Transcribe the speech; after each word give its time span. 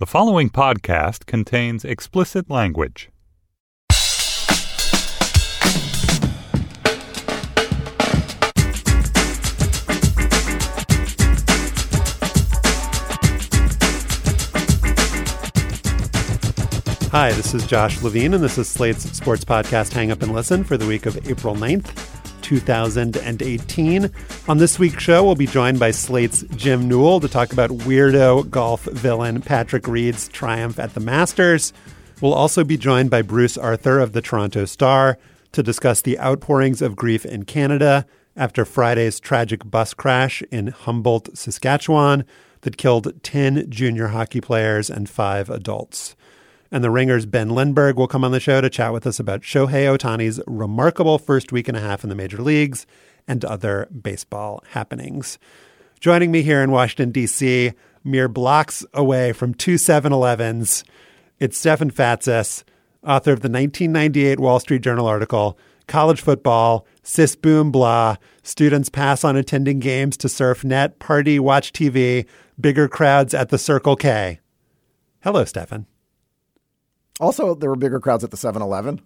The 0.00 0.06
following 0.06 0.48
podcast 0.48 1.26
contains 1.26 1.84
explicit 1.84 2.48
language. 2.48 3.10
Hi, 17.10 17.32
this 17.32 17.52
is 17.52 17.66
Josh 17.66 18.00
Levin, 18.00 18.32
and 18.32 18.42
this 18.42 18.56
is 18.56 18.70
Slate's 18.70 19.02
sports 19.14 19.44
podcast 19.44 19.92
Hang 19.92 20.10
Up 20.10 20.22
and 20.22 20.32
Listen 20.32 20.64
for 20.64 20.78
the 20.78 20.86
week 20.86 21.04
of 21.04 21.28
April 21.28 21.54
9th, 21.54 22.19
2018. 22.50 24.10
On 24.48 24.58
this 24.58 24.76
week's 24.76 25.04
show, 25.04 25.22
we'll 25.22 25.36
be 25.36 25.46
joined 25.46 25.78
by 25.78 25.92
Slate's 25.92 26.42
Jim 26.56 26.88
Newell 26.88 27.20
to 27.20 27.28
talk 27.28 27.52
about 27.52 27.70
weirdo 27.70 28.50
golf 28.50 28.82
villain 28.86 29.40
Patrick 29.40 29.86
Reed's 29.86 30.26
triumph 30.26 30.80
at 30.80 30.94
the 30.94 31.00
Masters. 31.00 31.72
We'll 32.20 32.34
also 32.34 32.64
be 32.64 32.76
joined 32.76 33.08
by 33.08 33.22
Bruce 33.22 33.56
Arthur 33.56 34.00
of 34.00 34.14
the 34.14 34.20
Toronto 34.20 34.64
Star 34.64 35.16
to 35.52 35.62
discuss 35.62 36.02
the 36.02 36.18
outpourings 36.18 36.82
of 36.82 36.96
grief 36.96 37.24
in 37.24 37.44
Canada 37.44 38.04
after 38.36 38.64
Friday's 38.64 39.20
tragic 39.20 39.70
bus 39.70 39.94
crash 39.94 40.42
in 40.50 40.68
Humboldt, 40.68 41.38
Saskatchewan, 41.38 42.24
that 42.62 42.76
killed 42.76 43.22
10 43.22 43.70
junior 43.70 44.08
hockey 44.08 44.40
players 44.40 44.90
and 44.90 45.08
five 45.08 45.48
adults. 45.50 46.16
And 46.72 46.84
the 46.84 46.90
Ringer's 46.90 47.26
Ben 47.26 47.50
Lindbergh 47.50 47.96
will 47.96 48.06
come 48.06 48.24
on 48.24 48.30
the 48.30 48.38
show 48.38 48.60
to 48.60 48.70
chat 48.70 48.92
with 48.92 49.06
us 49.06 49.18
about 49.18 49.40
Shohei 49.40 49.96
Ohtani's 49.96 50.40
remarkable 50.46 51.18
first 51.18 51.50
week 51.50 51.66
and 51.66 51.76
a 51.76 51.80
half 51.80 52.04
in 52.04 52.10
the 52.10 52.14
major 52.14 52.40
leagues 52.40 52.86
and 53.26 53.44
other 53.44 53.88
baseball 53.90 54.62
happenings. 54.70 55.38
Joining 55.98 56.30
me 56.30 56.42
here 56.42 56.62
in 56.62 56.70
Washington, 56.70 57.10
D.C., 57.10 57.72
mere 58.04 58.28
blocks 58.28 58.84
away 58.94 59.32
from 59.32 59.52
two 59.52 59.76
7 59.76 60.12
Elevens, 60.12 60.84
it's 61.40 61.58
Stefan 61.58 61.90
Fatsis, 61.90 62.64
author 63.02 63.32
of 63.32 63.40
the 63.40 63.48
1998 63.48 64.38
Wall 64.38 64.60
Street 64.60 64.82
Journal 64.82 65.06
article, 65.06 65.58
College 65.88 66.20
Football, 66.20 66.86
Cis 67.02 67.34
Boom 67.34 67.72
Blah, 67.72 68.16
Students 68.42 68.88
Pass 68.88 69.24
on 69.24 69.36
Attending 69.36 69.80
Games 69.80 70.16
to 70.18 70.28
Surf 70.28 70.62
Net, 70.64 70.98
Party, 70.98 71.40
Watch 71.40 71.72
TV, 71.72 72.26
Bigger 72.60 72.88
Crowds 72.88 73.34
at 73.34 73.48
the 73.48 73.58
Circle 73.58 73.96
K. 73.96 74.38
Hello, 75.22 75.44
Stefan. 75.44 75.86
Also, 77.20 77.54
there 77.54 77.70
were 77.70 77.76
bigger 77.76 78.00
crowds 78.00 78.24
at 78.24 78.30
the 78.30 78.36
7 78.36 78.60
Eleven. 78.60 79.00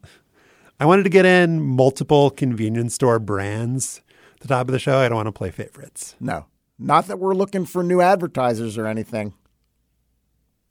I 0.81 0.87
wanted 0.87 1.03
to 1.03 1.11
get 1.11 1.27
in 1.27 1.61
multiple 1.61 2.31
convenience 2.31 2.95
store 2.95 3.19
brands 3.19 4.01
at 4.35 4.41
the 4.41 4.49
top 4.49 4.69
of 4.69 4.73
the 4.73 4.79
show. 4.79 4.99
I 4.99 5.09
don't 5.09 5.17
want 5.17 5.27
to 5.27 5.33
play 5.33 5.51
favorites. 5.51 6.15
No, 6.21 6.47
not 6.79 7.09
that 7.09 7.19
we're 7.19 7.35
looking 7.35 7.67
for 7.67 7.83
new 7.83 8.01
advertisers 8.01 8.79
or 8.79 8.87
anything. 8.87 9.35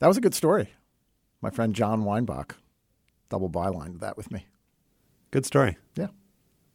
That 0.00 0.08
was 0.08 0.16
a 0.16 0.22
good 0.22 0.34
story. 0.34 0.70
My 1.40 1.50
friend 1.50 1.74
Jon 1.74 2.04
Weinbach 2.04 2.56
double 3.28 3.50
bylined 3.50 4.00
that 4.00 4.16
with 4.16 4.30
me. 4.30 4.46
Good 5.30 5.46
story. 5.46 5.76
Yeah. 5.96 6.08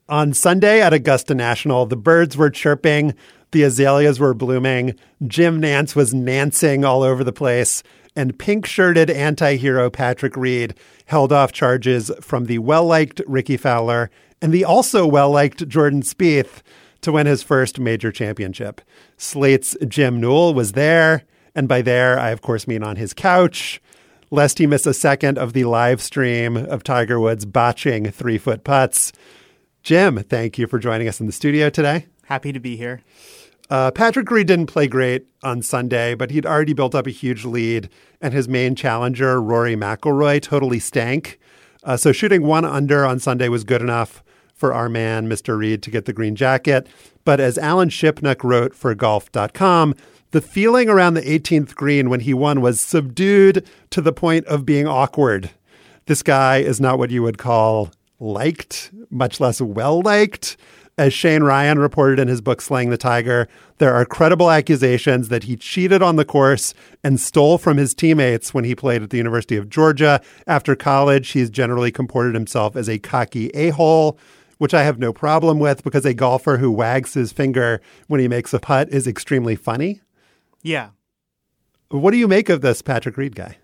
On 0.08 0.34
Sunday 0.34 0.82
at 0.82 0.94
Augusta 0.94 1.36
National, 1.36 1.86
the 1.86 1.96
birds 1.96 2.36
were 2.36 2.50
chirping, 2.50 3.14
the 3.52 3.64
azaleas 3.64 4.20
were 4.20 4.34
blooming, 4.34 4.96
Jim 5.28 5.62
Nantz 5.62 5.96
was 5.96 6.14
nancing 6.14 6.84
all 6.84 7.04
over 7.04 7.24
the 7.24 7.32
place, 7.32 7.84
and 8.16 8.38
pink 8.38 8.66
shirted 8.66 9.10
anti 9.10 9.56
hero 9.58 9.90
Patrick 9.90 10.36
Reed 10.36 10.76
held 11.06 11.32
off 11.32 11.52
charges 11.52 12.12
from 12.22 12.46
the 12.46 12.60
well 12.60 12.86
liked 12.86 13.22
Rickie 13.28 13.58
Fowler 13.58 14.10
and 14.42 14.54
the 14.54 14.66
also 14.66 15.06
well 15.06 15.32
liked 15.32 15.68
Jordan 15.68 16.02
Spieth 16.02 16.62
to 17.02 17.12
win 17.12 17.28
his 17.28 17.44
first 17.44 17.80
major 17.80 18.12
championship. 18.12 18.82
Slate's 19.18 19.76
Jim 19.88 20.20
Newell 20.20 20.54
was 20.54 20.74
there, 20.74 21.24
and 21.56 21.68
by 21.68 21.82
there, 21.82 22.20
I 22.20 22.30
of 22.32 22.42
course 22.42 22.68
mean 22.68 22.84
on 22.84 22.98
his 22.98 23.14
couch, 23.14 23.82
lest 24.32 24.58
he 24.58 24.68
miss 24.68 24.86
a 24.86 24.94
second 24.94 25.38
of 25.38 25.54
the 25.54 25.66
live 25.66 26.02
stream 26.02 26.58
of 26.58 26.84
Tiger 26.84 27.20
Woods 27.20 27.46
botching 27.46 28.12
three 28.12 28.38
foot 28.38 28.64
putts. 28.64 29.12
Jim, 29.82 30.24
thank 30.24 30.58
you 30.58 30.68
for 30.68 30.78
joining 30.78 31.08
us 31.08 31.20
in 31.20 31.26
the 31.26 31.32
studio 31.32 31.70
today. 31.70 32.08
Happy 32.26 32.52
to 32.52 32.60
be 32.60 32.76
here. 32.76 33.02
Uh, 33.70 33.92
Patrick 33.92 34.30
Reed 34.32 34.48
didn't 34.48 34.66
play 34.66 34.88
great 34.88 35.28
on 35.44 35.62
Sunday, 35.62 36.16
but 36.16 36.32
he'd 36.32 36.46
already 36.46 36.74
built 36.74 36.96
up 36.96 37.06
a 37.06 37.12
huge 37.12 37.46
lead, 37.46 37.90
and 38.20 38.34
his 38.34 38.48
main 38.48 38.76
challenger, 38.76 39.42
Rory 39.42 39.76
McIlroy, 39.76 40.42
totally 40.42 40.80
stank. 40.80 41.40
Uh, 41.84 41.96
so 41.96 42.12
shooting 42.12 42.44
one 42.44 42.66
under 42.66 43.06
on 43.06 43.20
Sunday 43.20 43.48
was 43.48 43.64
good 43.64 43.82
enough 43.82 44.24
for 44.56 44.74
our 44.74 44.90
man, 44.90 45.30
Mr. 45.30 45.58
Reed, 45.58 45.82
to 45.84 45.92
get 45.92 46.06
the 46.06 46.14
green 46.14 46.36
jacket. 46.36 46.88
But 47.24 47.40
as 47.40 47.58
Alan 47.58 47.90
Shipnuck 47.90 48.44
wrote 48.44 48.74
for 48.74 48.94
golf.com, 48.96 49.96
the 50.32 50.42
feeling 50.42 50.90
around 50.90 51.14
the 51.14 51.22
18th 51.22 51.76
green 51.76 52.10
when 52.10 52.20
he 52.22 52.34
won 52.34 52.62
was 52.62 52.80
subdued 52.80 53.68
to 53.92 54.02
the 54.02 54.12
point 54.12 54.46
of 54.48 54.66
being 54.66 54.88
awkward. 54.88 55.52
This 56.08 56.24
guy 56.24 56.58
is 56.58 56.82
not 56.82 56.98
what 56.98 57.12
you 57.12 57.24
would 57.24 57.38
call 57.38 57.92
liked, 58.20 58.92
much 59.10 59.40
less 59.40 59.62
well 59.62 60.02
liked. 60.02 60.58
As 61.00 61.14
Shane 61.14 61.44
Ryan 61.44 61.80
reported 61.80 62.20
in 62.20 62.28
his 62.28 62.42
book 62.42 62.60
Slaying 62.60 62.90
the 62.90 62.98
Tiger, 62.98 63.48
there 63.78 63.96
are 63.96 64.04
credible 64.04 64.52
accusations 64.52 65.30
that 65.30 65.44
he 65.44 65.56
cheated 65.56 66.02
on 66.02 66.18
the 66.18 66.26
course 66.26 66.74
and 67.06 67.18
stole 67.18 67.58
from 67.58 67.78
his 67.78 67.94
teammates 67.94 68.54
when 68.54 68.66
he 68.66 68.76
played 68.76 69.02
at 69.02 69.10
the 69.10 69.16
University 69.16 69.56
of 69.56 69.70
Georgia. 69.70 70.20
After 70.46 70.76
college, 70.76 71.30
he's 71.30 71.50
generally 71.50 71.90
comported 71.90 72.36
himself 72.36 72.76
as 72.76 72.90
a 72.90 73.00
cocky 73.00 73.48
a 73.52 73.70
hole, 73.70 74.20
which 74.58 74.74
I 74.74 74.84
have 74.84 75.00
no 75.00 75.14
problem 75.14 75.58
with 75.58 75.86
because 75.86 76.06
a 76.06 76.14
golfer 76.14 76.58
who 76.58 76.70
wags 76.70 77.14
his 77.14 77.32
finger 77.32 77.80
when 78.08 78.20
he 78.20 78.28
makes 78.28 78.54
a 78.54 78.60
putt 78.60 78.90
is 78.90 79.08
extremely 79.08 79.56
funny. 79.56 80.02
Yeah. 80.64 80.90
What 81.88 82.12
do 82.12 82.18
you 82.18 82.28
make 82.28 82.50
of 82.50 82.60
this 82.60 82.82
Patrick 82.82 83.16
Reed 83.16 83.38
guy? 83.38 83.58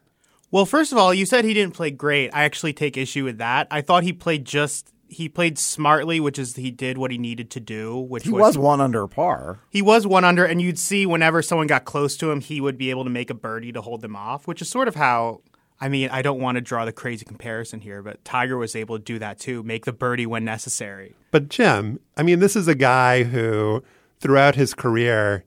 Well, 0.52 0.66
first 0.66 0.94
of 0.94 0.98
all, 0.98 1.14
you 1.14 1.26
said 1.26 1.44
he 1.44 1.54
didn't 1.54 1.74
play 1.74 1.92
great. 1.92 2.30
I 2.34 2.46
actually 2.46 2.72
take 2.72 2.96
issue 2.96 3.26
with 3.26 3.40
that. 3.40 3.68
I 3.70 3.82
thought 3.82 4.04
he 4.04 4.14
played 4.14 4.46
just 4.46 4.94
he 5.08 5.30
played 5.30 5.58
smartly, 5.58 6.20
which 6.20 6.40
is 6.40 6.56
he 6.56 6.72
did 6.72 6.98
what 6.98 7.12
he 7.12 7.18
needed 7.18 7.50
to 7.52 7.60
do. 7.60 7.98
Which 7.98 8.24
he 8.24 8.32
was, 8.32 8.42
was 8.42 8.58
one 8.58 8.82
under 8.82 9.08
par. 9.08 9.60
He 9.70 9.82
was 9.82 10.06
one 10.08 10.24
under, 10.24 10.46
and 10.46 10.62
you'd 10.62 10.80
see 10.80 11.06
whenever 11.06 11.42
someone 11.42 11.68
got 11.68 11.86
close 11.86 12.18
to 12.18 12.32
him, 12.32 12.42
he 12.42 12.60
would 12.60 12.78
be 12.78 12.90
able 12.90 13.04
to 13.04 13.10
make 13.10 13.30
a 13.30 13.34
birdie 13.34 13.72
to 13.72 13.82
hold 13.82 14.02
them 14.02 14.16
off, 14.16 14.48
which 14.48 14.62
is 14.62 14.70
sort 14.70 14.88
of 14.88 14.96
how. 14.96 15.42
I 15.80 15.90
mean, 15.90 16.10
I 16.10 16.22
don't 16.22 16.40
want 16.40 16.56
to 16.56 16.62
draw 16.62 16.86
the 16.86 16.94
crazy 16.94 17.26
comparison 17.26 17.82
here, 17.82 18.02
but 18.02 18.24
Tiger 18.24 18.58
was 18.58 18.78
able 18.78 18.98
to 18.98 19.04
do 19.04 19.20
that 19.20 19.40
too, 19.40 19.62
make 19.64 19.84
the 19.84 19.92
birdie 19.92 20.26
when 20.26 20.46
necessary. 20.46 21.16
But 21.32 21.50
Jim, 21.50 22.00
I 22.16 22.24
mean, 22.24 22.40
this 22.40 22.56
is 22.56 22.70
a 22.70 22.76
guy 22.76 23.24
who, 23.24 23.84
throughout 24.22 24.56
his 24.56 24.74
career, 24.74 25.44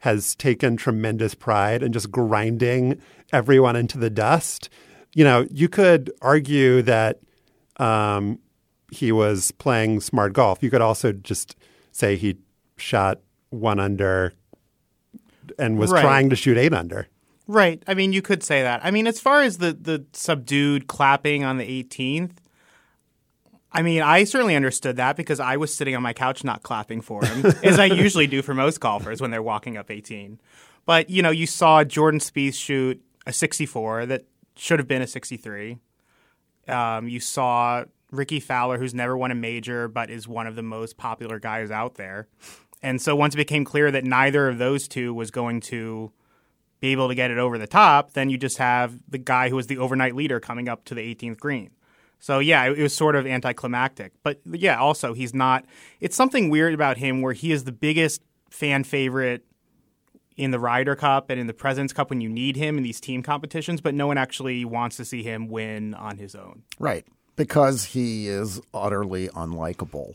has 0.00 0.34
taken 0.34 0.76
tremendous 0.76 1.34
pride 1.34 1.82
in 1.82 1.92
just 1.92 2.10
grinding 2.10 3.00
everyone 3.32 3.74
into 3.74 3.96
the 3.96 4.10
dust. 4.10 4.68
You 5.14 5.24
know, 5.24 5.46
you 5.50 5.68
could 5.68 6.12
argue 6.20 6.82
that 6.82 7.20
um, 7.78 8.38
he 8.90 9.12
was 9.12 9.50
playing 9.52 10.00
smart 10.00 10.32
golf. 10.32 10.62
You 10.62 10.70
could 10.70 10.80
also 10.80 11.12
just 11.12 11.56
say 11.92 12.16
he 12.16 12.36
shot 12.76 13.20
one 13.50 13.78
under 13.80 14.32
and 15.58 15.78
was 15.78 15.90
Right. 15.90 16.02
trying 16.02 16.30
to 16.30 16.36
shoot 16.36 16.56
eight 16.56 16.72
under. 16.72 17.08
Right. 17.46 17.82
I 17.86 17.94
mean, 17.94 18.12
you 18.12 18.22
could 18.22 18.42
say 18.42 18.62
that. 18.62 18.80
I 18.84 18.90
mean, 18.90 19.06
as 19.06 19.18
far 19.20 19.42
as 19.42 19.58
the 19.58 19.72
the 19.72 20.04
subdued 20.12 20.86
clapping 20.86 21.42
on 21.44 21.58
the 21.58 21.64
18th, 21.64 22.32
I 23.72 23.82
mean, 23.82 24.02
I 24.02 24.24
certainly 24.24 24.56
understood 24.56 24.96
that 24.96 25.16
because 25.16 25.40
I 25.40 25.56
was 25.56 25.74
sitting 25.74 25.94
on 25.96 26.02
my 26.02 26.12
couch 26.12 26.42
not 26.44 26.62
clapping 26.62 27.00
for 27.00 27.24
him, 27.24 27.46
as 27.64 27.78
I 27.78 27.86
usually 27.86 28.26
do 28.26 28.42
for 28.42 28.54
most 28.54 28.80
golfers 28.80 29.20
when 29.20 29.30
they're 29.30 29.42
walking 29.42 29.76
up 29.76 29.90
18. 29.90 30.40
But 30.86 31.10
you 31.10 31.22
know, 31.22 31.30
you 31.30 31.46
saw 31.46 31.84
Jordan 31.84 32.20
Spieth 32.20 32.54
shoot 32.54 33.00
a 33.26 33.32
64 33.32 34.06
that 34.06 34.24
should 34.56 34.78
have 34.78 34.88
been 34.88 35.02
a 35.02 35.06
63. 35.06 35.78
Um, 36.68 37.08
you 37.08 37.20
saw 37.20 37.84
Rickie 38.10 38.40
Fowler, 38.40 38.78
who's 38.78 38.94
never 38.94 39.16
won 39.16 39.30
a 39.30 39.34
major 39.34 39.88
but 39.88 40.10
is 40.10 40.26
one 40.26 40.46
of 40.46 40.56
the 40.56 40.62
most 40.62 40.96
popular 40.96 41.38
guys 41.38 41.70
out 41.70 41.94
there. 41.94 42.28
And 42.82 43.00
so 43.00 43.14
once 43.14 43.34
it 43.34 43.38
became 43.38 43.64
clear 43.64 43.90
that 43.90 44.04
neither 44.04 44.48
of 44.48 44.58
those 44.58 44.88
two 44.88 45.12
was 45.12 45.30
going 45.30 45.60
to 45.62 46.12
be 46.80 46.88
able 46.88 47.08
to 47.08 47.14
get 47.14 47.30
it 47.30 47.38
over 47.38 47.58
the 47.58 47.66
top, 47.66 48.12
then 48.12 48.30
you 48.30 48.38
just 48.38 48.58
have 48.58 48.98
the 49.08 49.18
guy 49.18 49.50
who 49.50 49.56
was 49.56 49.66
the 49.66 49.78
overnight 49.78 50.16
leader 50.16 50.40
coming 50.40 50.68
up 50.68 50.84
to 50.86 50.94
the 50.94 51.14
18th 51.14 51.38
green. 51.38 51.70
So 52.18 52.38
yeah, 52.38 52.64
it, 52.64 52.78
was 52.78 52.94
sort 52.94 53.16
of 53.16 53.26
anticlimactic. 53.26 54.12
But 54.22 54.40
yeah, 54.44 54.78
also 54.78 55.12
he's 55.12 55.34
not. 55.34 55.64
It's 56.00 56.16
something 56.16 56.50
weird 56.50 56.74
about 56.74 56.98
him 56.98 57.22
where 57.22 57.32
he 57.32 57.52
is 57.52 57.64
the 57.64 57.72
biggest 57.72 58.22
fan 58.50 58.84
favorite 58.84 59.44
in 60.36 60.50
the 60.50 60.58
Ryder 60.58 60.96
Cup 60.96 61.28
and 61.28 61.38
in 61.38 61.46
the 61.46 61.54
President's 61.54 61.92
Cup 61.92 62.10
when 62.10 62.20
you 62.20 62.28
need 62.28 62.56
him 62.56 62.78
in 62.78 62.82
these 62.82 63.00
team 63.00 63.22
competitions, 63.22 63.80
but 63.80 63.94
no 63.94 64.06
one 64.06 64.16
actually 64.16 64.64
wants 64.64 64.96
to 64.96 65.04
see 65.04 65.22
him 65.22 65.48
win 65.48 65.94
on 65.94 66.16
his 66.16 66.34
own. 66.34 66.62
Right. 66.78 67.06
Because 67.44 67.84
he 67.84 68.28
is 68.28 68.60
utterly 68.74 69.28
unlikable 69.28 70.14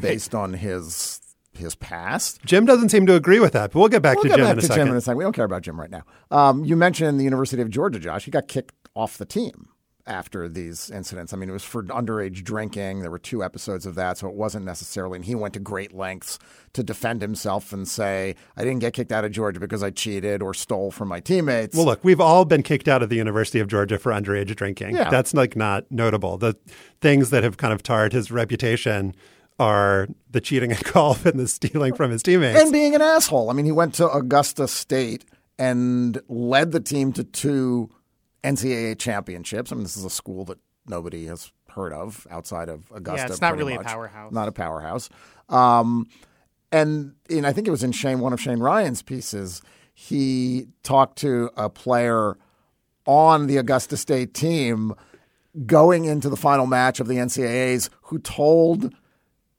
based 0.00 0.34
on 0.34 0.54
his 0.54 1.20
his 1.52 1.74
past. 1.74 2.42
Jim 2.44 2.66
doesn't 2.66 2.90
seem 2.90 3.06
to 3.06 3.14
agree 3.14 3.40
with 3.40 3.52
that, 3.52 3.72
but 3.72 3.78
we'll 3.78 3.88
get 3.88 4.02
back 4.02 4.16
We'll 4.16 4.24
to 4.24 4.28
get 4.30 4.36
Jim 4.36 4.44
back 4.46 4.52
in 4.52 4.58
a 4.58 4.60
to 4.60 4.66
second. 4.66 4.84
Jim 4.86 4.92
in 4.92 4.96
a 4.98 5.00
second. 5.00 5.18
We 5.18 5.24
don't 5.24 5.32
care 5.34 5.44
about 5.44 5.62
Jim 5.62 5.80
right 5.80 5.90
now. 5.90 6.02
Um, 6.30 6.64
you 6.64 6.76
mentioned 6.76 7.18
the 7.18 7.24
University 7.24 7.62
of 7.62 7.70
Georgia, 7.70 7.98
Josh. 7.98 8.24
He 8.24 8.30
got 8.30 8.48
kicked 8.48 8.74
off 8.94 9.18
the 9.18 9.24
team 9.26 9.68
after 10.06 10.48
these 10.48 10.90
incidents. 10.90 11.32
I 11.32 11.36
mean, 11.36 11.48
it 11.48 11.52
was 11.52 11.64
for 11.64 11.82
underage 11.84 12.44
drinking. 12.44 13.00
There 13.00 13.10
were 13.10 13.18
two 13.18 13.42
episodes 13.42 13.86
of 13.86 13.94
that, 13.96 14.18
so 14.18 14.28
it 14.28 14.34
wasn't 14.34 14.64
necessarily. 14.64 15.16
And 15.16 15.24
he 15.24 15.34
went 15.34 15.54
to 15.54 15.60
great 15.60 15.92
lengths 15.92 16.38
to 16.74 16.82
defend 16.82 17.22
himself 17.22 17.72
and 17.72 17.86
say, 17.88 18.34
"I 18.56 18.62
didn't 18.64 18.80
get 18.80 18.92
kicked 18.92 19.12
out 19.12 19.24
of 19.24 19.32
Georgia 19.32 19.58
because 19.60 19.82
I 19.82 19.90
cheated 19.90 20.42
or 20.42 20.54
stole 20.54 20.90
from 20.90 21.08
my 21.08 21.20
teammates." 21.20 21.76
Well, 21.76 21.86
look, 21.86 22.04
we've 22.04 22.20
all 22.20 22.44
been 22.44 22.62
kicked 22.62 22.88
out 22.88 23.02
of 23.02 23.08
the 23.08 23.16
University 23.16 23.58
of 23.58 23.68
Georgia 23.68 23.98
for 23.98 24.12
underage 24.12 24.54
drinking. 24.54 24.94
Yeah. 24.96 25.10
That's 25.10 25.34
like 25.34 25.56
not 25.56 25.90
notable. 25.90 26.38
The 26.38 26.54
things 27.00 27.30
that 27.30 27.42
have 27.44 27.56
kind 27.56 27.72
of 27.72 27.82
tarred 27.82 28.12
his 28.12 28.30
reputation 28.30 29.14
are 29.58 30.06
the 30.30 30.40
cheating 30.40 30.70
at 30.72 30.84
golf 30.92 31.24
and 31.26 31.40
the 31.40 31.48
stealing 31.48 31.94
from 31.94 32.10
his 32.10 32.22
teammates. 32.22 32.60
and 32.60 32.72
being 32.72 32.94
an 32.94 33.02
asshole. 33.02 33.50
I 33.50 33.54
mean, 33.54 33.64
he 33.64 33.72
went 33.72 33.94
to 33.94 34.10
Augusta 34.12 34.68
State 34.68 35.24
and 35.58 36.20
led 36.28 36.72
the 36.72 36.80
team 36.80 37.12
to 37.14 37.24
two 37.24 37.88
NCAA 38.46 38.98
championships. 38.98 39.72
I 39.72 39.74
mean, 39.74 39.82
this 39.82 39.96
is 39.96 40.04
a 40.04 40.10
school 40.10 40.44
that 40.46 40.58
nobody 40.86 41.26
has 41.26 41.50
heard 41.70 41.92
of 41.92 42.26
outside 42.30 42.68
of 42.68 42.90
Augusta. 42.94 43.26
Yeah, 43.26 43.32
it's 43.32 43.40
not 43.40 43.56
really 43.56 43.74
a 43.74 43.80
powerhouse. 43.80 44.32
Not 44.32 44.48
a 44.48 44.52
powerhouse. 44.52 45.08
Um, 45.48 46.06
and 46.72 47.14
in, 47.28 47.44
I 47.44 47.52
think 47.52 47.66
it 47.66 47.70
was 47.70 47.82
in 47.82 47.92
Shane, 47.92 48.20
one 48.20 48.32
of 48.32 48.40
Shane 48.40 48.58
Ryan's 48.58 49.02
pieces, 49.02 49.62
he 49.94 50.66
talked 50.82 51.18
to 51.18 51.50
a 51.56 51.68
player 51.68 52.36
on 53.06 53.46
the 53.46 53.56
Augusta 53.56 53.96
State 53.96 54.34
team 54.34 54.94
going 55.64 56.04
into 56.04 56.28
the 56.28 56.36
final 56.36 56.66
match 56.66 57.00
of 57.00 57.08
the 57.08 57.16
NCAAs 57.16 57.88
who 58.02 58.18
told 58.18 58.92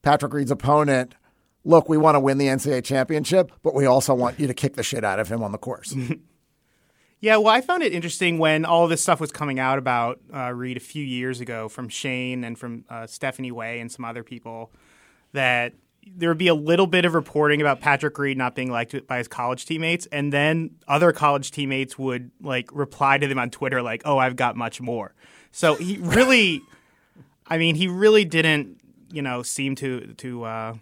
Patrick 0.02 0.34
Reed's 0.34 0.52
opponent, 0.52 1.16
look, 1.64 1.90
we 1.90 1.98
want 1.98 2.16
to 2.16 2.20
win 2.20 2.38
the 2.38 2.48
NCAA 2.48 2.84
championship, 2.84 3.52
but 3.64 3.74
we 3.74 3.86
also 3.86 4.14
want 4.14 4.40
you 4.40 4.48
to 4.48 4.54
kick 4.54 4.76
the 4.76 4.84
shit 4.84 5.04
out 5.04 5.20
of 5.20 5.30
him 5.30 5.44
on 5.44 5.52
the 5.52 5.58
course. 5.58 5.96
Yeah, 7.20 7.38
well, 7.38 7.48
I 7.48 7.62
found 7.62 7.82
it 7.82 7.94
interesting 7.94 8.38
when 8.38 8.64
all 8.64 8.88
this 8.88 9.02
stuff 9.02 9.20
was 9.20 9.32
coming 9.32 9.60
out 9.60 9.80
about 9.80 10.20
uh, 10.34 10.52
Reed 10.54 10.78
a 10.78 10.82
few 10.82 11.04
years 11.04 11.42
ago 11.42 11.68
from 11.68 11.90
Shane 11.90 12.44
and 12.44 12.58
from 12.58 12.86
uh, 12.90 13.08
Stephanie 13.08 13.52
Wei 13.52 13.80
and 13.80 13.92
some 13.92 14.06
other 14.06 14.24
people 14.24 14.72
that 15.34 15.74
there 16.16 16.30
would 16.30 16.38
be 16.38 16.48
a 16.48 16.56
little 16.56 16.88
bit 16.88 17.06
of 17.06 17.16
reporting 17.16 17.60
about 17.60 17.82
Patrick 17.82 18.18
Reed 18.18 18.38
not 18.38 18.56
being 18.56 18.72
liked 18.72 19.08
by 19.08 19.18
his 19.18 19.28
college 19.28 19.66
teammates, 19.66 20.06
and 20.12 20.32
then 20.32 20.72
other 20.88 21.12
college 21.12 21.52
teammates 21.52 21.98
would 21.98 22.32
like 22.42 22.70
reply 22.72 23.18
to 23.18 23.28
them 23.28 23.40
on 23.40 23.50
Twitter 23.50 23.82
like, 23.82 24.04
"Oh, 24.06 24.18
I've 24.18 24.36
got 24.36 24.56
much 24.56 24.80
more." 24.80 25.14
So 25.52 25.76
he 25.76 25.98
really, 26.02 26.62
I 27.48 27.58
mean, 27.58 27.76
he 27.76 27.88
really 27.88 28.26
didn't, 28.26 28.80
you 29.12 29.22
know, 29.22 29.44
seem 29.44 29.76
to 29.76 30.14
to 30.14 30.44
uh, 30.44 30.76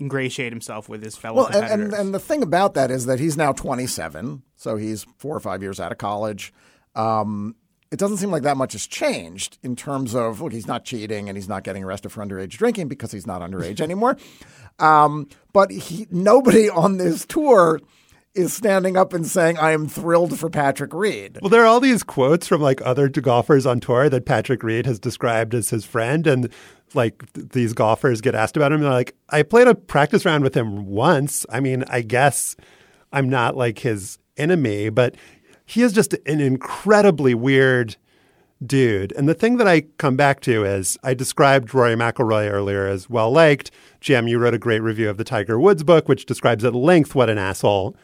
ingratiate 0.00 0.52
himself 0.52 0.88
with 0.88 1.02
his 1.02 1.16
fellow 1.16 1.48
well, 1.48 1.62
and, 1.62 1.82
and, 1.82 1.92
and 1.92 2.14
the 2.14 2.18
thing 2.18 2.42
about 2.42 2.74
that 2.74 2.90
is 2.90 3.06
that 3.06 3.18
he's 3.20 3.36
now 3.36 3.52
27, 3.52 4.42
so 4.56 4.76
he's 4.76 5.06
four 5.18 5.36
or 5.36 5.40
five 5.40 5.62
years 5.62 5.80
out 5.80 5.92
of 5.92 5.98
college. 5.98 6.52
Um, 6.94 7.54
it 7.90 7.98
doesn't 7.98 8.18
seem 8.18 8.30
like 8.30 8.42
that 8.42 8.56
much 8.56 8.72
has 8.72 8.86
changed 8.86 9.58
in 9.62 9.74
terms 9.74 10.14
of 10.14 10.40
look, 10.40 10.52
he's 10.52 10.66
not 10.66 10.84
cheating 10.84 11.28
and 11.28 11.36
he's 11.36 11.48
not 11.48 11.64
getting 11.64 11.84
arrested 11.84 12.10
for 12.10 12.24
underage 12.24 12.50
drinking 12.50 12.88
because 12.88 13.12
he's 13.12 13.26
not 13.26 13.40
underage 13.40 13.80
anymore. 13.80 14.16
Um, 14.78 15.28
but 15.52 15.70
he, 15.70 16.06
nobody 16.10 16.68
on 16.68 16.98
this 16.98 17.24
tour 17.24 17.80
is 18.34 18.52
standing 18.52 18.96
up 18.96 19.12
and 19.12 19.26
saying, 19.26 19.58
"I 19.58 19.72
am 19.72 19.88
thrilled 19.88 20.38
for 20.38 20.48
Patrick 20.50 20.92
Reed." 20.92 21.38
Well, 21.42 21.50
there 21.50 21.62
are 21.62 21.66
all 21.66 21.80
these 21.80 22.02
quotes 22.02 22.46
from 22.46 22.60
like 22.60 22.80
other 22.84 23.08
golfers 23.08 23.66
on 23.66 23.80
tour 23.80 24.08
that 24.08 24.26
Patrick 24.26 24.62
Reed 24.62 24.86
has 24.86 24.98
described 24.98 25.54
as 25.54 25.70
his 25.70 25.84
friend, 25.84 26.26
and 26.26 26.48
like 26.94 27.32
th- 27.32 27.48
these 27.50 27.72
golfers 27.72 28.20
get 28.20 28.34
asked 28.34 28.56
about 28.56 28.72
him. 28.72 28.80
They're 28.80 28.90
like, 28.90 29.14
"I 29.30 29.42
played 29.42 29.66
a 29.66 29.74
practice 29.74 30.24
round 30.24 30.44
with 30.44 30.56
him 30.56 30.86
once. 30.86 31.44
I 31.50 31.60
mean, 31.60 31.84
I 31.88 32.02
guess 32.02 32.54
I'm 33.12 33.28
not 33.28 33.56
like 33.56 33.80
his 33.80 34.18
enemy, 34.36 34.88
but 34.88 35.16
he 35.64 35.82
is 35.82 35.92
just 35.92 36.14
an 36.26 36.40
incredibly 36.40 37.34
weird 37.34 37.96
dude." 38.64 39.12
And 39.12 39.28
the 39.28 39.34
thing 39.34 39.56
that 39.56 39.68
I 39.68 39.82
come 39.98 40.16
back 40.16 40.40
to 40.42 40.64
is 40.64 40.96
I 41.02 41.14
described 41.14 41.74
Rory 41.74 41.96
McIlroy 41.96 42.50
earlier 42.50 42.86
as 42.86 43.10
well 43.10 43.30
liked. 43.30 43.70
Jim, 44.00 44.28
you 44.28 44.38
wrote 44.38 44.54
a 44.54 44.58
great 44.58 44.80
review 44.80 45.10
of 45.10 45.16
the 45.16 45.24
Tiger 45.24 45.58
Woods 45.58 45.82
book, 45.82 46.08
which 46.08 46.26
describes 46.26 46.64
at 46.64 46.74
length 46.74 47.14
what 47.14 47.30
an 47.30 47.38
asshole 47.38 47.96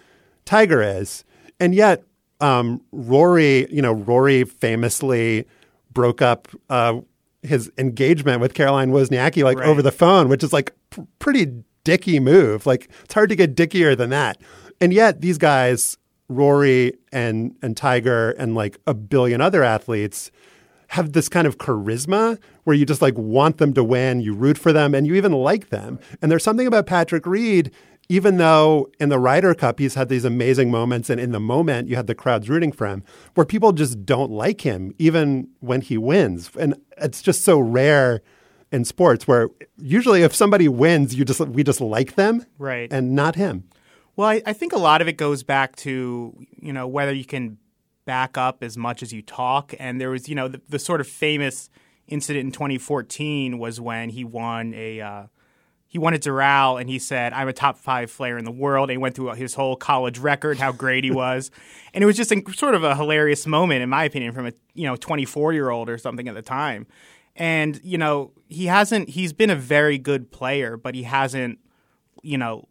Tiger 0.44 0.82
is. 0.82 1.24
And 1.60 1.74
yet, 1.74 2.02
um, 2.40 2.80
Rory, 2.92 3.70
you 3.72 3.80
know, 3.82 3.92
Rory 3.92 4.44
famously 4.44 5.46
broke 5.92 6.20
up 6.20 6.48
uh, 6.68 7.00
his 7.42 7.70
engagement 7.78 8.40
with 8.40 8.54
Caroline 8.54 8.90
Wozniacki 8.90 9.44
like 9.44 9.58
Right. 9.58 9.68
over 9.68 9.82
the 9.82 9.92
phone, 9.92 10.28
which 10.28 10.42
is 10.42 10.52
like 10.52 10.72
pr- 10.90 11.02
pretty 11.18 11.52
dicky 11.84 12.18
move. 12.18 12.66
Like 12.66 12.88
it's 13.04 13.14
hard 13.14 13.28
to 13.30 13.36
get 13.36 13.54
dickier 13.54 13.96
than 13.96 14.10
that. 14.10 14.40
And 14.80 14.92
yet, 14.92 15.20
these 15.20 15.38
guys, 15.38 15.96
Rory 16.28 16.94
and 17.12 17.54
and 17.62 17.76
Tiger 17.76 18.30
and 18.32 18.54
like 18.54 18.78
a 18.86 18.94
billion 18.94 19.40
other 19.40 19.62
athletes, 19.62 20.30
have 20.88 21.12
this 21.12 21.28
kind 21.28 21.46
of 21.46 21.58
charisma 21.58 22.38
where 22.64 22.74
you 22.74 22.84
just 22.84 23.02
like 23.02 23.16
want 23.16 23.58
them 23.58 23.72
to 23.74 23.84
win, 23.84 24.20
you 24.20 24.34
root 24.34 24.58
for 24.58 24.72
them, 24.72 24.94
and 24.94 25.06
you 25.06 25.14
even 25.14 25.32
like 25.32 25.68
them. 25.68 25.98
And 26.20 26.30
there's 26.32 26.42
something 26.42 26.66
about 26.66 26.86
Patrick 26.86 27.26
Reed, 27.26 27.70
even 28.08 28.36
though 28.36 28.90
in 29.00 29.08
the 29.08 29.18
Ryder 29.18 29.54
Cup 29.54 29.78
he's 29.78 29.94
had 29.94 30.08
these 30.08 30.24
amazing 30.24 30.70
moments, 30.70 31.08
and 31.10 31.20
in 31.20 31.32
the 31.32 31.40
moment 31.40 31.88
you 31.88 31.96
had 31.96 32.06
the 32.06 32.14
crowds 32.14 32.48
rooting 32.48 32.72
for 32.72 32.86
him, 32.86 33.02
where 33.34 33.44
people 33.46 33.72
just 33.72 34.04
don't 34.04 34.30
like 34.30 34.60
him, 34.62 34.94
even 34.98 35.48
when 35.60 35.80
he 35.80 35.96
wins. 35.98 36.50
And 36.58 36.74
it's 36.98 37.22
just 37.22 37.42
so 37.42 37.58
rare 37.58 38.20
in 38.72 38.84
sports 38.84 39.28
where 39.28 39.48
usually 39.76 40.22
if 40.22 40.34
somebody 40.34 40.68
wins, 40.68 41.14
you 41.14 41.24
just 41.24 41.40
we 41.40 41.62
just 41.62 41.80
like 41.80 42.14
them, 42.16 42.44
Right. 42.58 42.92
and 42.92 43.14
not 43.14 43.36
him. 43.36 43.64
Well, 44.16 44.28
I, 44.28 44.42
I 44.46 44.52
think 44.52 44.72
a 44.72 44.78
lot 44.78 45.00
of 45.02 45.08
it 45.08 45.16
goes 45.16 45.42
back 45.42 45.74
to 45.76 46.34
you 46.60 46.72
know 46.72 46.86
whether 46.86 47.12
you 47.12 47.24
can 47.24 47.58
back 48.04 48.36
up 48.36 48.62
as 48.62 48.76
much 48.76 49.02
as 49.02 49.12
you 49.12 49.22
talk. 49.22 49.74
And 49.78 50.00
there 50.00 50.10
was 50.10 50.28
you 50.28 50.34
know 50.34 50.48
the, 50.48 50.60
the 50.68 50.78
sort 50.78 51.00
of 51.00 51.06
famous 51.08 51.70
incident 52.06 52.44
in 52.44 52.52
2014 52.52 53.58
was 53.58 53.80
when 53.80 54.10
he 54.10 54.24
won 54.24 54.74
a 54.74 55.00
uh, 55.00 55.22
he 55.94 55.98
wanted 56.00 56.22
Doral 56.22 56.80
and 56.80 56.90
he 56.90 56.98
said 56.98 57.32
I'm 57.32 57.46
a 57.46 57.52
top 57.52 57.78
five 57.78 58.12
player 58.12 58.36
in 58.36 58.44
the 58.44 58.50
world. 58.50 58.90
And 58.90 58.94
he 58.94 58.98
went 58.98 59.14
through 59.14 59.30
his 59.34 59.54
whole 59.54 59.76
college 59.76 60.18
record, 60.18 60.58
how 60.58 60.72
great 60.72 61.04
he 61.04 61.12
was, 61.12 61.52
and 61.94 62.02
it 62.02 62.06
was 62.06 62.16
just 62.16 62.32
a, 62.32 62.42
sort 62.52 62.74
of 62.74 62.82
a 62.82 62.96
hilarious 62.96 63.46
moment 63.46 63.80
in 63.80 63.88
my 63.88 64.02
opinion 64.02 64.32
from 64.32 64.48
a 64.48 64.52
you 64.74 64.88
know 64.88 64.96
24 64.96 65.52
year 65.52 65.70
old 65.70 65.88
or 65.88 65.96
something 65.96 66.26
at 66.26 66.34
the 66.34 66.42
time. 66.42 66.88
And 67.36 67.80
you 67.84 67.96
know 67.96 68.32
he 68.48 68.66
hasn't 68.66 69.10
he's 69.10 69.32
been 69.32 69.50
a 69.50 69.56
very 69.56 69.96
good 69.96 70.32
player, 70.32 70.76
but 70.76 70.96
he 70.96 71.04
hasn't 71.04 71.60
you 72.22 72.38
know 72.38 72.66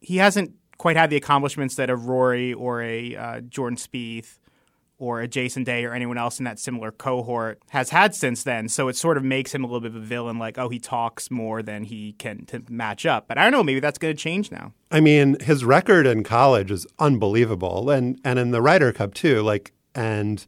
he 0.00 0.18
hasn't 0.18 0.54
quite 0.78 0.96
had 0.96 1.10
the 1.10 1.16
accomplishments 1.16 1.74
that 1.74 1.90
a 1.90 1.96
Rory 1.96 2.54
or 2.54 2.80
a 2.80 3.16
uh, 3.16 3.40
Jordan 3.40 3.76
Spieth 3.76 4.38
or 4.98 5.20
a 5.20 5.28
Jason 5.28 5.64
Day 5.64 5.84
or 5.84 5.94
anyone 5.94 6.18
else 6.18 6.38
in 6.38 6.44
that 6.44 6.58
similar 6.58 6.90
cohort 6.90 7.62
has 7.70 7.90
had 7.90 8.14
since 8.14 8.42
then. 8.42 8.68
So 8.68 8.88
it 8.88 8.96
sort 8.96 9.16
of 9.16 9.24
makes 9.24 9.54
him 9.54 9.62
a 9.62 9.66
little 9.66 9.80
bit 9.80 9.92
of 9.92 9.96
a 9.96 10.04
villain, 10.04 10.38
like, 10.38 10.58
oh, 10.58 10.68
he 10.68 10.78
talks 10.80 11.30
more 11.30 11.62
than 11.62 11.84
he 11.84 12.14
can 12.14 12.44
to 12.46 12.62
match 12.68 13.06
up. 13.06 13.28
But 13.28 13.38
I 13.38 13.44
don't 13.44 13.52
know, 13.52 13.62
maybe 13.62 13.80
that's 13.80 13.98
going 13.98 14.14
to 14.14 14.20
change 14.20 14.50
now. 14.50 14.72
I 14.90 15.00
mean, 15.00 15.38
his 15.40 15.64
record 15.64 16.06
in 16.06 16.24
college 16.24 16.70
is 16.70 16.86
unbelievable, 16.98 17.90
and 17.90 18.20
and 18.24 18.38
in 18.38 18.50
the 18.50 18.60
Ryder 18.60 18.92
Cup 18.92 19.14
too. 19.14 19.42
Like, 19.42 19.72
and 19.94 20.44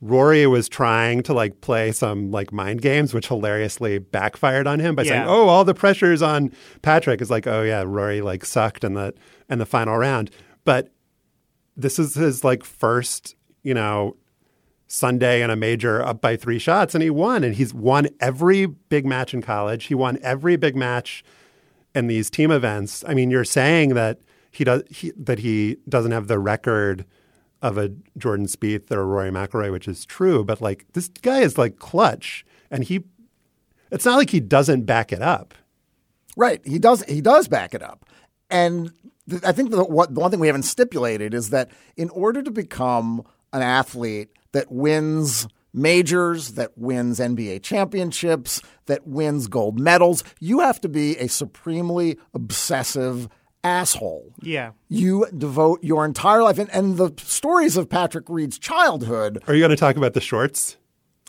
Rory 0.00 0.46
was 0.46 0.68
trying 0.68 1.22
to 1.24 1.32
like 1.32 1.60
play 1.60 1.90
some 1.92 2.30
like 2.30 2.52
mind 2.52 2.82
games, 2.82 3.14
which 3.14 3.28
hilariously 3.28 3.98
backfired 3.98 4.66
on 4.66 4.80
him 4.80 4.94
by 4.94 5.02
saying, 5.02 5.26
"Oh, 5.26 5.48
all 5.48 5.64
the 5.64 5.74
pressure's 5.74 6.22
on 6.22 6.52
Patrick." 6.82 7.20
Is 7.20 7.30
like, 7.30 7.46
"Oh 7.46 7.62
yeah, 7.62 7.82
Rory 7.86 8.20
like 8.20 8.44
sucked 8.44 8.84
in 8.84 8.94
the 8.94 9.14
in 9.48 9.58
the 9.58 9.66
final 9.66 9.96
round," 9.96 10.30
but 10.64 10.92
this 11.76 11.98
is 11.98 12.14
his 12.14 12.44
like 12.44 12.64
first, 12.64 13.34
you 13.68 13.74
know, 13.74 14.16
Sunday 14.86 15.42
in 15.42 15.50
a 15.50 15.56
major 15.56 16.02
up 16.02 16.22
by 16.22 16.36
three 16.36 16.58
shots, 16.58 16.94
and 16.94 17.02
he 17.02 17.10
won. 17.10 17.44
And 17.44 17.54
he's 17.54 17.74
won 17.74 18.08
every 18.18 18.64
big 18.64 19.04
match 19.04 19.34
in 19.34 19.42
college. 19.42 19.84
He 19.84 19.94
won 19.94 20.18
every 20.22 20.56
big 20.56 20.74
match 20.74 21.22
in 21.94 22.06
these 22.06 22.30
team 22.30 22.50
events. 22.50 23.04
I 23.06 23.12
mean, 23.12 23.30
you're 23.30 23.44
saying 23.44 23.90
that 23.90 24.20
he 24.50 24.64
does 24.64 24.84
he, 24.88 25.12
that 25.18 25.40
he 25.40 25.76
doesn't 25.86 26.12
have 26.12 26.28
the 26.28 26.38
record 26.38 27.04
of 27.60 27.76
a 27.76 27.92
Jordan 28.16 28.46
Spieth 28.46 28.90
or 28.90 29.02
a 29.02 29.04
Rory 29.04 29.30
McIlroy, 29.30 29.70
which 29.70 29.86
is 29.86 30.06
true. 30.06 30.42
But 30.42 30.62
like 30.62 30.86
this 30.94 31.08
guy 31.08 31.40
is 31.40 31.58
like 31.58 31.78
clutch, 31.78 32.46
and 32.70 32.84
he. 32.84 33.04
It's 33.90 34.06
not 34.06 34.16
like 34.16 34.30
he 34.30 34.40
doesn't 34.40 34.86
back 34.86 35.12
it 35.12 35.20
up. 35.20 35.54
Right. 36.36 36.66
He 36.66 36.78
does. 36.78 37.02
He 37.04 37.20
does 37.20 37.48
back 37.48 37.74
it 37.74 37.82
up, 37.82 38.06
and 38.48 38.92
th- 39.28 39.44
I 39.44 39.52
think 39.52 39.70
the, 39.70 39.84
what, 39.84 40.14
the 40.14 40.20
one 40.20 40.30
thing 40.30 40.40
we 40.40 40.46
haven't 40.46 40.62
stipulated 40.62 41.34
is 41.34 41.50
that 41.50 41.70
in 41.96 42.08
order 42.10 42.42
to 42.42 42.50
become 42.50 43.24
an 43.52 43.62
athlete 43.62 44.30
that 44.52 44.70
wins 44.70 45.46
majors, 45.74 46.52
that 46.52 46.76
wins 46.76 47.18
NBA 47.20 47.62
championships, 47.62 48.60
that 48.86 49.06
wins 49.06 49.46
gold 49.48 49.78
medals, 49.78 50.24
you 50.40 50.60
have 50.60 50.80
to 50.80 50.88
be 50.88 51.16
a 51.18 51.28
supremely 51.28 52.18
obsessive 52.34 53.28
asshole. 53.64 54.32
Yeah. 54.40 54.72
You 54.88 55.26
devote 55.36 55.82
your 55.84 56.04
entire 56.04 56.42
life, 56.42 56.58
and, 56.58 56.70
and 56.70 56.96
the 56.96 57.12
stories 57.18 57.76
of 57.76 57.88
Patrick 57.88 58.24
Reed's 58.28 58.58
childhood. 58.58 59.42
Are 59.46 59.54
you 59.54 59.60
going 59.60 59.70
to 59.70 59.76
talk 59.76 59.96
about 59.96 60.14
the 60.14 60.20
shorts? 60.20 60.76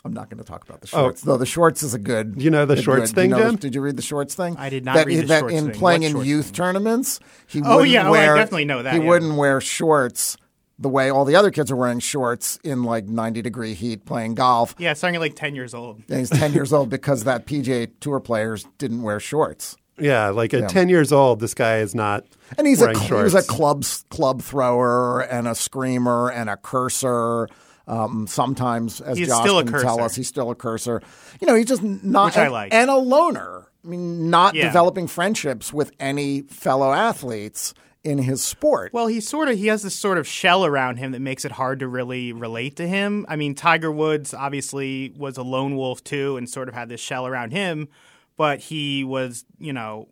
I'm 0.02 0.14
not 0.14 0.30
going 0.30 0.38
to 0.38 0.44
talk 0.44 0.66
about 0.66 0.80
the 0.80 0.88
oh. 0.94 1.00
shorts, 1.02 1.20
though. 1.22 1.36
The 1.36 1.44
shorts 1.44 1.82
is 1.82 1.92
a 1.92 1.98
good. 1.98 2.40
You 2.40 2.48
know 2.50 2.64
the 2.64 2.80
shorts 2.80 3.10
good- 3.10 3.14
thing, 3.14 3.30
you 3.30 3.36
know 3.36 3.42
Jim? 3.50 3.56
Did 3.56 3.74
you 3.74 3.82
read 3.82 3.96
the 3.96 4.02
shorts 4.02 4.34
thing? 4.34 4.56
I 4.56 4.70
did 4.70 4.84
not 4.84 4.94
that, 4.96 5.06
read 5.06 5.20
the 5.22 5.26
that 5.26 5.40
shorts 5.40 5.54
in 5.54 5.66
thing. 5.66 5.74
playing 5.74 6.02
What 6.14 6.20
in 6.22 6.24
youth 6.24 6.46
thing? 6.46 6.54
tournaments, 6.54 7.20
he 7.46 7.60
Oh, 7.62 7.76
wouldn't 7.76 7.90
yeah. 7.90 8.08
Oh, 8.08 8.14
I 8.14 8.24
definitely 8.36 8.64
know 8.64 8.82
that, 8.82 8.94
He 8.94 9.00
yeah. 9.00 9.06
wouldn't 9.06 9.36
wear 9.36 9.60
shorts 9.60 10.38
the 10.80 10.88
way 10.88 11.10
all 11.10 11.24
the 11.24 11.36
other 11.36 11.50
kids 11.50 11.70
are 11.70 11.76
wearing 11.76 12.00
shorts 12.00 12.58
in 12.64 12.82
like 12.82 13.04
90 13.06 13.42
degree 13.42 13.74
heat 13.74 14.04
playing 14.06 14.34
golf. 14.34 14.74
Yeah, 14.78 14.94
starting 14.94 15.16
at 15.16 15.20
like 15.20 15.36
10 15.36 15.54
years 15.54 15.74
old. 15.74 16.02
And 16.08 16.18
he's 16.18 16.30
10 16.30 16.52
years 16.54 16.72
old 16.72 16.88
because 16.90 17.24
that 17.24 17.46
PGA 17.46 17.88
Tour 18.00 18.18
players 18.18 18.66
didn't 18.78 19.02
wear 19.02 19.20
shorts. 19.20 19.76
Yeah, 19.98 20.30
like 20.30 20.54
at 20.54 20.70
10 20.70 20.88
years 20.88 21.12
old, 21.12 21.40
this 21.40 21.52
guy 21.52 21.78
is 21.80 21.94
not 21.94 22.24
And 22.56 22.66
he's 22.66 22.80
a 22.80 22.86
wearing 22.86 22.96
cl- 22.98 23.18
he 23.18 23.24
was 23.24 23.34
a 23.34 23.38
shorts. 23.44 23.48
club 23.48 23.84
club 24.08 24.40
thrower 24.42 25.20
and 25.20 25.46
a 25.46 25.54
screamer 25.54 26.30
and 26.30 26.48
a 26.48 26.56
cursor. 26.56 27.48
Um, 27.86 28.26
sometimes, 28.26 29.00
as 29.00 29.18
He's 29.18 29.28
Josh 29.28 29.40
still 29.42 29.58
a 29.58 29.64
can 29.64 29.80
tell 29.82 30.00
us, 30.00 30.14
he's 30.14 30.28
still 30.28 30.50
a 30.50 30.54
cursor. 30.54 31.02
You 31.40 31.46
know, 31.48 31.54
he's 31.56 31.66
just 31.66 31.82
not 31.82 32.26
Which 32.26 32.36
I 32.38 32.44
and, 32.44 32.52
like. 32.52 32.72
and 32.72 32.88
a 32.88 32.96
loner. 32.96 33.66
I 33.84 33.88
mean, 33.88 34.30
not 34.30 34.54
Yeah. 34.54 34.66
developing 34.68 35.06
friendships 35.08 35.72
with 35.72 35.90
any 35.98 36.42
fellow 36.42 36.92
athletes 36.92 37.74
in 38.02 38.18
his 38.18 38.42
sport. 38.42 38.92
Well, 38.92 39.06
he 39.06 39.20
sort 39.20 39.48
of 39.48 39.58
he 39.58 39.66
has 39.66 39.82
this 39.82 39.94
sort 39.94 40.18
of 40.18 40.26
shell 40.26 40.64
around 40.64 40.96
him 40.96 41.12
that 41.12 41.20
makes 41.20 41.44
it 41.44 41.52
hard 41.52 41.80
to 41.80 41.88
really 41.88 42.32
relate 42.32 42.76
to 42.76 42.88
him. 42.88 43.26
I 43.28 43.36
mean, 43.36 43.54
Tiger 43.54 43.92
Woods 43.92 44.32
obviously 44.32 45.12
was 45.16 45.36
a 45.36 45.42
lone 45.42 45.76
wolf 45.76 46.02
too, 46.02 46.36
and 46.36 46.48
sort 46.48 46.68
of 46.68 46.74
had 46.74 46.88
this 46.88 47.00
shell 47.00 47.26
around 47.26 47.52
him, 47.52 47.88
but 48.36 48.60
he 48.60 49.04
was, 49.04 49.44
you 49.58 49.72
know, 49.72 50.08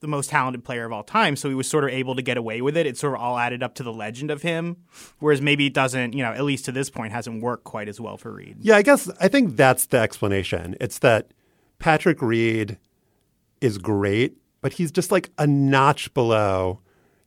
the 0.00 0.08
most 0.08 0.30
talented 0.30 0.64
player 0.64 0.84
of 0.84 0.92
all 0.92 1.04
time, 1.04 1.36
so 1.36 1.48
he 1.48 1.54
was 1.54 1.68
sort 1.68 1.84
of 1.84 1.90
able 1.90 2.16
to 2.16 2.22
get 2.22 2.36
away 2.36 2.60
with 2.60 2.76
it. 2.76 2.86
It 2.86 2.98
sort 2.98 3.14
of 3.14 3.20
all 3.20 3.38
added 3.38 3.62
up 3.62 3.74
to 3.76 3.84
the 3.84 3.92
legend 3.92 4.30
of 4.32 4.42
him, 4.42 4.76
whereas 5.20 5.40
maybe 5.40 5.66
it 5.66 5.74
doesn't, 5.74 6.12
you 6.12 6.24
know, 6.24 6.32
at 6.32 6.42
least 6.42 6.64
to 6.64 6.72
this 6.72 6.90
point, 6.90 7.12
hasn't 7.12 7.40
worked 7.40 7.64
quite 7.64 7.88
as 7.88 8.00
well 8.00 8.16
for 8.16 8.32
Reed. 8.32 8.56
Yeah, 8.60 8.76
I 8.76 8.82
guess 8.82 9.08
I 9.20 9.28
think 9.28 9.56
that's 9.56 9.86
the 9.86 9.98
explanation. 9.98 10.76
It's 10.80 10.98
that 11.00 11.32
Patrick 11.78 12.20
Reed 12.20 12.78
is 13.60 13.78
great, 13.78 14.36
but 14.60 14.72
he's 14.72 14.90
just 14.90 15.12
like 15.12 15.30
a 15.38 15.46
notch 15.46 16.12
below 16.14 16.80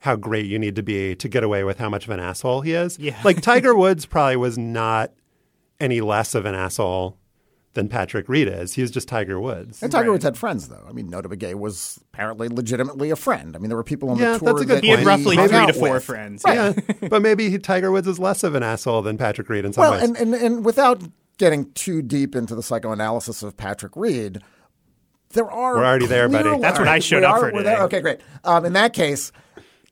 how 0.06 0.16
great 0.16 0.46
you 0.46 0.58
need 0.58 0.74
to 0.76 0.82
be 0.82 1.14
to 1.16 1.28
get 1.28 1.44
away 1.44 1.62
with 1.64 1.78
how 1.78 1.88
much 1.90 2.04
of 2.04 2.10
an 2.10 2.20
asshole 2.20 2.62
he 2.62 2.72
is. 2.72 2.98
Yeah. 2.98 3.20
Like 3.24 3.40
Tiger 3.42 3.74
Woods 3.76 4.06
probably 4.06 4.36
was 4.36 4.56
not 4.56 5.12
any 5.78 6.00
less 6.00 6.34
of 6.34 6.46
an 6.46 6.54
asshole 6.54 7.18
than 7.74 7.88
Patrick 7.90 8.26
Reed 8.30 8.48
is. 8.48 8.72
He 8.72 8.80
was 8.80 8.90
just 8.90 9.06
Tiger 9.06 9.38
Woods. 9.38 9.82
and 9.82 9.92
Tiger 9.92 10.04
Right. 10.08 10.12
Woods 10.14 10.24
had 10.24 10.38
friends, 10.38 10.68
though. 10.68 10.82
I 10.88 10.92
mean, 10.92 11.10
Notah 11.10 11.26
Begay 11.26 11.54
was 11.54 12.00
apparently 12.14 12.48
legitimately 12.48 13.10
a 13.10 13.16
friend. 13.16 13.54
I 13.54 13.58
mean, 13.58 13.68
there 13.68 13.76
were 13.76 13.84
people 13.84 14.08
on 14.08 14.16
Yeah, 14.18 14.32
the 14.32 14.38
tour 14.38 14.48
that's 14.54 14.62
a 14.62 14.64
good 14.64 14.76
that 14.78 14.84
He 14.84 14.88
had 14.90 15.04
roughly 15.04 15.36
hung 15.36 15.48
three 15.48 15.66
to 15.66 15.72
four 15.74 15.92
with. 15.92 16.04
friends. 16.04 16.42
Right. 16.46 16.54
Yeah, 17.00 17.08
but 17.10 17.20
maybe 17.20 17.50
he, 17.50 17.58
Tiger 17.58 17.92
Woods 17.92 18.08
is 18.08 18.18
less 18.18 18.42
of 18.44 18.54
an 18.54 18.62
asshole 18.62 19.02
than 19.02 19.18
Patrick 19.18 19.50
Reed 19.50 19.66
in 19.66 19.74
some 19.74 19.82
Well, 19.82 19.90
ways. 19.92 20.04
and, 20.04 20.16
and, 20.16 20.34
and 20.34 20.64
without 20.64 21.02
getting 21.36 21.70
too 21.72 22.00
deep 22.00 22.34
into 22.34 22.54
the 22.54 22.62
psychoanalysis 22.62 23.42
of 23.42 23.58
Patrick 23.58 23.94
Reed, 23.94 24.38
there 25.34 25.50
are. 25.50 25.74
We're 25.76 25.84
already 25.84 26.06
there, 26.06 26.28
buddy. 26.30 26.44
clear 26.48 26.58
That's 26.60 26.78
what 26.78 26.88
I 26.88 27.00
showed 27.00 27.20
we 27.20 27.24
up 27.26 27.34
are- 27.34 27.50
for 27.50 27.52
we're 27.56 27.62
there? 27.62 27.74
today. 27.74 27.84
Okay, 27.84 28.00
great. 28.00 28.20
Um, 28.44 28.64
in 28.64 28.72
that 28.72 28.94
case, 28.94 29.32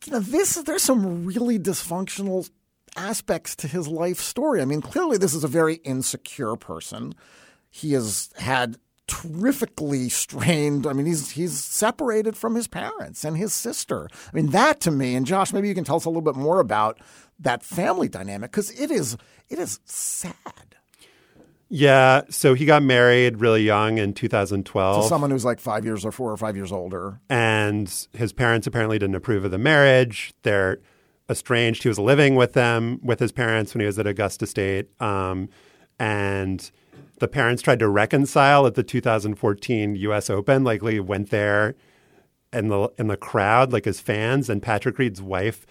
you 0.07 0.13
know, 0.13 0.21
this 0.21 0.55
there's 0.55 0.83
some 0.83 1.25
really 1.25 1.59
dysfunctional 1.59 2.49
aspects 2.97 3.57
to 3.57 3.69
his 3.69 3.89
life 3.89 4.21
story. 4.21 4.61
I 4.63 4.65
mean, 4.65 4.81
clearly, 4.81 5.19
this 5.19 5.35
is 5.35 5.45
a 5.45 5.49
very 5.49 5.77
insecure 5.77 6.57
person. 6.57 7.15
He 7.71 7.93
has 7.93 8.31
had 8.37 8.77
terrifically 9.07 10.09
strained. 10.09 10.87
I 10.87 10.93
mean, 10.93 11.07
he's 11.07 11.31
he's 11.33 11.59
separated 11.59 12.37
from 12.37 12.55
his 12.55 12.69
parents 12.69 13.25
and 13.25 13.37
his 13.37 13.53
sister. 13.53 14.09
I 14.13 14.37
mean, 14.37 14.51
that 14.51 14.81
to 14.81 14.91
me, 14.91 15.15
and 15.15 15.27
Josh, 15.27 15.53
maybe 15.53 15.69
you 15.69 15.75
can 15.75 15.85
tell 15.85 15.97
us 15.97 16.05
a 16.05 16.09
little 16.09 16.23
bit 16.23 16.37
more 16.37 16.61
about 16.61 17.01
that 17.39 17.63
family 17.63 18.09
dynamic 18.09 18.51
because 18.51 18.71
it 18.79 18.91
is 18.91 19.17
it 19.49 19.59
is 19.59 19.81
sad. 19.85 20.74
Yeah, 21.69 22.23
so 22.29 22.55
he 22.55 22.65
got 22.67 22.83
married 22.83 23.41
really 23.41 23.63
young 23.63 23.99
in 23.99 24.13
2012. 24.15 25.03
To 25.03 25.09
someone 25.09 25.31
who's 25.31 25.45
like 25.45 25.61
five 25.61 25.85
years 25.85 26.05
or 26.05 26.13
four 26.13 26.31
or 26.31 26.37
five 26.37 26.57
years 26.57 26.73
older. 26.73 27.21
and 27.29 28.07
his 28.13 28.33
parents 28.33 28.67
apparently 28.67 28.99
didn't 28.99 29.15
approve 29.17 29.45
of 29.45 29.51
the 29.51 29.59
marriage. 29.59 30.33
They're 30.43 30.79
estranged. 31.29 31.83
He 31.83 31.89
was 31.89 31.99
living 31.99 32.35
with 32.35 32.53
them, 32.53 33.01
with 33.03 33.19
his 33.19 33.33
parents 33.33 33.75
when 33.75 33.81
he 33.81 33.87
was 33.87 33.99
at 33.99 34.07
Augusta 34.07 34.47
State. 34.47 34.89
Um, 35.01 35.49
and 35.99 36.71
the 37.19 37.29
parents 37.29 37.63
tried 37.63 37.79
to 37.79 37.89
reconcile 37.89 38.67
at 38.67 38.75
the 38.75 38.83
2014 38.83 39.95
U.S. 39.97 40.29
Open. 40.31 40.65
Like, 40.65 40.83
he 40.83 41.01
went 41.01 41.31
there 41.31 41.75
in 42.53 42.69
the 42.69 42.89
in 42.99 43.07
the 43.09 43.17
crowd, 43.17 43.73
like 43.73 43.85
his 43.85 44.01
fans, 44.01 44.49
and 44.51 44.63
Patrick 44.63 44.99
Reed's 44.99 45.23
wife 45.23 45.67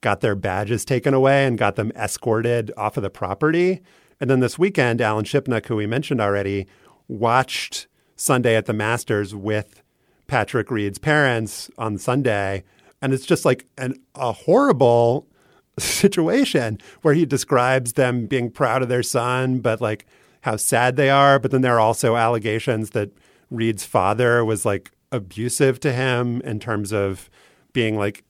got 0.00 0.20
their 0.20 0.34
badges 0.34 0.84
taken 0.84 1.14
away 1.14 1.46
and 1.46 1.58
got 1.58 1.76
them 1.76 1.92
escorted 1.94 2.70
off 2.76 2.96
of 2.96 3.02
the 3.02 3.10
property. 3.10 3.82
And 4.22 4.30
then 4.30 4.38
this 4.38 4.56
weekend, 4.56 5.00
Alan 5.00 5.24
Shipnuck, 5.24 5.66
who 5.66 5.74
we 5.74 5.84
mentioned 5.84 6.20
already, 6.20 6.68
watched 7.08 7.88
Sunday 8.14 8.54
at 8.54 8.66
the 8.66 8.72
Masters 8.72 9.34
with 9.34 9.82
Patrick 10.28 10.70
Reed's 10.70 11.00
parents 11.00 11.72
on 11.76 11.98
Sunday. 11.98 12.62
And 13.02 13.12
it's 13.12 13.26
just 13.26 13.44
like 13.44 13.66
an, 13.78 13.96
a 14.14 14.30
horrible 14.30 15.26
situation 15.80 16.78
where 17.00 17.14
he 17.14 17.26
describes 17.26 17.94
them 17.94 18.26
being 18.26 18.48
proud 18.48 18.80
of 18.80 18.88
their 18.88 19.02
son, 19.02 19.58
but 19.58 19.80
like 19.80 20.06
how 20.42 20.54
sad 20.54 20.94
they 20.94 21.10
are. 21.10 21.40
But 21.40 21.50
then 21.50 21.62
there 21.62 21.74
are 21.74 21.80
also 21.80 22.14
allegations 22.14 22.90
that 22.90 23.10
Reed's 23.50 23.84
father 23.84 24.44
was 24.44 24.64
like 24.64 24.92
abusive 25.10 25.80
to 25.80 25.92
him 25.92 26.40
in 26.42 26.60
terms 26.60 26.92
of 26.92 27.28
being 27.72 27.98
like, 27.98 28.22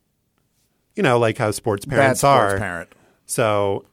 you 0.97 1.03
know, 1.03 1.19
like 1.19 1.37
how 1.37 1.51
sports 1.51 1.85
Bad 1.85 1.97
parents 1.97 2.21
sports 2.21 2.55
are. 2.55 2.59
parent. 2.59 2.89
So 3.27 3.85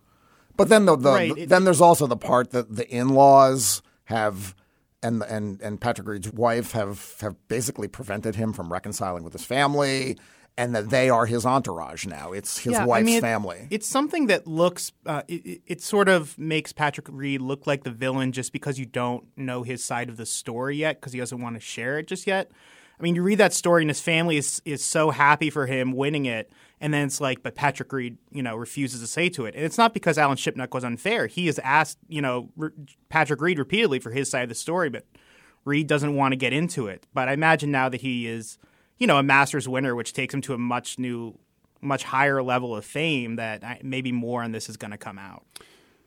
But 0.60 0.70
then 0.70 0.86
the, 0.86 0.96
the, 0.96 1.12
Right, 1.12 1.34
the- 1.36 1.46
then 1.46 1.64
there's 1.64 1.82
also 1.82 2.06
the 2.06 2.18
part 2.18 2.52
that 2.52 2.76
the 2.76 2.88
in-laws 2.90 3.82
have 4.06 4.54
and 5.02 5.24
and 5.24 5.62
and 5.62 5.80
Patrick 5.80 6.08
Reed's 6.08 6.32
wife 6.34 6.74
have 6.74 7.16
have 7.22 7.36
basically 7.48 7.88
prevented 7.88 8.36
him 8.36 8.52
from 8.54 8.72
reconciling 8.72 9.24
with 9.24 9.34
his 9.34 9.46
family 9.46 10.18
and 10.58 10.76
that 10.76 10.90
they 10.90 11.10
are 11.10 11.26
his 11.26 11.46
entourage 11.46 12.06
now. 12.06 12.34
It's 12.34 12.58
his 12.58 12.74
Yeah, 12.74 12.84
I 12.84 12.86
wife's 12.86 13.06
mean, 13.06 13.18
it- 13.20 13.22
family. 13.22 13.68
It's 13.72 13.88
something 13.88 14.28
that 14.28 14.46
looks, 14.46 14.92
uh, 15.06 15.22
it, 15.30 15.46
it- 15.46 15.62
it 15.68 15.82
sort 15.82 16.10
of 16.10 16.38
makes 16.38 16.74
Patrick 16.74 17.08
Reed 17.10 17.40
look 17.42 17.66
like 17.66 17.84
the 17.86 17.92
villain 17.92 18.34
just 18.34 18.52
because 18.52 18.78
you 18.78 18.86
don't 18.86 19.24
know 19.38 19.64
his 19.64 19.82
side 19.82 20.10
of 20.10 20.18
the 20.18 20.26
story 20.26 20.76
yet 20.76 21.00
because 21.00 21.14
he 21.14 21.20
doesn't 21.20 21.40
want 21.42 21.56
to 21.56 21.62
share 21.62 21.98
it 21.98 22.08
just 22.08 22.28
yet. 22.28 22.52
I 23.00 23.04
mean, 23.04 23.16
you 23.16 23.24
read 23.24 23.38
that 23.38 23.54
story 23.54 23.84
and 23.84 23.90
his 23.90 24.02
family 24.02 24.36
is, 24.36 24.62
is 24.66 24.84
so 24.84 25.12
happy 25.12 25.50
for 25.50 25.66
him 25.66 25.94
winning 25.94 26.26
it. 26.26 26.52
And 26.82 26.94
then 26.94 27.06
it's 27.08 27.20
like, 27.20 27.44
but 27.44 27.56
Patrick 27.56 27.92
Reed, 27.92 28.18
you 28.32 28.42
know, 28.42 28.56
refuses 28.56 29.02
to 29.02 29.08
say 29.08 29.28
to 29.30 29.46
it. 29.46 29.56
And 29.56 29.66
it's 29.66 29.78
not 29.78 29.94
because 29.94 30.18
Alan 30.18 30.38
Shipnuck 30.38 30.74
was 30.74 30.84
unfair. 30.84 31.28
He 31.28 31.48
has 31.48 31.60
asked, 31.60 31.98
you 32.08 32.22
know, 32.22 32.50
re- 32.56 32.70
Patrick 33.10 33.42
Reed 33.42 33.60
repeatedly 33.60 34.00
for 34.00 34.12
his 34.12 34.30
side 34.30 34.44
of 34.44 34.50
the 34.50 34.56
story, 34.56 34.90
but 34.90 35.06
Reed 35.66 35.88
doesn't 35.88 36.16
want 36.16 36.32
to 36.32 36.38
get 36.38 36.54
into 36.54 36.88
it. 36.88 37.06
But 37.14 37.28
I 37.28 37.34
imagine 37.34 37.70
now 37.70 37.90
that 37.90 38.02
he 38.02 38.28
is, 38.28 38.58
you 38.98 39.08
know, 39.08 39.18
a 39.18 39.24
Masters 39.24 39.68
winner, 39.68 39.94
which 39.94 40.14
takes 40.14 40.34
him 40.34 40.42
to 40.42 40.54
a 40.54 40.58
much 40.58 40.98
new, 40.98 41.38
much 41.82 42.04
higher 42.04 42.42
level 42.42 42.76
of 42.76 42.86
fame, 42.86 43.36
that 43.36 43.64
I- 43.64 43.82
maybe 43.84 44.14
more 44.14 44.42
on 44.42 44.54
this 44.54 44.70
is 44.70 44.78
going 44.78 44.92
to 44.92 44.98
come 44.98 45.20
out. 45.20 45.46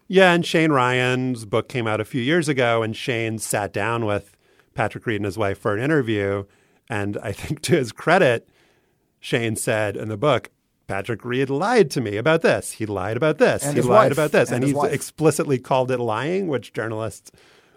Yeah, 0.08 0.32
and 0.32 0.44
Shane 0.44 0.72
Ryan's 0.72 1.44
book 1.44 1.68
came 1.68 1.86
out 1.86 2.00
a 2.00 2.04
few 2.04 2.20
years 2.22 2.48
ago, 2.48 2.82
and 2.82 2.96
Shane 2.96 3.38
sat 3.38 3.72
down 3.72 4.04
with 4.04 4.36
Patrick 4.74 5.06
Reed 5.06 5.16
and 5.16 5.24
his 5.26 5.38
wife 5.38 5.58
for 5.58 5.74
an 5.74 5.82
interview. 5.82 6.44
And 6.88 7.18
I 7.22 7.32
think 7.32 7.60
to 7.62 7.76
his 7.76 7.92
credit, 7.92 8.48
Shane 9.20 9.56
said 9.56 9.96
in 9.96 10.08
the 10.08 10.16
book, 10.16 10.50
Patrick 10.92 11.24
Reed 11.24 11.48
lied 11.48 11.90
to 11.92 12.02
me 12.02 12.18
about 12.18 12.42
this. 12.42 12.72
He 12.72 12.84
lied 12.84 13.16
about 13.16 13.38
this. 13.38 13.64
And 13.64 13.74
he 13.74 13.82
lied 13.82 14.10
wife. 14.10 14.12
about 14.12 14.32
this. 14.32 14.50
And 14.50 14.62
And, 14.62 14.76
he 14.76 14.86
explicitly 14.88 15.58
called 15.58 15.90
it 15.90 15.98
lying, 15.98 16.48
which 16.48 16.74
journalists 16.74 17.32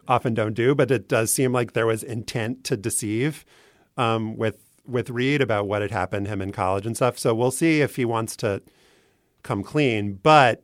often 0.06 0.34
don't 0.34 0.54
do. 0.54 0.76
But 0.76 0.92
it 0.92 1.08
does 1.08 1.34
seem 1.34 1.54
like 1.54 1.72
there 1.72 1.86
was 1.86 2.04
intent 2.04 2.66
to 2.66 2.76
deceive 2.76 3.46
um, 3.96 4.36
with 4.36 4.58
with 4.86 5.10
Reed 5.10 5.42
about 5.42 5.66
what 5.66 5.82
had 5.82 5.92
happened 5.92 6.26
to 6.26 6.34
him 6.34 6.42
in 6.42 6.52
college 6.52 6.86
and 6.86 6.96
stuff. 6.96 7.18
So 7.18 7.34
we'll 7.34 7.52
see 7.52 7.80
if 7.80 7.96
he 7.96 8.04
wants 8.04 8.36
to 8.38 8.62
come 9.44 9.64
clean. 9.64 10.20
But 10.22 10.64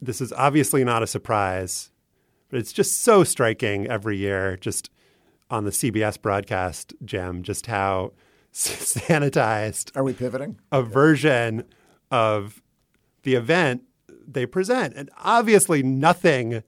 this 0.00 0.20
is 0.20 0.32
obviously 0.32 0.84
not 0.84 1.02
a 1.02 1.06
surprise, 1.08 1.90
but 2.48 2.60
it's 2.60 2.72
just 2.72 3.00
so 3.00 3.24
striking 3.24 3.88
every 3.88 4.16
year, 4.16 4.56
just 4.56 4.88
on 5.50 5.64
the 5.64 5.72
CBS 5.72 6.20
broadcast, 6.22 6.94
Jim, 7.04 7.42
just 7.42 7.66
how 7.66 8.12
sanitized 8.58 9.96
Are 9.96 10.02
we 10.04 10.12
pivoting? 10.12 10.58
a 10.72 10.82
version 10.82 11.64
of 12.10 12.62
the 13.22 13.34
event 13.34 13.82
they 14.26 14.46
present. 14.46 14.94
And 14.96 15.10
obviously, 15.18 15.82
nothing, 15.82 16.62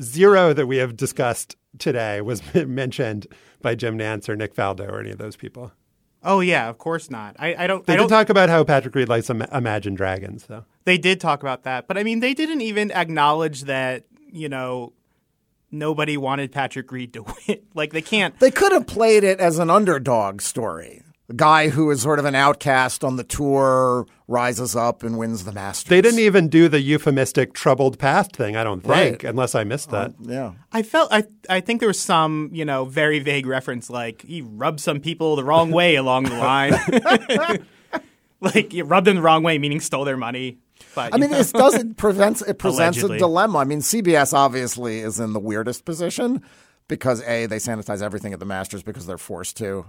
zero 0.00 0.52
that 0.52 0.66
we 0.66 0.78
have 0.78 0.96
discussed 0.96 1.56
today 1.78 2.20
was 2.20 2.42
mentioned 2.54 3.26
by 3.62 3.74
Jim 3.74 3.98
Nantz 3.98 4.28
or 4.28 4.36
Nick 4.36 4.54
Faldo 4.54 4.88
or 4.90 5.00
any 5.00 5.10
of 5.10 5.18
those 5.18 5.36
people. 5.36 5.72
Oh 6.22 6.40
yeah, 6.40 6.68
of 6.68 6.76
course 6.78 7.10
not. 7.10 7.36
I, 7.38 7.54
I 7.64 7.66
don't. 7.66 7.86
They 7.86 7.94
I 7.94 7.96
did 7.96 8.02
don't. 8.02 8.08
talk 8.10 8.28
about 8.28 8.48
how 8.50 8.62
Patrick 8.64 8.94
Reed 8.94 9.08
likes 9.08 9.30
Im- 9.30 9.40
Imagine 9.42 9.94
Dragons, 9.94 10.44
though. 10.46 10.64
they 10.84 10.98
did 10.98 11.18
talk 11.20 11.40
about 11.42 11.62
that, 11.64 11.88
but 11.88 11.96
I 11.96 12.02
mean, 12.02 12.20
they 12.20 12.34
didn't 12.34 12.60
even 12.60 12.90
acknowledge 12.92 13.62
that. 13.62 14.04
You 14.32 14.48
know, 14.48 14.92
nobody 15.70 16.16
wanted 16.16 16.52
Patrick 16.52 16.90
Reed 16.92 17.12
to 17.14 17.22
win. 17.48 17.60
like 17.74 17.92
they 17.92 18.02
can't. 18.02 18.38
They 18.40 18.50
could 18.50 18.72
have 18.72 18.86
played 18.86 19.24
it 19.24 19.40
as 19.40 19.58
an 19.58 19.70
underdog 19.70 20.40
story. 20.40 21.02
a 21.28 21.34
guy 21.34 21.68
who 21.68 21.90
is 21.92 22.02
sort 22.02 22.18
of 22.18 22.24
an 22.24 22.34
outcast 22.34 23.04
on 23.04 23.16
the 23.16 23.22
tour 23.24 24.06
rises 24.26 24.74
up 24.76 25.02
and 25.04 25.16
wins 25.18 25.44
the 25.44 25.52
Masters. 25.52 25.88
They 25.88 26.00
didn't 26.00 26.18
even 26.20 26.48
do 26.48 26.68
the 26.68 26.80
euphemistic 26.80 27.52
troubled 27.52 27.98
past 27.98 28.34
thing, 28.34 28.56
I 28.56 28.64
don't 28.64 28.80
think, 28.80 29.22
Right. 29.22 29.24
unless 29.24 29.54
I 29.54 29.62
missed 29.64 29.90
that. 29.90 30.10
Uh, 30.10 30.12
yeah. 30.22 30.52
I 30.72 30.82
felt 30.82 31.12
I 31.12 31.24
I 31.48 31.60
think 31.60 31.78
there 31.80 31.88
was 31.88 32.00
some 32.00 32.50
you 32.52 32.64
know 32.64 32.84
very 32.84 33.18
vague 33.20 33.46
reference 33.46 33.88
like 33.90 34.22
he 34.22 34.42
rubbed 34.42 34.80
some 34.80 34.98
people 35.00 35.36
the 35.36 35.44
wrong 35.44 35.70
way 35.70 35.94
along 35.96 36.24
the 36.24 36.36
line, 36.36 36.72
like 38.40 38.72
you 38.72 38.84
rubbed 38.84 39.06
them 39.06 39.16
the 39.16 39.22
wrong 39.22 39.42
way, 39.42 39.58
meaning 39.58 39.80
stole 39.80 40.04
their 40.04 40.16
money. 40.16 40.58
But 40.94 41.14
I 41.14 41.18
mean, 41.18 41.30
know. 41.30 41.38
it 41.38 41.52
does 41.52 41.74
it 41.80 41.96
presents 41.96 42.42
it 42.42 42.58
presents 42.58 42.98
Allegedly. 42.98 43.16
a 43.16 43.20
dilemma. 43.20 43.58
I 43.58 43.64
mean, 43.64 43.80
CBS 43.80 44.32
obviously 44.32 45.00
is 45.00 45.20
in 45.20 45.32
the 45.32 45.40
weirdest 45.40 45.84
position 45.84 46.42
because 46.88 47.22
a 47.22 47.46
they 47.46 47.56
sanitize 47.56 48.02
everything 48.02 48.32
at 48.32 48.40
the 48.40 48.46
Masters 48.46 48.82
because 48.82 49.06
they're 49.06 49.18
forced 49.18 49.56
to. 49.58 49.86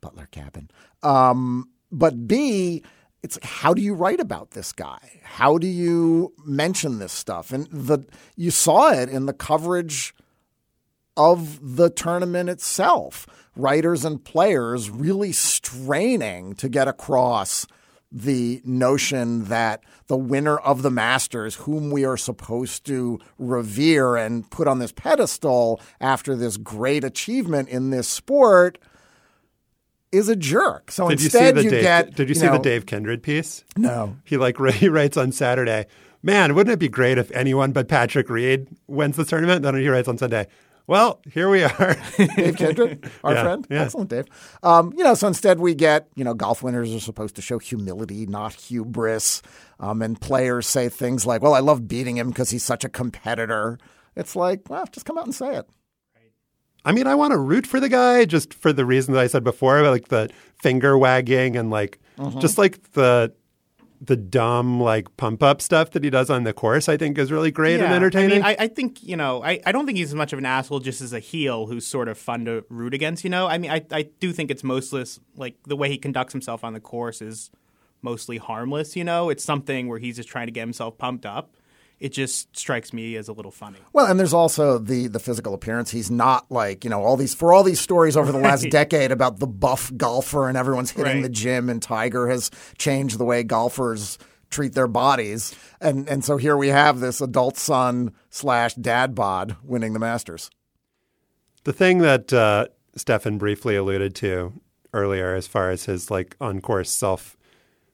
Butler 0.00 0.28
cabin. 0.30 0.70
Um, 1.02 1.68
but 1.92 2.26
B, 2.26 2.82
it's 3.22 3.36
like, 3.36 3.44
how 3.44 3.74
do 3.74 3.82
you 3.82 3.94
write 3.94 4.20
about 4.20 4.52
this 4.52 4.72
guy? 4.72 5.20
How 5.22 5.58
do 5.58 5.66
you 5.66 6.32
mention 6.44 6.98
this 6.98 7.12
stuff? 7.12 7.52
And 7.52 7.66
the 7.70 8.06
you 8.36 8.50
saw 8.50 8.92
it 8.92 9.08
in 9.08 9.26
the 9.26 9.32
coverage 9.32 10.14
of 11.16 11.76
the 11.76 11.90
tournament 11.90 12.48
itself. 12.48 13.26
Writers 13.56 14.04
and 14.04 14.24
players 14.24 14.88
really 14.88 15.32
straining 15.32 16.54
to 16.54 16.68
get 16.68 16.88
across 16.88 17.66
the 18.12 18.60
notion 18.64 19.44
that 19.44 19.84
the 20.08 20.16
winner 20.16 20.58
of 20.58 20.82
the 20.82 20.90
Masters, 20.90 21.54
whom 21.56 21.90
we 21.90 22.04
are 22.04 22.16
supposed 22.16 22.84
to 22.86 23.20
revere 23.38 24.16
and 24.16 24.50
put 24.50 24.66
on 24.66 24.80
this 24.80 24.92
pedestal 24.92 25.80
after 26.00 26.34
this 26.34 26.56
great 26.56 27.04
achievement 27.04 27.68
in 27.68 27.90
this 27.90 28.08
sport, 28.08 28.78
is 30.12 30.28
a 30.28 30.36
jerk. 30.36 30.90
So 30.90 31.08
Did 31.08 31.20
you 31.20 31.30
see 31.30 31.38
instead, 31.38 31.54
the 31.54 31.64
you, 31.64 31.70
Dave, 31.70 31.82
get. 31.82 32.14
Did 32.14 32.28
you, 32.28 32.34
see 32.34 32.46
know, 32.46 32.54
the 32.54 32.58
Dave 32.58 32.86
Kindred 32.86 33.22
piece? 33.22 33.64
No. 33.76 34.16
He 34.24 34.36
like 34.36 34.58
he 34.74 34.88
writes 34.88 35.16
on 35.16 35.32
Saturday, 35.32 35.86
man, 36.22 36.54
wouldn't 36.54 36.74
it 36.74 36.78
be 36.78 36.88
great 36.88 37.18
if 37.18 37.30
anyone 37.30 37.72
but 37.72 37.88
Patrick 37.88 38.28
Reed 38.28 38.66
wins 38.88 39.16
the 39.16 39.24
tournament? 39.24 39.62
Then 39.62 39.76
he 39.76 39.88
writes 39.88 40.08
on 40.08 40.18
Sunday, 40.18 40.48
well, 40.90 41.20
here 41.32 41.48
we 41.48 41.62
are. 41.62 41.96
Dave 42.36 42.56
Kindred, 42.56 43.10
our 43.24 43.32
Yeah, 43.34 43.42
friend. 43.42 43.66
yeah. 43.70 43.82
Excellent, 43.82 44.10
Dave. 44.10 44.24
Um, 44.62 44.92
you 44.96 45.04
know, 45.04 45.14
so 45.14 45.28
instead 45.28 45.60
we 45.60 45.74
get, 45.74 46.08
you 46.16 46.24
know, 46.24 46.34
golf 46.34 46.62
winners 46.62 46.94
are 46.94 47.00
supposed 47.00 47.36
to 47.36 47.42
show 47.42 47.58
humility, 47.58 48.26
not 48.26 48.52
hubris. 48.54 49.40
Um, 49.78 50.02
and 50.02 50.20
players 50.20 50.66
say 50.66 50.88
things 50.88 51.24
like, 51.24 51.42
well, 51.42 51.54
I 51.54 51.60
love 51.60 51.86
beating 51.88 52.16
him 52.18 52.28
because 52.28 52.50
he's 52.50 52.64
such 52.64 52.84
a 52.84 52.88
competitor. 52.88 53.78
It's 54.16 54.34
like, 54.36 54.68
well, 54.68 54.84
just 54.92 55.06
come 55.06 55.16
out 55.16 55.24
and 55.24 55.34
say 55.34 55.56
it. 55.56 55.66
I 56.84 56.92
mean, 56.92 57.06
I 57.06 57.14
want 57.14 57.32
to 57.32 57.38
root 57.38 57.66
for 57.66 57.78
the 57.78 57.88
guy 57.90 58.24
just 58.24 58.54
for 58.54 58.72
the 58.72 58.84
reason 58.86 59.14
that 59.14 59.20
I 59.20 59.26
said 59.26 59.44
before, 59.44 59.82
like 59.82 60.08
the 60.08 60.28
finger 60.60 60.98
wagging 60.98 61.56
and 61.56 61.70
like 61.70 61.98
Mm-hmm. 62.18 62.40
just 62.40 62.58
like 62.58 62.92
the 62.92 63.32
the 64.00 64.16
dumb 64.16 64.80
like 64.80 65.14
pump 65.18 65.42
up 65.42 65.60
stuff 65.60 65.90
that 65.90 66.02
he 66.02 66.10
does 66.10 66.30
on 66.30 66.44
the 66.44 66.52
course. 66.52 66.88
I 66.88 66.96
think 66.96 67.18
is 67.18 67.30
really 67.30 67.50
great 67.50 67.80
and 67.80 67.92
entertaining. 67.92 68.42
I 68.42 68.48
mean, 68.50 68.56
I, 68.60 68.64
I 68.64 68.68
think 68.68 69.02
you 69.02 69.16
know, 69.16 69.42
I, 69.42 69.60
I 69.66 69.72
don't 69.72 69.84
think 69.86 69.98
he's 69.98 70.08
as 70.08 70.14
much 70.14 70.32
of 70.32 70.38
an 70.38 70.46
asshole 70.46 70.80
just 70.80 71.00
as 71.00 71.12
a 71.12 71.18
heel 71.18 71.66
who's 71.66 71.86
sort 71.86 72.08
of 72.08 72.16
fun 72.16 72.46
to 72.46 72.64
root 72.70 72.94
against. 72.94 73.24
You 73.24 73.30
know, 73.30 73.46
I 73.46 73.58
mean, 73.58 73.70
I, 73.70 73.84
I 73.90 74.02
do 74.20 74.32
think 74.32 74.50
it's 74.50 74.64
mostly 74.64 75.04
Like 75.36 75.56
the 75.66 75.76
way 75.76 75.88
he 75.88 75.98
conducts 75.98 76.32
himself 76.32 76.64
on 76.64 76.72
the 76.72 76.80
course 76.80 77.20
is 77.20 77.50
mostly 78.02 78.38
harmless. 78.38 78.96
You 78.96 79.04
know, 79.04 79.28
it's 79.28 79.44
something 79.44 79.88
where 79.88 79.98
he's 79.98 80.16
just 80.16 80.28
trying 80.28 80.46
to 80.46 80.52
get 80.52 80.62
himself 80.62 80.96
pumped 80.96 81.26
up. 81.26 81.54
It 82.00 82.14
just 82.14 82.56
strikes 82.56 82.94
me 82.94 83.14
as 83.16 83.28
a 83.28 83.34
little 83.34 83.50
funny. 83.50 83.76
Well, 83.92 84.06
and 84.06 84.18
there's 84.18 84.32
also 84.32 84.78
the 84.78 85.06
the 85.06 85.18
physical 85.20 85.52
appearance. 85.52 85.90
He's 85.90 86.10
not 86.10 86.50
like 86.50 86.82
you 86.82 86.88
know 86.90 87.02
all 87.02 87.16
these 87.18 87.34
for 87.34 87.52
all 87.52 87.62
these 87.62 87.78
stories 87.80 88.16
over 88.16 88.32
the 88.32 88.38
last 88.38 88.70
decade 88.70 89.12
about 89.12 89.38
the 89.38 89.46
buff 89.46 89.92
golfer 89.96 90.48
and 90.48 90.56
everyone's 90.56 90.90
hitting 90.92 91.16
Right. 91.16 91.22
the 91.22 91.28
gym 91.28 91.68
and 91.68 91.82
Tiger 91.82 92.28
has 92.28 92.50
changed 92.78 93.18
the 93.18 93.24
way 93.26 93.42
golfers 93.42 94.16
treat 94.48 94.72
their 94.72 94.88
bodies. 94.88 95.54
And 95.80 96.08
and 96.08 96.24
so 96.24 96.38
here 96.38 96.56
we 96.56 96.68
have 96.68 97.00
this 97.00 97.20
adult 97.20 97.58
son 97.58 98.12
slash 98.30 98.74
dad 98.76 99.14
bod 99.14 99.56
winning 99.62 99.92
the 99.92 99.98
Masters. 100.00 100.50
The 101.64 101.74
thing 101.74 101.98
that 101.98 102.32
uh, 102.32 102.68
Stefan 102.96 103.36
briefly 103.36 103.76
alluded 103.76 104.14
to 104.16 104.54
earlier, 104.94 105.34
as 105.34 105.46
far 105.46 105.70
as 105.70 105.84
his 105.84 106.10
like 106.10 106.34
on 106.40 106.62
course 106.62 106.90
self 106.90 107.36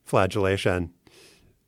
flagellation, 0.04 0.92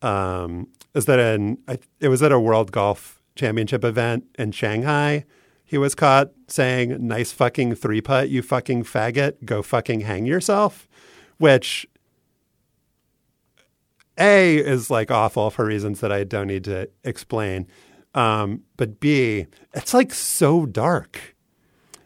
um, 0.01 0.67
is 0.95 1.05
that 1.05 1.19
in 1.19 1.57
it 1.99 2.07
was 2.09 2.21
at 2.23 2.31
a 2.31 2.39
World 2.39 2.71
Golf 2.71 3.21
Championship 3.35 3.83
event 3.83 4.25
in 4.37 4.51
Shanghai. 4.51 5.25
He 5.63 5.77
was 5.77 5.93
caught 5.95 6.31
saying, 6.47 6.97
"Nice 7.07 7.31
fucking 7.31 7.75
three 7.75 8.01
putt, 8.01 8.29
you 8.29 8.41
fucking 8.41 8.83
faggot. 8.83 9.45
Go 9.45 9.61
fucking 9.61 10.01
hang 10.01 10.25
yourself," 10.25 10.87
which 11.37 11.87
a 14.17 14.57
is 14.57 14.89
like 14.89 15.11
awful 15.11 15.49
for 15.49 15.65
reasons 15.65 15.99
that 16.01 16.11
I 16.11 16.23
don't 16.23 16.47
need 16.47 16.63
to 16.65 16.89
explain. 17.03 17.67
Um, 18.13 18.63
but 18.75 18.99
B, 18.99 19.45
it's 19.73 19.93
like 19.93 20.13
so 20.13 20.65
dark. 20.65 21.35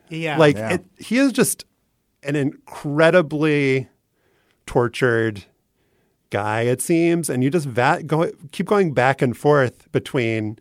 Yeah, 0.09 0.37
Like 0.37 0.57
Yeah. 0.57 0.73
it, 0.73 0.85
he 0.99 1.17
is 1.17 1.31
just 1.31 1.65
an 2.21 2.35
incredibly 2.35 3.87
tortured 4.65 5.45
guy, 6.33 6.61
it 6.61 6.81
seems, 6.81 7.29
and 7.29 7.43
you 7.43 7.51
just 7.51 7.67
va- 7.67 8.01
go, 8.03 8.31
keep 8.51 8.65
going 8.65 8.91
back 8.91 9.21
and 9.21 9.37
forth 9.37 9.89
between 9.91 10.57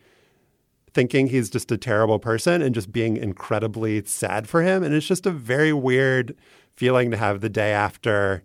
thinking 0.93 1.29
he's 1.29 1.49
just 1.49 1.73
a 1.73 1.79
terrible 1.79 2.19
person 2.19 2.61
and 2.61 2.75
just 2.75 2.93
being 2.93 3.17
incredibly 3.17 4.05
sad 4.05 4.47
for 4.47 4.63
him, 4.63 4.83
and 4.83 4.95
it's 4.95 5.07
just 5.07 5.25
a 5.25 5.31
very 5.31 5.73
weird 5.73 6.37
feeling 6.77 7.11
to 7.11 7.17
have 7.17 7.41
the 7.41 7.49
day 7.49 7.73
after 7.73 8.43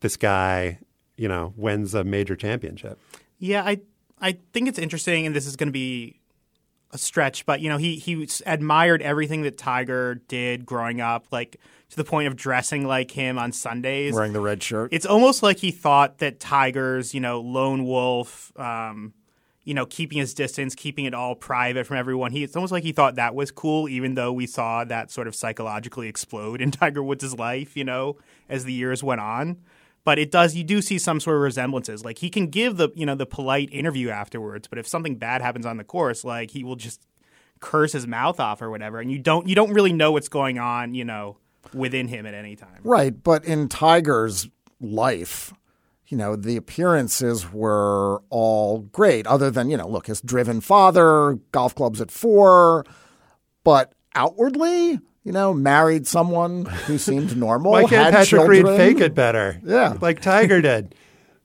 this 0.00 0.16
guy, 0.16 0.80
you 1.16 1.28
know, 1.28 1.54
wins 1.56 1.94
a 1.94 2.02
major 2.02 2.34
championship. 2.34 2.98
Yeah, 3.38 3.62
I 3.62 3.80
I 4.20 4.38
think 4.52 4.68
it's 4.68 4.80
interesting, 4.80 5.26
and 5.26 5.36
this 5.36 5.46
is 5.46 5.54
going 5.54 5.68
to 5.68 5.72
be 5.72 6.17
a 6.90 6.98
stretch, 6.98 7.44
but 7.44 7.60
you 7.60 7.68
know, 7.68 7.76
he 7.76 7.96
he 7.96 8.28
admired 8.46 9.02
everything 9.02 9.42
that 9.42 9.58
Tiger 9.58 10.16
did 10.26 10.64
growing 10.64 11.00
up, 11.00 11.26
like 11.30 11.58
to 11.90 11.96
the 11.96 12.04
point 12.04 12.28
of 12.28 12.36
dressing 12.36 12.86
like 12.86 13.10
him 13.10 13.38
on 13.38 13.52
Sundays. 13.52 14.14
Wearing 14.14 14.32
the 14.32 14.40
red 14.40 14.62
shirt. 14.62 14.92
It's 14.92 15.06
almost 15.06 15.42
like 15.42 15.58
he 15.58 15.70
thought 15.70 16.18
that 16.18 16.40
Tiger's, 16.40 17.14
you 17.14 17.20
know, 17.20 17.40
lone 17.40 17.84
wolf, 17.84 18.52
um, 18.58 19.14
you 19.64 19.74
know, 19.74 19.86
keeping 19.86 20.18
his 20.18 20.34
distance, 20.34 20.74
keeping 20.74 21.04
it 21.04 21.14
all 21.14 21.34
private 21.34 21.86
from 21.86 21.96
everyone. 21.96 22.32
He, 22.32 22.42
it's 22.42 22.56
almost 22.56 22.72
like 22.72 22.84
he 22.84 22.92
thought 22.92 23.16
that 23.16 23.34
was 23.34 23.50
cool, 23.50 23.88
even 23.88 24.14
though 24.14 24.32
we 24.32 24.46
saw 24.46 24.84
that 24.84 25.10
sort 25.10 25.28
of 25.28 25.34
psychologically 25.34 26.08
explode 26.08 26.60
in 26.60 26.70
Tiger 26.70 27.02
Woods' 27.02 27.34
life, 27.38 27.76
you 27.76 27.84
know, 27.84 28.16
as 28.48 28.64
the 28.64 28.72
years 28.72 29.02
went 29.02 29.20
on. 29.20 29.58
But 30.08 30.18
it 30.18 30.30
does, 30.30 30.56
you 30.56 30.64
do 30.64 30.80
see 30.80 30.96
some 30.98 31.20
sort 31.20 31.36
of 31.36 31.42
resemblances. 31.42 32.02
Like 32.02 32.16
he 32.16 32.30
can 32.30 32.46
give 32.46 32.78
the, 32.78 32.88
you 32.94 33.04
know, 33.04 33.14
the 33.14 33.26
polite 33.26 33.68
interview 33.70 34.08
afterwards, 34.08 34.66
but 34.66 34.78
if 34.78 34.88
something 34.88 35.16
bad 35.16 35.42
happens 35.42 35.66
on 35.66 35.76
the 35.76 35.84
course, 35.84 36.24
like 36.24 36.50
he 36.52 36.64
will 36.64 36.76
just 36.76 37.06
curse 37.60 37.92
his 37.92 38.06
mouth 38.06 38.40
off 38.40 38.62
or 38.62 38.70
whatever, 38.70 39.00
and 39.00 39.12
you 39.12 39.18
don't, 39.18 39.46
you 39.46 39.54
don't 39.54 39.70
really 39.74 39.92
know 39.92 40.12
what's 40.12 40.30
going 40.30 40.58
on, 40.58 40.94
you 40.94 41.04
know, 41.04 41.36
within 41.74 42.08
him 42.08 42.24
at 42.24 42.32
any 42.32 42.56
time. 42.56 42.78
Right, 42.84 43.22
but 43.22 43.44
in 43.44 43.68
Tiger's 43.68 44.48
life, 44.80 45.52
you 46.06 46.16
know, 46.16 46.36
the 46.36 46.56
appearances 46.56 47.52
were 47.52 48.22
all 48.30 48.78
great, 48.78 49.26
other 49.26 49.50
than, 49.50 49.68
you 49.68 49.76
know, 49.76 49.86
look, 49.86 50.06
his 50.06 50.22
driven 50.22 50.62
father, 50.62 51.38
golf 51.52 51.74
clubs 51.74 52.00
at 52.00 52.10
four, 52.10 52.86
but 53.62 53.92
outwardly, 54.14 55.00
you 55.28 55.32
know, 55.32 55.52
married 55.52 56.06
someone 56.06 56.64
who 56.64 56.96
seemed 56.98 57.36
normal. 57.36 57.72
Why 57.72 57.82
can't 57.82 58.14
had 58.14 58.14
Patrick 58.14 58.48
Reed 58.48 58.64
fake 58.64 58.98
it 58.98 59.14
better? 59.14 59.60
Yeah. 59.62 59.94
like 60.00 60.22
Tiger 60.22 60.62
did. 60.62 60.94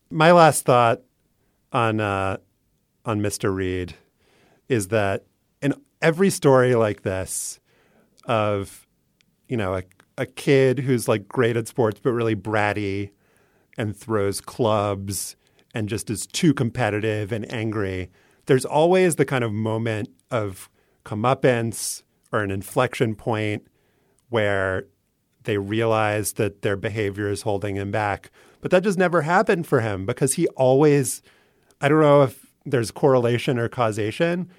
My 0.10 0.32
last 0.32 0.63
thought 0.63 1.02
on 1.74 2.00
uh, 2.00 2.38
on 3.04 3.19
Mr. 3.19 3.54
Reed 3.54 3.93
is 4.69 4.88
that 4.88 5.26
in 5.62 5.74
every 6.02 6.30
story 6.30 6.76
like 6.76 7.02
this 7.02 7.60
of 8.24 8.88
you 9.50 9.58
know 9.58 9.76
a, 9.76 9.84
a 10.17 10.26
kid 10.26 10.80
who's 10.80 11.10
like 11.10 11.28
great 11.28 11.58
at 11.58 11.67
sports 11.67 12.00
but 12.02 12.13
really 12.13 12.38
bratty 12.38 13.10
and 13.78 13.98
throws 13.98 14.39
clubs 14.39 15.36
and 15.74 15.89
just 15.89 16.10
is 16.10 16.26
too 16.26 16.54
competitive 16.54 17.34
and 17.34 17.52
angry, 17.52 18.10
there's 18.46 18.63
always 18.63 19.17
the 19.17 19.26
kind 19.26 19.43
of 19.43 19.52
moment 19.52 20.08
of 20.32 20.69
comeuppance 21.04 22.04
or 22.32 22.39
an 22.39 22.50
inflection 22.50 23.13
point 23.13 23.67
where 24.34 24.88
they 25.43 25.60
realize 25.60 26.34
that 26.34 26.63
their 26.63 26.76
behavior 26.76 27.30
is 27.30 27.43
holding 27.43 27.76
him 27.76 27.91
back. 27.91 28.32
But 28.62 28.72
that 28.72 28.82
just 28.82 28.98
never 28.98 29.22
happened 29.22 29.67
for 29.67 29.82
him 29.82 30.08
because 30.08 30.34
he 30.34 30.48
always, 30.48 31.22
I 31.80 31.88
don't 31.88 32.02
know 32.02 32.24
if 32.24 32.48
there's 32.65 32.89
correlation 32.89 33.60
or 33.60 33.69
causation, 33.69 34.50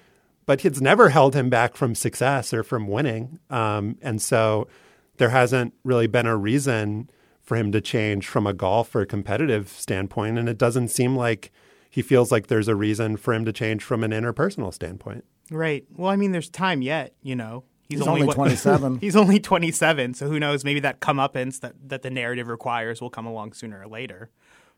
but 0.45 0.63
it's 0.63 0.79
never 0.79 1.09
held 1.09 1.35
him 1.35 1.49
back 1.49 1.75
from 1.75 1.93
success 1.93 2.53
or 2.53 2.63
from 2.63 2.87
winning. 2.87 3.37
Um, 3.49 3.97
and 4.01 4.21
so 4.21 4.69
there 5.17 5.31
hasn't 5.31 5.73
really 5.83 6.07
been 6.07 6.25
a 6.25 6.37
reason 6.37 7.09
for 7.41 7.57
him 7.57 7.73
to 7.73 7.81
change 7.81 8.27
from 8.27 8.47
a 8.47 8.53
golf 8.53 8.95
or 8.95 9.05
competitive 9.05 9.67
standpoint. 9.67 10.39
And 10.39 10.47
it 10.47 10.57
doesn't 10.57 10.87
seem 10.87 11.17
like 11.17 11.51
he 11.89 12.01
feels 12.01 12.31
like 12.31 12.47
there's 12.47 12.69
a 12.69 12.75
reason 12.75 13.17
for 13.17 13.33
him 13.33 13.43
to 13.43 13.51
change 13.51 13.83
from 13.83 14.05
an 14.05 14.11
interpersonal 14.11 14.73
standpoint. 14.73 15.25
Right. 15.51 15.83
Well, 15.97 16.09
I 16.09 16.15
mean, 16.15 16.31
there's 16.31 16.49
time 16.49 16.81
yet. 16.81 17.13
You 17.21 17.35
know, 17.35 17.65
He's, 17.87 17.99
He's 17.99 18.07
only 18.07 18.25
what- 18.25 18.35
27. 18.35 18.97
he's 19.01 19.15
only 19.15 19.39
27, 19.39 20.15
so 20.15 20.27
who 20.27 20.39
knows? 20.39 20.63
Maybe 20.63 20.79
that 20.79 21.01
comeuppance 21.01 21.59
that, 21.59 21.75
that 21.87 22.01
the 22.01 22.09
narrative 22.09 22.47
requires 22.47 22.99
will 22.99 23.11
come 23.11 23.25
along 23.25 23.53
sooner 23.53 23.81
or 23.81 23.87
later. 23.87 24.31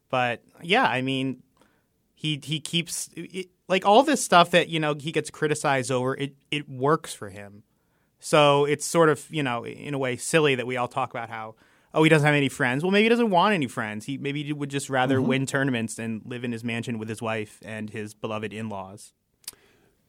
But 0.10 0.44
yeah, 0.62 0.84
I 0.84 1.02
mean, 1.02 1.44
he 2.16 2.40
he 2.44 2.60
keeps 2.60 3.10
it, 3.16 3.50
like 3.68 3.86
all 3.86 4.04
this 4.04 4.24
stuff 4.24 4.52
that 4.52 4.70
you 4.70 4.80
know 4.80 4.96
he 4.96 5.12
gets 5.12 5.30
criticized 5.30 5.92
over. 5.92 6.16
It 6.16 6.36
it 6.52 6.68
works 6.68 7.14
for 7.14 7.30
him. 7.30 7.64
So 8.20 8.66
it's 8.66 8.86
sort 8.86 9.10
of 9.10 9.26
you 9.30 9.44
know 9.44 9.66
in 9.66 9.94
a 9.94 9.98
way 9.98 10.18
silly 10.18 10.56
that 10.56 10.66
we 10.66 10.78
all 10.78 10.88
talk 10.88 11.12
about 11.12 11.30
how 11.30 11.56
oh 11.94 12.04
he 12.04 12.10
doesn't 12.10 12.26
have 12.26 12.36
any 12.36 12.50
friends. 12.50 12.84
Well, 12.84 12.92
maybe 12.92 13.04
he 13.04 13.10
doesn't 13.10 13.30
want 13.30 13.54
any 13.54 13.68
friends. 13.68 14.06
He 14.06 14.18
maybe 14.18 14.44
he 14.44 14.54
would 14.54 14.70
just 14.70 14.90
rather 14.90 15.20
mm-hmm. 15.20 15.28
win 15.28 15.46
tournaments 15.46 16.00
and 16.00 16.22
live 16.26 16.44
in 16.44 16.52
his 16.52 16.64
mansion 16.64 16.98
with 16.98 17.10
his 17.10 17.22
wife 17.22 17.60
and 17.64 17.90
his 17.90 18.14
beloved 18.14 18.54
in 18.54 18.70
laws. 18.70 19.14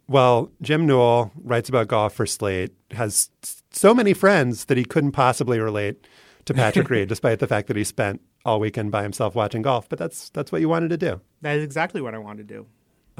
Well, 0.08 0.50
Jim 0.62 0.86
Newell 0.86 1.30
writes 1.36 1.68
about 1.68 1.88
golf 1.88 2.14
for 2.14 2.24
Slate, 2.24 2.72
has 2.92 3.30
so 3.70 3.94
many 3.94 4.14
friends 4.14 4.64
that 4.64 4.78
he 4.78 4.84
couldn't 4.84 5.12
possibly 5.12 5.60
relate 5.60 6.06
to 6.46 6.54
Patrick 6.54 6.88
Reed, 6.90 7.08
despite 7.08 7.40
the 7.40 7.46
fact 7.46 7.68
that 7.68 7.76
he 7.76 7.84
spent 7.84 8.22
all 8.44 8.58
weekend 8.58 8.90
by 8.90 9.02
himself 9.02 9.34
watching 9.34 9.60
golf. 9.60 9.88
But 9.88 9.98
that's 9.98 10.30
that's 10.30 10.50
what 10.50 10.62
you 10.62 10.68
wanted 10.68 10.88
to 10.90 10.96
do. 10.96 11.20
That 11.42 11.56
is 11.56 11.62
exactly 11.64 12.00
what 12.00 12.14
I 12.14 12.18
wanted 12.18 12.48
to 12.48 12.54
do. 12.54 12.66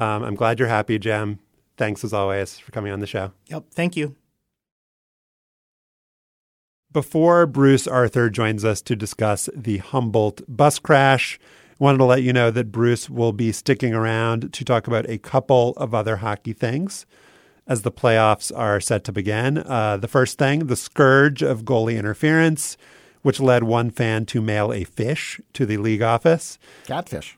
Um, 0.03 0.23
I'm 0.23 0.35
glad 0.35 0.57
you're 0.57 0.67
happy, 0.67 0.97
Jim. 0.97 1.39
Thanks 1.77 2.03
as 2.03 2.11
always 2.11 2.57
for 2.57 2.71
coming 2.71 2.91
on 2.91 2.99
the 2.99 3.07
show. 3.07 3.31
Yep. 3.47 3.65
Thank 3.71 3.95
you. 3.95 4.15
Before 6.91 7.45
Bruce 7.45 7.85
Arthur 7.85 8.31
joins 8.31 8.65
us 8.65 8.81
to 8.81 8.95
discuss 8.95 9.47
the 9.55 9.77
Humboldt 9.77 10.41
bus 10.47 10.79
crash, 10.79 11.39
wanted 11.79 11.97
to 11.99 12.03
let 12.03 12.21
you 12.21 12.33
know 12.33 12.51
that 12.51 12.71
Bruce 12.71 13.09
will 13.09 13.31
be 13.31 13.51
sticking 13.51 13.93
around 13.93 14.53
to 14.53 14.65
talk 14.65 14.87
about 14.87 15.09
a 15.09 15.17
couple 15.17 15.71
of 15.77 15.95
other 15.95 16.17
hockey 16.17 16.53
things 16.53 17.05
as 17.67 17.83
the 17.83 17.91
playoffs 17.91 18.51
are 18.55 18.81
set 18.81 19.03
to 19.05 19.11
begin. 19.11 19.59
Uh, 19.59 19.95
the 19.97 20.07
first 20.07 20.37
thing, 20.37 20.67
the 20.67 20.75
scourge 20.75 21.41
of 21.41 21.63
goalie 21.63 21.97
interference, 21.97 22.77
which 23.21 23.39
led 23.39 23.63
one 23.63 23.91
fan 23.91 24.25
to 24.25 24.41
mail 24.41 24.73
a 24.73 24.83
fish 24.83 25.39
to 25.53 25.65
the 25.65 25.77
league 25.77 26.01
office. 26.01 26.59
Catfish. 26.85 27.37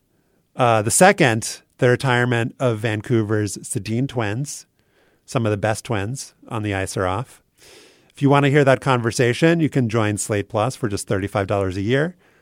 Uh, 0.56 0.82
the 0.82 0.92
second, 0.92 1.62
the 1.78 1.90
retirement 1.90 2.56
of 2.60 2.80
Vancouver's 2.80 3.58
Sedin 3.58 4.08
twins. 4.08 4.66
Some 5.26 5.46
of 5.46 5.52
the 5.52 5.58
best 5.58 5.86
twins 5.86 6.34
on 6.48 6.64
the 6.64 6.74
ice 6.74 6.98
are 6.98 7.06
off. 7.06 7.42
If 8.14 8.22
you 8.22 8.30
want 8.30 8.46
to 8.46 8.52
hear 8.52 8.64
that 8.64 8.82
conversation, 8.82 9.60
you 9.60 9.70
can 9.70 9.90
join 9.90 10.18
Slate 10.18 10.50
Plus 10.50 10.76
for 10.76 10.88
just 10.88 11.08
$35 11.08 11.76
a 11.76 11.82
year. 11.82 12.16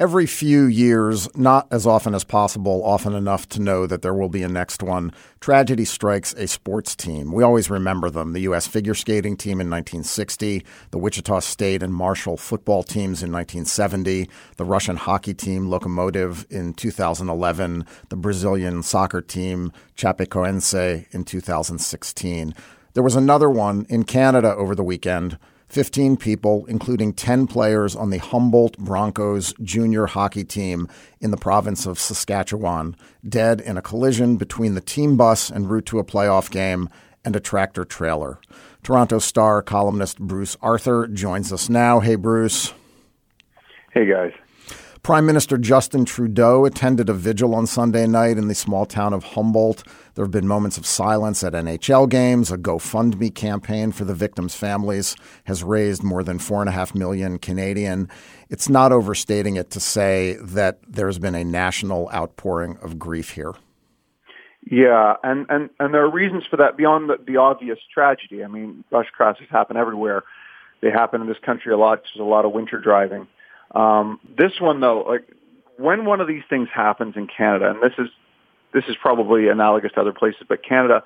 Every 0.00 0.26
few 0.26 0.66
years, 0.66 1.28
not 1.36 1.66
as 1.72 1.84
often 1.84 2.14
as 2.14 2.22
possible, 2.22 2.84
often 2.84 3.14
enough 3.14 3.48
to 3.48 3.60
know 3.60 3.84
that 3.84 4.00
there 4.00 4.14
will 4.14 4.28
be 4.28 4.44
a 4.44 4.48
next 4.48 4.80
one, 4.80 5.12
tragedy 5.40 5.84
strikes 5.84 6.32
a 6.34 6.46
sports 6.46 6.94
team. 6.94 7.32
We 7.32 7.42
always 7.42 7.68
remember 7.68 8.08
them 8.08 8.32
the 8.32 8.42
U.S. 8.42 8.68
figure 8.68 8.94
skating 8.94 9.36
team 9.36 9.54
in 9.60 9.68
1960, 9.68 10.64
the 10.92 10.98
Wichita 10.98 11.40
State 11.40 11.82
and 11.82 11.92
Marshall 11.92 12.36
football 12.36 12.84
teams 12.84 13.24
in 13.24 13.32
1970, 13.32 14.28
the 14.56 14.64
Russian 14.64 14.94
hockey 14.94 15.34
team 15.34 15.66
Lokomotiv 15.66 16.48
in 16.48 16.74
2011, 16.74 17.84
the 18.08 18.16
Brazilian 18.16 18.84
soccer 18.84 19.20
team 19.20 19.72
Chapecoense 19.96 21.12
in 21.12 21.24
2016. 21.24 22.54
There 22.94 23.02
was 23.02 23.16
another 23.16 23.50
one 23.50 23.84
in 23.88 24.04
Canada 24.04 24.54
over 24.54 24.76
the 24.76 24.84
weekend. 24.84 25.38
15 25.68 26.16
people, 26.16 26.64
including 26.66 27.12
10 27.12 27.46
players 27.46 27.94
on 27.94 28.10
the 28.10 28.18
Humboldt 28.18 28.78
Broncos 28.78 29.52
junior 29.62 30.06
hockey 30.06 30.44
team 30.44 30.88
in 31.20 31.30
the 31.30 31.36
province 31.36 31.86
of 31.86 31.98
Saskatchewan, 31.98 32.96
dead 33.28 33.60
in 33.60 33.76
a 33.76 33.82
collision 33.82 34.36
between 34.36 34.74
the 34.74 34.80
team 34.80 35.16
bus 35.16 35.50
en 35.50 35.68
route 35.68 35.86
to 35.86 35.98
a 35.98 36.04
playoff 36.04 36.50
game 36.50 36.88
and 37.24 37.36
a 37.36 37.40
tractor 37.40 37.84
trailer. 37.84 38.40
Toronto 38.82 39.18
Star 39.18 39.60
columnist 39.62 40.18
Bruce 40.18 40.56
Arthur 40.62 41.06
joins 41.06 41.52
us 41.52 41.68
now. 41.68 42.00
Hey, 42.00 42.14
Bruce. 42.14 42.72
Hey, 43.92 44.06
guys. 44.06 44.32
Prime 45.08 45.24
Minister 45.24 45.56
Justin 45.56 46.04
Trudeau 46.04 46.66
attended 46.66 47.08
a 47.08 47.14
vigil 47.14 47.54
on 47.54 47.66
Sunday 47.66 48.06
night 48.06 48.36
in 48.36 48.48
the 48.48 48.54
small 48.54 48.84
town 48.84 49.14
of 49.14 49.24
Humboldt. 49.24 49.82
There 50.14 50.24
have 50.26 50.30
been 50.30 50.46
moments 50.46 50.76
of 50.76 50.84
silence 50.84 51.42
at 51.42 51.54
NHL 51.54 52.10
games. 52.10 52.52
A 52.52 52.58
GoFundMe 52.58 53.34
campaign 53.34 53.90
for 53.90 54.04
the 54.04 54.12
victims' 54.12 54.54
families 54.54 55.16
has 55.44 55.64
raised 55.64 56.02
more 56.02 56.22
than 56.22 56.38
four 56.38 56.60
and 56.60 56.68
a 56.68 56.72
half 56.72 56.94
million 56.94 57.38
Canadian. 57.38 58.10
It's 58.50 58.68
not 58.68 58.92
overstating 58.92 59.56
it 59.56 59.70
to 59.70 59.80
say 59.80 60.36
that 60.42 60.80
there's 60.86 61.18
been 61.18 61.34
a 61.34 61.42
national 61.42 62.10
outpouring 62.12 62.76
of 62.82 62.98
grief 62.98 63.30
here. 63.30 63.54
Yeah, 64.70 65.14
and, 65.22 65.46
and, 65.48 65.70
and 65.80 65.94
there 65.94 66.04
are 66.04 66.10
reasons 66.10 66.44
for 66.50 66.58
that 66.58 66.76
beyond 66.76 67.08
the, 67.08 67.16
the 67.26 67.38
obvious 67.38 67.78
tragedy. 67.94 68.44
I 68.44 68.48
mean, 68.48 68.84
bus 68.90 69.06
crashes 69.10 69.46
happen 69.48 69.78
everywhere. 69.78 70.24
They 70.82 70.90
happen 70.90 71.22
in 71.22 71.28
this 71.28 71.38
country 71.46 71.72
a 71.72 71.78
lot. 71.78 72.02
There's 72.02 72.20
a 72.20 72.28
lot 72.28 72.44
of 72.44 72.52
winter 72.52 72.78
driving. 72.78 73.26
Um, 73.74 74.20
this 74.36 74.52
one, 74.60 74.80
though, 74.80 75.02
like 75.02 75.28
when 75.76 76.04
one 76.04 76.20
of 76.20 76.28
these 76.28 76.42
things 76.48 76.68
happens 76.74 77.14
in 77.16 77.26
Canada, 77.26 77.70
and 77.70 77.82
this 77.82 77.92
is 77.98 78.08
this 78.72 78.84
is 78.88 78.96
probably 79.00 79.48
analogous 79.48 79.92
to 79.92 80.00
other 80.00 80.12
places, 80.12 80.42
but 80.48 80.62
Canada, 80.62 81.02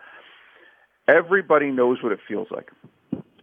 everybody 1.07 1.71
knows 1.71 2.03
what 2.03 2.13
it 2.13 2.19
feels 2.27 2.49
like. 2.51 2.71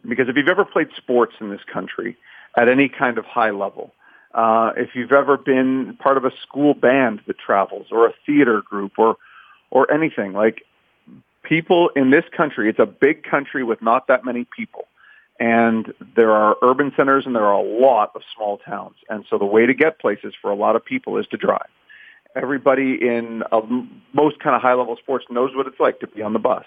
Because 0.07 0.27
if 0.27 0.35
you've 0.35 0.49
ever 0.49 0.65
played 0.65 0.87
sports 0.97 1.35
in 1.39 1.49
this 1.49 1.61
country 1.71 2.17
at 2.57 2.67
any 2.67 2.89
kind 2.89 3.17
of 3.17 3.25
high 3.25 3.51
level, 3.51 3.93
uh, 4.33 4.71
if 4.75 4.89
you've 4.93 5.11
ever 5.11 5.37
been 5.37 5.97
part 6.01 6.17
of 6.17 6.25
a 6.25 6.31
school 6.41 6.73
band 6.73 7.21
that 7.27 7.37
travels, 7.37 7.87
or 7.91 8.07
a 8.07 8.13
theater 8.25 8.61
group, 8.61 8.93
or 8.97 9.17
or 9.71 9.91
anything 9.91 10.33
like 10.33 10.63
people 11.43 11.89
in 11.95 12.09
this 12.11 12.25
country, 12.35 12.69
it's 12.69 12.79
a 12.79 12.85
big 12.85 13.23
country 13.23 13.63
with 13.63 13.81
not 13.81 14.07
that 14.07 14.25
many 14.25 14.45
people. 14.55 14.85
And 15.39 15.93
there 16.15 16.31
are 16.31 16.57
urban 16.61 16.91
centers 16.97 17.25
and 17.25 17.33
there 17.33 17.45
are 17.45 17.53
a 17.53 17.81
lot 17.81 18.11
of 18.13 18.21
small 18.35 18.57
towns. 18.57 18.95
And 19.09 19.25
so 19.29 19.37
the 19.37 19.45
way 19.45 19.65
to 19.65 19.73
get 19.73 19.99
places 19.99 20.33
for 20.41 20.51
a 20.51 20.55
lot 20.55 20.75
of 20.75 20.83
people 20.83 21.17
is 21.17 21.25
to 21.27 21.37
drive. 21.37 21.69
Everybody 22.35 22.97
in 23.01 23.43
uh, 23.51 23.61
most 24.13 24.39
kind 24.39 24.55
of 24.55 24.61
high 24.61 24.73
level 24.73 24.97
sports 24.97 25.25
knows 25.29 25.55
what 25.55 25.65
it's 25.65 25.79
like 25.79 25.99
to 26.01 26.07
be 26.07 26.21
on 26.21 26.33
the 26.33 26.39
bus. 26.39 26.65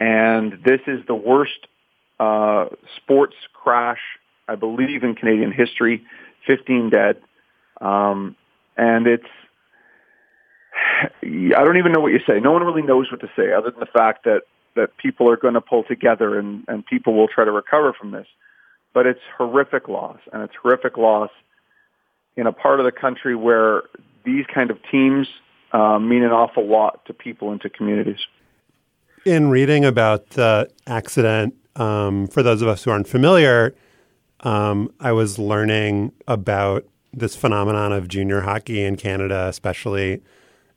And 0.00 0.58
this 0.64 0.80
is 0.88 1.06
the 1.06 1.14
worst 1.14 1.68
uh, 2.18 2.66
sports 2.96 3.36
crash, 3.52 4.00
I 4.48 4.56
believe, 4.56 5.04
in 5.04 5.14
Canadian 5.14 5.52
history. 5.52 6.04
15 6.46 6.90
dead. 6.90 7.16
Um, 7.80 8.36
and 8.76 9.06
it's, 9.06 9.24
I 11.22 11.64
don't 11.64 11.76
even 11.76 11.92
know 11.92 12.00
what 12.00 12.12
you 12.12 12.20
say. 12.26 12.40
No 12.40 12.52
one 12.52 12.64
really 12.64 12.82
knows 12.82 13.10
what 13.10 13.20
to 13.20 13.30
say 13.36 13.52
other 13.52 13.70
than 13.70 13.80
the 13.80 13.86
fact 13.86 14.24
that 14.24 14.42
that 14.76 14.96
people 14.96 15.30
are 15.30 15.36
going 15.36 15.54
to 15.54 15.60
pull 15.60 15.84
together 15.84 16.38
and, 16.38 16.64
and 16.68 16.84
people 16.84 17.14
will 17.14 17.28
try 17.28 17.44
to 17.44 17.52
recover 17.52 17.92
from 17.92 18.10
this. 18.10 18.26
But 18.92 19.06
it's 19.06 19.20
horrific 19.36 19.88
loss, 19.88 20.18
and 20.32 20.42
it's 20.42 20.54
horrific 20.60 20.96
loss 20.96 21.30
in 22.36 22.46
a 22.46 22.52
part 22.52 22.80
of 22.80 22.86
the 22.86 22.92
country 22.92 23.34
where 23.34 23.82
these 24.24 24.44
kind 24.52 24.70
of 24.70 24.78
teams 24.90 25.26
uh, 25.72 25.98
mean 25.98 26.22
an 26.22 26.30
awful 26.30 26.66
lot 26.66 27.04
to 27.06 27.14
people 27.14 27.50
and 27.50 27.60
to 27.60 27.68
communities. 27.68 28.20
In 29.24 29.48
reading 29.48 29.84
about 29.84 30.30
the 30.30 30.70
accident, 30.86 31.54
um, 31.76 32.28
for 32.28 32.42
those 32.42 32.62
of 32.62 32.68
us 32.68 32.84
who 32.84 32.90
aren't 32.90 33.08
familiar, 33.08 33.74
um, 34.40 34.92
I 35.00 35.12
was 35.12 35.38
learning 35.38 36.12
about 36.28 36.84
this 37.12 37.34
phenomenon 37.34 37.92
of 37.92 38.08
junior 38.08 38.42
hockey 38.42 38.82
in 38.82 38.96
Canada, 38.96 39.46
especially 39.48 40.22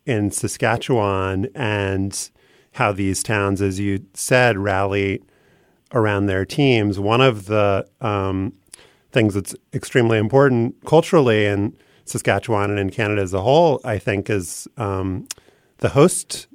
in 0.06 0.32
Saskatchewan, 0.32 1.50
and 1.54 2.30
how 2.78 2.92
these 2.92 3.24
towns, 3.24 3.62
as 3.62 3.80
you 3.80 4.06
said, 4.14 4.58
rally 4.58 5.22
around 5.94 6.26
their 6.26 6.46
teams. 6.46 7.00
One 7.00 7.22
of 7.22 7.46
the 7.46 7.88
um, 8.02 8.54
things 9.12 9.34
that's 9.34 9.56
extremely 9.74 10.18
important 10.18 10.76
culturally 10.86 11.46
in 11.46 11.76
Saskatchewan 12.06 12.70
and 12.70 12.80
in 12.80 12.90
Canada 12.90 13.22
as 13.22 13.34
a 13.34 13.42
whole, 13.42 13.82
I 13.84 13.98
think, 13.98 14.30
is 14.30 14.68
um, 14.78 15.28
the 15.78 15.90
host 15.90 16.48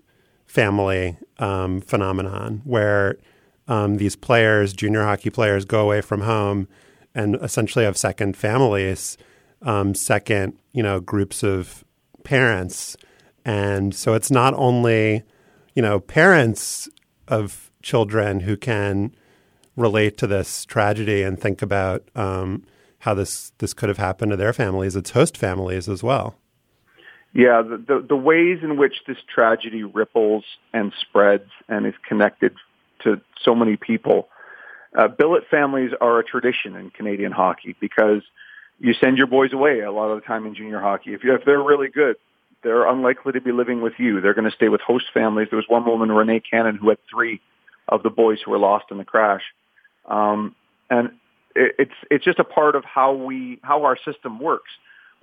family 0.46 1.16
um, 1.38 1.80
phenomenon, 1.80 2.62
where 2.64 3.18
um, 3.68 3.96
these 3.96 4.16
players, 4.16 4.72
junior 4.72 5.02
hockey 5.02 5.30
players, 5.30 5.64
go 5.64 5.80
away 5.80 6.00
from 6.00 6.22
home 6.22 6.68
and 7.14 7.36
essentially 7.36 7.84
have 7.84 7.96
second 7.96 8.36
families 8.36 9.16
um, 9.62 9.94
second, 9.94 10.58
you 10.72 10.82
know, 10.82 11.00
groups 11.00 11.42
of 11.42 11.84
parents. 12.24 12.96
And 13.44 13.94
so 13.94 14.14
it's 14.14 14.30
not 14.30 14.54
only, 14.54 15.22
you 15.74 15.82
know, 15.82 16.00
parents 16.00 16.88
of 17.28 17.70
children 17.82 18.40
who 18.40 18.56
can 18.56 19.14
relate 19.76 20.16
to 20.18 20.26
this 20.26 20.64
tragedy 20.64 21.22
and 21.22 21.40
think 21.40 21.62
about 21.62 22.02
um, 22.14 22.64
how 23.00 23.14
this 23.14 23.52
this 23.58 23.74
could 23.74 23.88
have 23.88 23.98
happened 23.98 24.30
to 24.30 24.36
their 24.36 24.52
families. 24.52 24.96
It's 24.96 25.10
host 25.10 25.36
families 25.36 25.88
as 25.88 26.02
well. 26.02 26.36
Yeah, 27.34 27.62
the, 27.62 27.78
the, 27.78 28.06
the 28.10 28.16
ways 28.16 28.58
in 28.62 28.76
which 28.76 28.94
this 29.06 29.16
tragedy 29.34 29.84
ripples 29.84 30.44
and 30.74 30.92
spreads 31.00 31.48
and 31.66 31.86
is 31.86 31.94
connected 32.06 32.54
to 33.04 33.22
so 33.42 33.54
many 33.54 33.76
people. 33.76 34.28
Uh, 34.96 35.08
billet 35.08 35.44
families 35.50 35.92
are 36.00 36.18
a 36.18 36.24
tradition 36.24 36.76
in 36.76 36.90
Canadian 36.90 37.32
hockey 37.32 37.74
because 37.80 38.20
you 38.78 38.92
send 38.92 39.16
your 39.16 39.26
boys 39.26 39.54
away 39.54 39.80
a 39.80 39.90
lot 39.90 40.10
of 40.10 40.20
the 40.20 40.26
time 40.26 40.44
in 40.44 40.54
junior 40.54 40.80
hockey. 40.80 41.14
If, 41.14 41.24
you, 41.24 41.34
if 41.34 41.46
they're 41.46 41.62
really 41.62 41.88
good, 41.88 42.16
they're 42.62 42.88
unlikely 42.88 43.32
to 43.32 43.40
be 43.40 43.52
living 43.52 43.82
with 43.82 43.94
you. 43.98 44.20
They're 44.20 44.34
going 44.34 44.48
to 44.48 44.56
stay 44.56 44.68
with 44.68 44.80
host 44.80 45.06
families. 45.12 45.48
There 45.50 45.56
was 45.56 45.68
one 45.68 45.84
woman, 45.84 46.10
Renee 46.10 46.40
Cannon, 46.40 46.76
who 46.76 46.88
had 46.88 46.98
three 47.10 47.40
of 47.88 48.02
the 48.02 48.10
boys 48.10 48.38
who 48.44 48.50
were 48.50 48.58
lost 48.58 48.86
in 48.90 48.98
the 48.98 49.04
crash. 49.04 49.42
Um, 50.06 50.54
and 50.90 51.10
it, 51.54 51.74
it's 51.78 51.94
it's 52.10 52.24
just 52.24 52.38
a 52.38 52.44
part 52.44 52.76
of 52.76 52.84
how 52.84 53.12
we 53.14 53.58
how 53.62 53.84
our 53.84 53.96
system 54.04 54.38
works. 54.40 54.70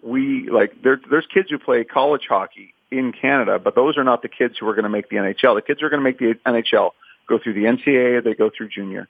We 0.01 0.49
like 0.49 0.81
there, 0.81 0.99
there's 1.09 1.27
kids 1.33 1.49
who 1.49 1.57
play 1.59 1.83
college 1.83 2.27
hockey 2.27 2.73
in 2.91 3.11
Canada, 3.11 3.59
but 3.59 3.75
those 3.75 3.97
are 3.97 4.03
not 4.03 4.21
the 4.21 4.29
kids 4.29 4.55
who 4.59 4.67
are 4.67 4.73
going 4.73 4.83
to 4.83 4.89
make 4.89 5.09
the 5.09 5.17
NHL. 5.17 5.55
The 5.55 5.61
kids 5.61 5.81
who 5.81 5.87
are 5.87 5.89
going 5.89 6.01
to 6.01 6.03
make 6.03 6.19
the 6.19 6.35
NHL 6.45 6.91
go 7.27 7.39
through 7.41 7.53
the 7.53 7.65
NCAA, 7.65 8.23
they 8.23 8.33
go 8.33 8.49
through 8.55 8.69
junior. 8.69 9.07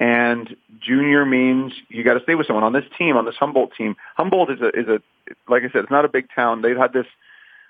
And 0.00 0.54
junior 0.80 1.26
means 1.26 1.72
you 1.88 2.04
got 2.04 2.14
to 2.14 2.22
stay 2.22 2.36
with 2.36 2.46
someone 2.46 2.62
on 2.62 2.72
this 2.72 2.84
team, 2.96 3.16
on 3.16 3.24
this 3.24 3.34
Humboldt 3.34 3.72
team. 3.76 3.96
Humboldt 4.16 4.50
is 4.52 4.60
a 4.60 4.68
is 4.68 4.86
a 4.88 5.00
like 5.48 5.62
I 5.64 5.70
said, 5.70 5.82
it's 5.82 5.90
not 5.90 6.04
a 6.04 6.08
big 6.08 6.28
town. 6.34 6.62
They've 6.62 6.76
had 6.76 6.92
this 6.92 7.06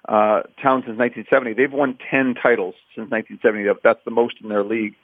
uh, 0.08 0.42
town 0.60 0.82
since 0.84 0.98
1970. 0.98 1.52
They've 1.52 1.72
won 1.72 1.98
10 2.10 2.34
titles 2.34 2.74
since 2.96 3.10
1970. 3.10 3.80
That's 3.84 4.02
the 4.04 4.10
most 4.10 4.36
in 4.42 4.48
their 4.48 4.64
league 4.64 4.94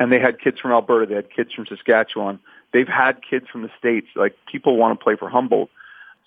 and 0.00 0.10
they 0.10 0.18
had 0.18 0.40
kids 0.40 0.58
from 0.58 0.72
Alberta, 0.72 1.06
they 1.06 1.14
had 1.14 1.30
kids 1.30 1.52
from 1.52 1.66
Saskatchewan. 1.66 2.40
They've 2.72 2.88
had 2.88 3.20
kids 3.22 3.46
from 3.52 3.62
the 3.62 3.70
states. 3.78 4.06
Like 4.16 4.34
people 4.50 4.76
want 4.78 4.98
to 4.98 5.04
play 5.04 5.14
for 5.14 5.28
Humboldt. 5.28 5.68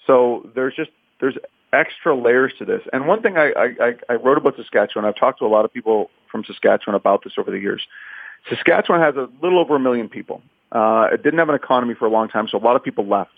So 0.06 0.48
there's 0.54 0.76
just 0.76 0.92
there's 1.20 1.36
extra 1.74 2.16
layers 2.16 2.54
to 2.60 2.66
this. 2.66 2.82
And 2.94 3.08
one 3.08 3.24
thing 3.24 3.36
I, 3.36 3.52
I, 3.58 3.94
I 4.08 4.14
wrote 4.14 4.38
about 4.38 4.56
Saskatchewan, 4.58 5.06
I've 5.06 5.16
talked 5.16 5.40
to 5.40 5.46
a 5.46 5.48
lot 5.48 5.66
of 5.66 5.74
people 5.74 6.12
from 6.32 6.44
Saskatchewan 6.46 6.96
about 6.96 7.24
this 7.24 7.34
over 7.38 7.50
the 7.50 7.58
years. 7.58 7.82
Saskatchewan 8.48 9.02
has 9.02 9.16
a 9.16 9.28
little 9.42 9.58
over 9.58 9.76
a 9.76 9.80
million 9.80 10.08
people. 10.08 10.44
Uh, 10.72 11.08
it 11.12 11.24
didn't 11.24 11.40
have 11.40 11.50
an 11.50 11.56
economy 11.56 11.96
for 11.96 12.06
a 12.06 12.12
long 12.12 12.30
time, 12.30 12.48
so 12.48 12.58
a 12.58 12.60
lot 12.60 12.76
of 12.76 12.84
people 12.84 13.08
left. 13.08 13.32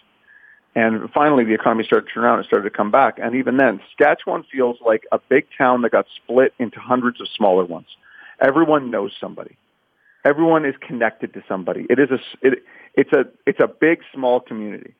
And 0.76 1.10
finally, 1.12 1.46
the 1.46 1.54
economy 1.54 1.86
started 1.86 2.08
to 2.08 2.14
turn 2.14 2.24
around 2.26 2.40
and 2.40 2.48
started 2.48 2.70
to 2.70 2.76
come 2.76 2.92
back. 2.92 3.18
And 3.18 3.36
even 3.36 3.58
then, 3.58 3.80
Saskatchewan 3.90 4.44
feels 4.52 4.78
like 4.86 5.04
a 5.12 5.20
big 5.30 5.46
town 5.58 5.84
that 5.84 5.92
got 5.92 6.06
split 6.16 6.54
into 6.60 6.80
hundreds 6.80 7.22
of 7.22 7.28
smaller 7.36 7.64
ones. 7.64 7.88
Everyone 8.42 8.92
knows 8.92 9.14
somebody 9.20 9.58
everyone 10.26 10.66
is 10.66 10.76
connected 10.86 11.34
to 11.36 11.44
somebody. 11.48 11.86
It 11.90 12.00
is 12.00 12.10
a 12.10 12.20
it, 12.42 12.64
it's 12.96 13.14
a 13.14 13.26
it's 13.46 13.60
a 13.60 13.68
big 13.68 14.00
small 14.14 14.42
community. 14.42 14.96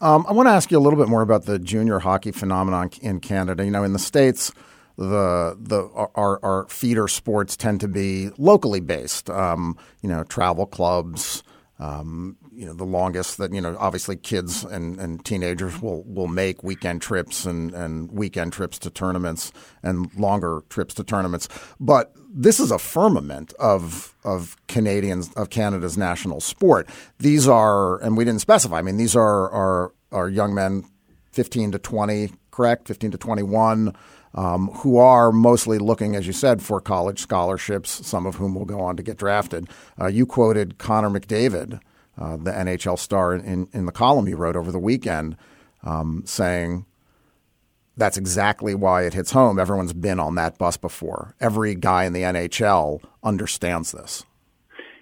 Um, 0.00 0.24
I 0.26 0.32
want 0.32 0.46
to 0.46 0.52
ask 0.52 0.70
you 0.70 0.78
a 0.78 0.80
little 0.80 0.98
bit 0.98 1.08
more 1.08 1.20
about 1.20 1.44
the 1.44 1.58
junior 1.58 1.98
hockey 1.98 2.32
phenomenon 2.32 2.90
in 3.02 3.20
Canada. 3.20 3.64
You 3.64 3.70
know, 3.70 3.84
in 3.84 3.92
the 3.92 3.98
states, 3.98 4.52
the 4.96 5.56
the 5.60 5.88
our, 6.14 6.40
our 6.42 6.66
feeder 6.68 7.08
sports 7.08 7.56
tend 7.56 7.80
to 7.80 7.88
be 7.88 8.30
locally 8.38 8.80
based. 8.80 9.28
Um, 9.28 9.76
you 10.00 10.08
know, 10.08 10.24
travel 10.24 10.64
clubs. 10.64 11.42
Um, 11.80 12.36
you 12.52 12.66
know, 12.66 12.74
the 12.74 12.84
longest 12.84 13.38
that 13.38 13.54
you 13.54 13.60
know, 13.60 13.74
obviously, 13.78 14.14
kids 14.14 14.64
and, 14.64 15.00
and 15.00 15.24
teenagers 15.24 15.80
will 15.80 16.02
will 16.04 16.28
make 16.28 16.62
weekend 16.62 17.00
trips 17.00 17.46
and, 17.46 17.72
and 17.74 18.12
weekend 18.12 18.52
trips 18.52 18.78
to 18.80 18.90
tournaments 18.90 19.50
and 19.82 20.14
longer 20.14 20.60
trips 20.68 20.92
to 20.94 21.04
tournaments. 21.04 21.48
But 21.80 22.12
this 22.30 22.60
is 22.60 22.70
a 22.70 22.78
firmament 22.78 23.54
of 23.58 24.14
of 24.24 24.56
Canadians 24.68 25.32
of 25.34 25.48
Canada's 25.48 25.96
national 25.96 26.40
sport. 26.40 26.86
These 27.18 27.48
are, 27.48 27.98
and 28.02 28.14
we 28.14 28.26
didn't 28.26 28.42
specify. 28.42 28.78
I 28.78 28.82
mean, 28.82 28.98
these 28.98 29.16
are 29.16 29.50
are 29.50 29.92
are 30.12 30.28
young 30.28 30.54
men, 30.54 30.84
fifteen 31.32 31.72
to 31.72 31.78
twenty, 31.78 32.30
correct, 32.50 32.88
fifteen 32.88 33.10
to 33.12 33.18
twenty 33.18 33.42
one. 33.42 33.94
Um, 34.32 34.68
who 34.68 34.96
are 34.96 35.32
mostly 35.32 35.78
looking, 35.78 36.14
as 36.14 36.24
you 36.24 36.32
said, 36.32 36.62
for 36.62 36.80
college 36.80 37.18
scholarships, 37.18 38.06
some 38.06 38.26
of 38.26 38.36
whom 38.36 38.54
will 38.54 38.64
go 38.64 38.80
on 38.80 38.96
to 38.96 39.02
get 39.02 39.16
drafted. 39.16 39.68
Uh, 40.00 40.06
you 40.06 40.24
quoted 40.24 40.78
Connor 40.78 41.10
McDavid, 41.10 41.80
uh, 42.16 42.36
the 42.36 42.52
NHL 42.52 42.96
star, 42.96 43.34
in, 43.34 43.66
in 43.72 43.86
the 43.86 43.92
column 43.92 44.28
you 44.28 44.36
wrote 44.36 44.54
over 44.54 44.70
the 44.70 44.78
weekend, 44.78 45.36
um, 45.82 46.22
saying 46.26 46.86
that's 47.96 48.16
exactly 48.16 48.74
why 48.74 49.02
it 49.02 49.14
hits 49.14 49.32
home. 49.32 49.58
Everyone's 49.58 49.92
been 49.92 50.20
on 50.20 50.34
that 50.36 50.58
bus 50.58 50.76
before. 50.76 51.34
Every 51.40 51.74
guy 51.74 52.04
in 52.04 52.12
the 52.12 52.22
NHL 52.22 53.02
understands 53.22 53.92
this. 53.92 54.24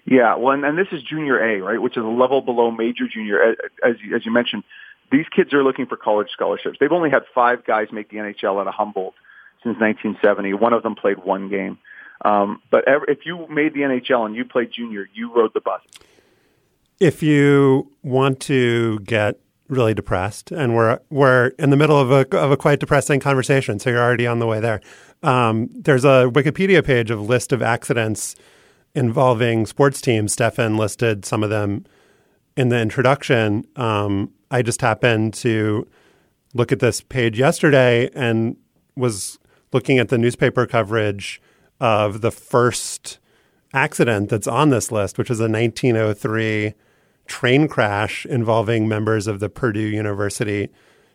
Yeah, 0.05 0.35
well, 0.35 0.53
and, 0.53 0.65
and 0.65 0.77
this 0.77 0.87
is 0.91 1.03
junior 1.03 1.37
A, 1.39 1.61
right, 1.61 1.81
which 1.81 1.95
is 1.95 2.03
a 2.03 2.07
level 2.07 2.41
below 2.41 2.71
major 2.71 3.07
junior. 3.07 3.55
As, 3.83 3.95
as 4.15 4.25
you 4.25 4.31
mentioned, 4.33 4.63
these 5.11 5.25
kids 5.35 5.53
are 5.53 5.63
looking 5.63 5.85
for 5.85 5.97
college 5.97 6.29
scholarships. 6.31 6.77
They've 6.79 6.91
only 6.91 7.09
had 7.09 7.23
five 7.33 7.65
guys 7.65 7.87
make 7.91 8.09
the 8.09 8.17
NHL 8.17 8.61
at 8.61 8.67
a 8.67 8.71
Humboldt 8.71 9.13
since 9.63 9.79
1970. 9.79 10.53
One 10.53 10.73
of 10.73 10.83
them 10.83 10.95
played 10.95 11.17
one 11.19 11.49
game. 11.49 11.77
Um, 12.23 12.61
but 12.69 12.83
if 13.07 13.25
you 13.25 13.47
made 13.49 13.73
the 13.73 13.81
NHL 13.81 14.25
and 14.25 14.35
you 14.35 14.45
played 14.45 14.71
junior, 14.71 15.07
you 15.13 15.33
rode 15.33 15.53
the 15.53 15.61
bus. 15.61 15.81
If 16.99 17.23
you 17.23 17.91
want 18.03 18.41
to 18.41 18.99
get 18.99 19.39
really 19.69 19.93
depressed, 19.93 20.51
and 20.51 20.75
we're 20.75 20.99
we're 21.09 21.47
in 21.59 21.69
the 21.69 21.77
middle 21.77 21.97
of 21.97 22.11
a 22.11 22.37
of 22.37 22.51
a 22.51 22.57
quite 22.57 22.79
depressing 22.79 23.21
conversation. 23.21 23.79
So 23.79 23.89
you're 23.91 24.03
already 24.03 24.27
on 24.27 24.39
the 24.39 24.47
way 24.47 24.59
there. 24.59 24.81
Um, 25.23 25.69
there's 25.73 26.03
a 26.03 26.29
Wikipedia 26.33 26.83
page 26.83 27.09
of 27.09 27.21
list 27.21 27.53
of 27.53 27.61
accidents 27.61 28.35
involving 28.95 29.65
sports 29.65 30.01
teams. 30.01 30.33
Stefan 30.33 30.75
listed 30.75 31.23
some 31.23 31.43
of 31.43 31.49
them 31.49 31.85
in 32.59 32.67
the 32.67 32.77
introduction. 32.77 33.65
Um, 33.77 34.33
I 34.51 34.61
just 34.63 34.81
happened 34.81 35.33
to 35.35 35.87
look 36.53 36.73
at 36.73 36.79
this 36.79 36.99
page 36.99 37.39
yesterday 37.39 38.09
and 38.13 38.57
was 38.97 39.39
looking 39.71 39.97
at 39.97 40.09
the 40.09 40.17
newspaper 40.17 40.65
coverage 40.65 41.41
of 41.79 42.19
the 42.19 42.31
first 42.31 43.19
accident 43.73 44.29
that's 44.29 44.45
on 44.45 44.71
this 44.71 44.91
list, 44.91 45.17
which 45.17 45.31
is 45.31 45.39
a 45.39 45.47
1903 45.47 46.73
train 47.27 47.69
crash 47.69 48.25
involving 48.25 48.89
members 48.89 49.25
of 49.25 49.39
the 49.39 49.47
Purdue 49.47 49.79
University 49.79 50.67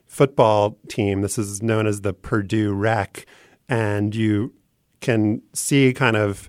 football 0.07 0.79
team. 0.89 1.21
This 1.21 1.37
is 1.37 1.63
known 1.63 1.87
as 1.87 2.01
the 2.01 2.15
Purdue 2.15 2.73
Wreck. 2.73 3.27
And 3.69 4.15
you 4.15 4.55
can 5.03 5.43
see 5.53 5.93
kind 5.93 6.17
of 6.17 6.49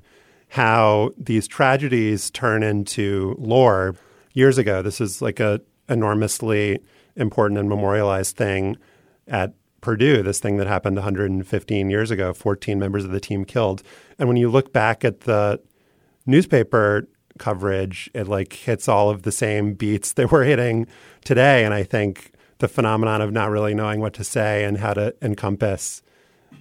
how 0.50 1.12
these 1.18 1.50
tragedies 1.50 2.32
turn 2.32 2.64
into 2.64 3.36
lore. 3.38 3.96
Years 4.36 4.58
ago, 4.58 4.82
this 4.82 5.02
is 5.02 5.22
like 5.22 5.40
a 5.40 5.62
enormously 5.90 6.80
important 7.16 7.60
and 7.60 7.70
memorialized 7.70 8.36
thing 8.36 8.78
at 9.28 9.54
Purdue, 9.82 10.24
this 10.24 10.40
thing 10.40 10.58
that 10.58 10.68
happened 10.68 10.96
115 10.96 11.90
years 11.90 12.12
ago, 12.12 12.34
14 12.34 12.80
members 12.80 13.06
of 13.06 13.12
the 13.12 13.20
team 13.20 13.46
killed. 13.46 13.82
And 14.20 14.28
when 14.28 14.36
you 14.36 14.50
look 14.50 14.74
back 14.74 15.06
at 15.06 15.22
the 15.22 15.62
newspaper 16.26 17.08
coverage, 17.38 18.10
it 18.14 18.28
like 18.28 18.52
hits 18.54 18.88
all 18.90 19.10
of 19.10 19.22
the 19.22 19.32
same 19.32 19.74
beats 19.74 20.14
that 20.14 20.32
we're 20.32 20.44
hitting 20.44 20.88
today. 21.24 21.64
And 21.64 21.74
I 21.74 21.84
think 21.84 22.32
the 22.58 22.68
phenomenon 22.68 23.22
of 23.22 23.32
not 23.32 23.52
really 23.52 23.74
knowing 23.74 24.00
what 24.00 24.14
to 24.16 24.24
say 24.24 24.64
and 24.64 24.80
how 24.80 24.94
to 24.96 25.16
encompass 25.22 26.02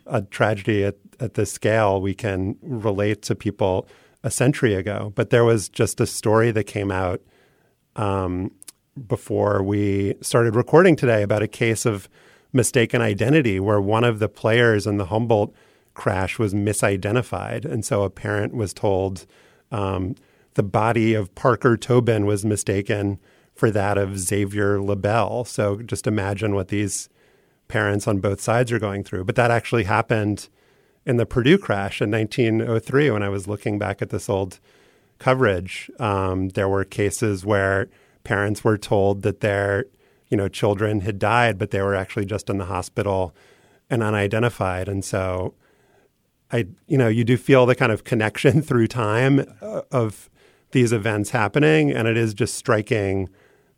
a 0.07 0.23
tragedy 0.23 0.85
at, 0.85 0.97
at 1.19 1.35
this 1.35 1.51
scale, 1.51 2.01
we 2.01 2.15
can 2.15 2.57
relate 2.63 3.23
to 3.23 3.35
people 3.35 3.89
a 4.23 4.31
century 4.31 4.75
ago. 4.75 5.13
But 5.15 5.31
there 5.31 5.45
was 5.45 5.69
just 5.69 6.01
a 6.01 6.07
story 6.07 6.51
that 6.51 6.65
came 6.65 6.91
out 6.91 7.21
um, 7.97 8.51
before 9.09 9.63
we 9.63 10.15
started 10.21 10.55
recording 10.55 10.97
today 10.97 11.23
about 11.23 11.43
a 11.43 11.49
case 11.49 11.85
of 11.85 12.09
mistaken 12.53 13.03
identity 13.03 13.59
where 13.59 13.81
one 13.81 14.05
of 14.05 14.19
the 14.21 14.29
players 14.29 14.87
in 14.87 14.97
the 14.97 15.07
Humboldt 15.07 15.53
crash 15.95 16.39
was 16.39 16.55
misidentified. 16.55 17.65
And 17.65 17.85
so 17.85 18.03
a 18.03 18.11
parent 18.11 18.55
was 18.55 18.73
told, 18.73 19.27
um, 19.71 20.15
the 20.55 20.63
body 20.63 21.15
of 21.15 21.35
Parker 21.35 21.77
Tobin 21.77 22.27
was 22.27 22.45
mistaken 22.45 23.19
for 23.55 23.71
that 23.71 23.99
of 23.99 24.19
Xavier 24.19 24.81
LaBelle. 24.81 25.45
So 25.45 25.83
just 25.83 26.07
imagine 26.07 26.55
what 26.55 26.69
these 26.69 27.09
parents 27.69 28.07
on 28.07 28.21
both 28.21 28.41
sides 28.41 28.73
are 28.73 28.79
going 28.79 29.05
through. 29.05 29.25
But 29.25 29.37
that 29.37 29.51
actually 29.51 29.85
happened 29.85 30.49
in 31.07 31.17
the 31.17 31.27
Purdue 31.27 31.59
crash 31.59 32.01
in 32.01 32.11
1903 32.11 33.11
when 33.11 33.23
I 33.23 33.29
was 33.29 33.47
looking 33.47 33.79
back 33.79 34.01
at 34.01 34.11
this 34.11 34.29
old 34.29 34.59
coverage. 35.25 35.91
Um, 35.99 36.51
there 36.51 36.69
were 36.69 36.85
cases 36.85 37.47
where 37.47 37.89
parents 38.25 38.63
were 38.63 38.77
told 38.77 39.23
that 39.23 39.41
their 39.41 39.87
you 40.29 40.37
know 40.37 40.49
children 40.49 41.01
had 41.01 41.19
died, 41.19 41.57
but 41.57 41.71
they 41.71 41.81
were 41.81 41.95
actually 41.95 42.27
just 42.27 42.51
in 42.51 42.59
the 42.59 42.67
hospital 42.67 43.35
and 43.89 44.03
unidentified. 44.03 44.87
And 44.87 45.03
so 45.03 45.55
I, 46.53 46.67
you 46.87 46.99
know, 46.99 47.09
you 47.09 47.25
do 47.25 47.39
feel 47.39 47.65
the 47.65 47.75
kind 47.75 47.91
of 47.91 48.05
connection 48.05 48.61
through 48.69 48.89
time 48.89 49.47
uh, 49.63 49.81
of 49.91 50.29
these 50.73 50.93
events 50.93 51.31
happening, 51.31 51.91
and 51.91 52.07
it 52.07 52.19
is 52.19 52.35
just 52.35 52.57
striking 52.57 53.31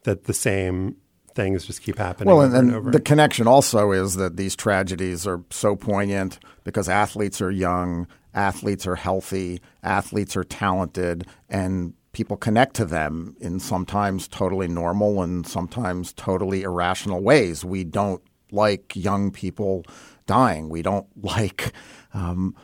that 0.03 0.25
the 0.25 0.35
same 0.35 0.97
things 1.37 1.65
just 1.65 1.81
keep 1.81 1.99
happening. 1.99 2.27
Well, 2.35 2.45
over 2.45 2.57
and, 2.57 2.73
and, 2.73 2.87
and 2.87 2.95
the 2.95 3.01
connection 3.01 3.47
also 3.47 3.93
is 3.93 4.17
that 4.17 4.37
these 4.37 4.57
tragedies 4.57 5.29
are 5.29 5.43
so 5.51 5.77
poignant 5.77 6.41
because 6.65 6.89
athletes 6.89 7.41
are 7.41 7.53
young, 7.53 8.09
athletes 8.37 8.87
are 8.87 8.95
healthy, 8.95 9.61
athletes 9.83 10.37
are 10.37 10.45
talented, 10.45 11.27
and 11.49 11.95
people 12.13 12.37
connect 12.37 12.77
to 12.77 12.85
them 12.85 13.35
in 13.41 13.59
sometimes 13.59 14.29
totally 14.29 14.69
normal 14.69 15.23
and 15.23 15.47
sometimes 15.47 16.13
totally 16.13 16.63
irrational 16.63 17.23
ways. 17.23 17.65
We 17.65 17.83
don't 17.83 18.23
like 18.53 18.95
young 18.95 19.31
people 19.31 19.85
dying. 20.27 20.69
We 20.69 20.83
don't 20.83 21.07
like 21.23 21.73
um, 22.15 22.55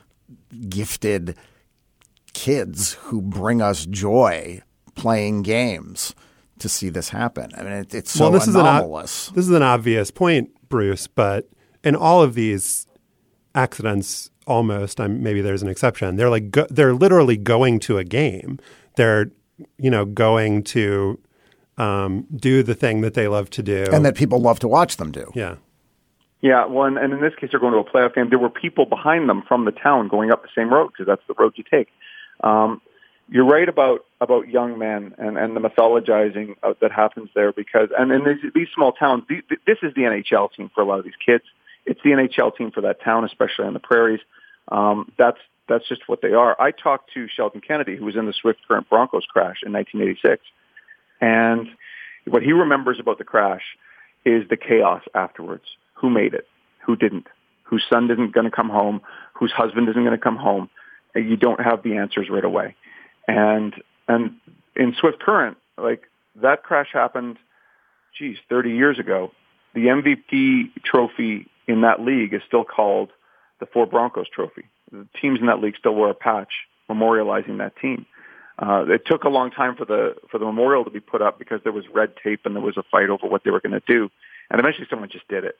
gifted 0.69 1.37
kids 2.33 2.95
who 2.95 3.21
bring 3.21 3.61
us 3.61 3.85
joy 3.87 4.63
playing 4.95 5.43
games 5.43 6.15
to 6.59 6.69
see 6.69 6.89
this 6.89 7.09
happen. 7.09 7.51
I 7.57 7.63
mean, 7.63 7.73
it, 7.73 7.95
it's 7.95 8.11
so 8.11 8.25
well, 8.25 8.33
this 8.33 8.47
anomalous. 8.47 9.25
Is 9.25 9.29
an, 9.29 9.35
this 9.35 9.45
is 9.47 9.51
an 9.51 9.63
obvious 9.63 10.11
point, 10.11 10.51
Bruce, 10.69 11.07
but 11.07 11.49
in 11.83 11.97
all 11.97 12.23
of 12.23 12.35
these 12.35 12.87
accidents, 13.55 14.31
almost, 14.47 15.01
I'm, 15.01 15.23
maybe 15.23 15.41
there's 15.41 15.63
an 15.63 15.69
exception. 15.69 16.17
They're 16.17 16.31
like 16.31 16.51
go, 16.51 16.67
they're 16.71 16.95
literally 16.95 17.37
going 17.37 17.81
to 17.81 17.99
a 17.99 18.05
game. 18.05 18.59
They're 18.97 19.31
you 19.79 19.91
know 19.91 20.05
going 20.05 20.65
to 20.65 21.19
um, 21.79 22.27
do 22.35 22.63
the 22.63 22.75
thing 22.75 23.01
that 23.03 23.15
they 23.15 23.29
love 23.29 23.51
to 23.51 23.63
do, 23.63 23.87
and 23.93 24.05
that 24.05 24.15
people 24.15 24.41
love 24.41 24.59
to 24.61 24.69
watch 24.69 24.97
them 24.97 25.13
do. 25.13 25.31
Yeah. 25.35 25.57
Yeah, 26.43 26.67
well, 26.67 26.89
and, 26.89 26.99
and 26.99 27.13
in 27.13 27.21
this 27.21 27.35
case, 27.37 27.51
they're 27.53 27.61
going 27.61 27.73
to 27.73 27.79
a 27.79 27.85
playoff 27.85 28.17
game. 28.17 28.29
There 28.29 28.39
were 28.39 28.51
people 28.51 28.85
behind 28.85 29.29
them 29.29 29.45
from 29.47 29.65
the 29.65 29.71
town 29.71 30.09
going 30.09 30.33
up 30.33 30.43
the 30.43 30.49
same 30.57 30.75
road 30.75 30.89
because 30.89 31.07
that's 31.07 31.23
the 31.29 31.35
road 31.39 31.53
you 31.55 31.63
take. 31.63 31.87
Um, 32.43 32.83
you're 33.29 33.47
right 33.47 33.69
about 33.69 34.05
about 34.21 34.49
young 34.49 34.79
men 34.79 35.15
and, 35.19 35.39
and 35.39 35.57
the 35.57 35.61
mythologizing 35.61 36.57
uh, 36.63 36.75
that 36.81 36.91
happens 36.91 37.31
there 37.35 37.53
because 37.53 37.89
and 37.97 38.11
in 38.11 38.25
these, 38.25 38.53
these 38.55 38.69
small 38.75 38.93
towns, 38.93 39.23
these, 39.29 39.43
this 39.67 39.79
is 39.83 39.95
the 39.95 40.03
NHL 40.03 40.53
team 40.53 40.71
for 40.75 40.83
a 40.83 40.85
lot 40.85 40.99
of 40.99 41.05
these 41.05 41.15
kids. 41.25 41.45
It's 41.85 42.01
the 42.05 42.11
NHL 42.11 42.57
team 42.57 42.71
for 42.71 42.81
that 42.83 43.03
town, 43.03 43.25
especially 43.25 43.67
on 43.67 43.75
the 43.75 43.81
prairies. 43.81 44.21
Um, 44.71 45.11
that's 45.19 45.39
that's 45.69 45.89
just 45.89 46.03
what 46.07 46.23
they 46.23 46.33
are. 46.33 46.61
I 46.61 46.71
talked 46.71 47.13
to 47.15 47.29
Sheldon 47.29 47.61
Kennedy, 47.61 47.97
who 47.97 48.05
was 48.05 48.17
in 48.17 48.27
the 48.27 48.33
Swift 48.33 48.61
Current 48.67 48.89
Broncos 48.89 49.25
crash 49.27 49.59
in 49.65 49.73
1986, 49.73 50.43
and 51.21 51.69
what 52.27 52.43
he 52.43 52.53
remembers 52.53 52.99
about 53.01 53.19
the 53.19 53.25
crash 53.25 53.63
is 54.25 54.49
the 54.49 54.57
chaos 54.57 55.03
afterwards. 55.15 55.65
Who 55.95 56.11
made 56.11 56.35
it? 56.35 56.47
Who 56.85 56.97
didn't? 56.97 57.27
Whose 57.65 57.85
son 57.91 58.11
isn't 58.11 58.33
going 58.33 58.45
to 58.45 58.51
come 58.51 58.69
home? 58.69 59.01
Whose 59.35 59.53
husband 59.53 59.89
isn't 59.89 60.03
going 60.05 60.17
to 60.17 60.23
come 60.23 60.37
home? 60.37 60.69
You 61.15 61.37
don't 61.37 61.61
have 61.61 61.83
the 61.83 61.97
answers 61.97 62.29
right 62.31 62.45
away. 62.45 62.77
And 63.27 63.75
and 64.09 64.37
in 64.77 64.95
Swift 64.99 65.21
Current, 65.21 65.57
like 65.79 66.03
that 66.37 66.63
crash 66.63 66.89
happened, 66.93 67.39
geez, 68.19 68.37
30 68.49 68.71
years 68.71 68.99
ago. 68.99 69.33
The 69.75 69.87
MVP 69.87 70.83
trophy 70.85 71.47
in 71.67 71.83
that 71.83 72.01
league 72.01 72.35
is 72.35 72.43
still 72.47 72.65
called 72.65 73.11
the 73.61 73.67
Four 73.67 73.87
Broncos 73.87 74.29
Trophy. 74.29 74.65
The 74.91 75.07
teams 75.21 75.41
in 75.41 75.47
that 75.47 75.61
league 75.61 75.77
still 75.79 75.95
wear 75.95 76.11
a 76.11 76.15
patch 76.15 76.53
memorializing 76.91 77.59
that 77.59 77.77
team. 77.77 78.07
Uh, 78.59 78.85
it 78.89 79.03
took 79.07 79.25
a 79.25 79.29
long 79.29 79.51
time 79.51 79.77
for 79.77 79.85
the 79.85 80.15
for 80.31 80.39
the 80.39 80.45
memorial 80.45 80.85
to 80.85 80.91
be 80.91 81.01
put 81.01 81.23
up 81.23 81.39
because 81.39 81.61
there 81.65 81.73
was 81.73 81.85
red 81.93 82.13
tape 82.23 82.41
and 82.45 82.55
there 82.55 82.63
was 82.63 82.77
a 82.77 82.83
fight 82.91 83.09
over 83.09 83.27
what 83.27 83.45
they 83.45 83.51
were 83.51 83.61
going 83.61 83.73
to 83.73 83.83
do, 83.87 84.11
and 84.51 84.61
eventually 84.61 84.87
someone 84.91 85.09
just 85.09 85.27
did 85.29 85.45
it. 85.45 85.57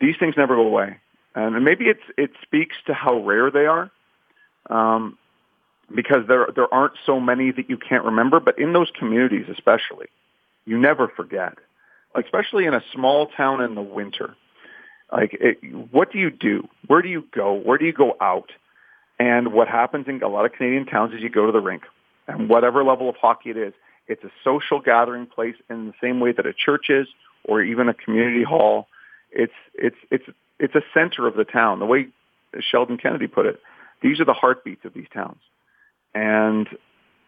These 0.00 0.16
things 0.18 0.34
never 0.36 0.54
go 0.54 0.66
away, 0.66 0.98
and 1.34 1.64
maybe 1.64 1.86
it's 1.86 2.02
it 2.18 2.30
speaks 2.42 2.76
to 2.86 2.94
how 2.94 3.18
rare 3.24 3.50
they 3.50 3.66
are. 3.66 3.90
Um, 4.68 5.18
because 5.92 6.26
there 6.28 6.48
there 6.54 6.72
aren't 6.72 6.94
so 7.06 7.18
many 7.18 7.50
that 7.50 7.68
you 7.68 7.76
can't 7.76 8.04
remember. 8.04 8.40
But 8.40 8.58
in 8.58 8.72
those 8.72 8.90
communities, 8.98 9.46
especially, 9.50 10.06
you 10.66 10.78
never 10.78 11.08
forget. 11.08 11.54
Especially 12.14 12.66
in 12.66 12.74
a 12.74 12.82
small 12.92 13.26
town 13.26 13.60
in 13.60 13.74
the 13.74 13.82
winter, 13.82 14.36
like 15.12 15.36
it, 15.40 15.58
what 15.90 16.12
do 16.12 16.18
you 16.18 16.30
do? 16.30 16.68
Where 16.86 17.02
do 17.02 17.08
you 17.08 17.24
go? 17.34 17.54
Where 17.54 17.78
do 17.78 17.84
you 17.84 17.92
go 17.92 18.16
out? 18.20 18.50
And 19.18 19.52
what 19.52 19.68
happens 19.68 20.06
in 20.08 20.22
a 20.22 20.28
lot 20.28 20.44
of 20.44 20.52
Canadian 20.52 20.86
towns 20.86 21.14
is 21.14 21.20
you 21.20 21.30
go 21.30 21.46
to 21.46 21.52
the 21.52 21.60
rink, 21.60 21.84
and 22.26 22.48
whatever 22.48 22.82
level 22.82 23.08
of 23.08 23.16
hockey 23.16 23.50
it 23.50 23.56
is, 23.56 23.72
it's 24.08 24.24
a 24.24 24.30
social 24.42 24.80
gathering 24.80 25.26
place 25.26 25.54
in 25.70 25.86
the 25.86 25.94
same 26.00 26.20
way 26.20 26.32
that 26.32 26.46
a 26.46 26.52
church 26.52 26.90
is, 26.90 27.06
or 27.44 27.62
even 27.62 27.88
a 27.88 27.94
community 27.94 28.42
hall. 28.42 28.88
It's 29.30 29.52
it's 29.74 29.96
it's 30.10 30.24
it's 30.58 30.74
a 30.74 30.82
center 30.92 31.26
of 31.26 31.36
the 31.36 31.44
town. 31.44 31.78
The 31.78 31.86
way 31.86 32.08
Sheldon 32.60 32.98
Kennedy 32.98 33.26
put 33.26 33.46
it, 33.46 33.60
these 34.02 34.20
are 34.20 34.24
the 34.24 34.34
heartbeats 34.34 34.84
of 34.84 34.94
these 34.94 35.08
towns. 35.12 35.40
And 36.14 36.68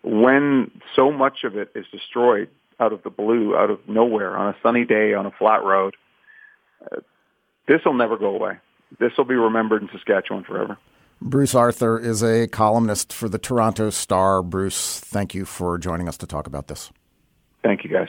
when 0.02 0.70
so 0.94 1.10
much 1.10 1.44
of 1.44 1.56
it 1.56 1.70
is 1.74 1.86
destroyed 1.90 2.48
out 2.78 2.92
of 2.92 3.02
the 3.02 3.10
blue, 3.10 3.56
out 3.56 3.70
of 3.70 3.80
nowhere, 3.88 4.36
on 4.36 4.48
a 4.48 4.56
sunny 4.62 4.84
day, 4.84 5.14
on 5.14 5.26
a 5.26 5.30
flat 5.30 5.64
road, 5.64 5.96
this 7.68 7.81
will 7.85 7.94
never 7.94 8.16
go 8.16 8.35
away. 8.35 8.59
This 8.98 9.12
will 9.18 9.24
be 9.24 9.35
remembered 9.35 9.83
in 9.83 9.88
Saskatchewan 9.92 10.44
forever. 10.44 10.79
Bruce 11.20 11.55
Arthur 11.55 11.98
is 11.98 12.22
a 12.22 12.46
columnist 12.48 13.12
for 13.12 13.29
the 13.29 13.38
Toronto 13.38 13.90
Star. 13.90 14.42
Bruce, 14.42 15.00
thank 15.00 15.35
you 15.35 15.44
for 15.44 15.79
joining 15.79 16.09
us 16.09 16.18
to 16.18 16.26
talk 16.26 16.46
about 16.46 16.68
this. 16.68 16.92
Thank 17.62 17.85
you, 17.85 17.90
guys. 17.90 18.09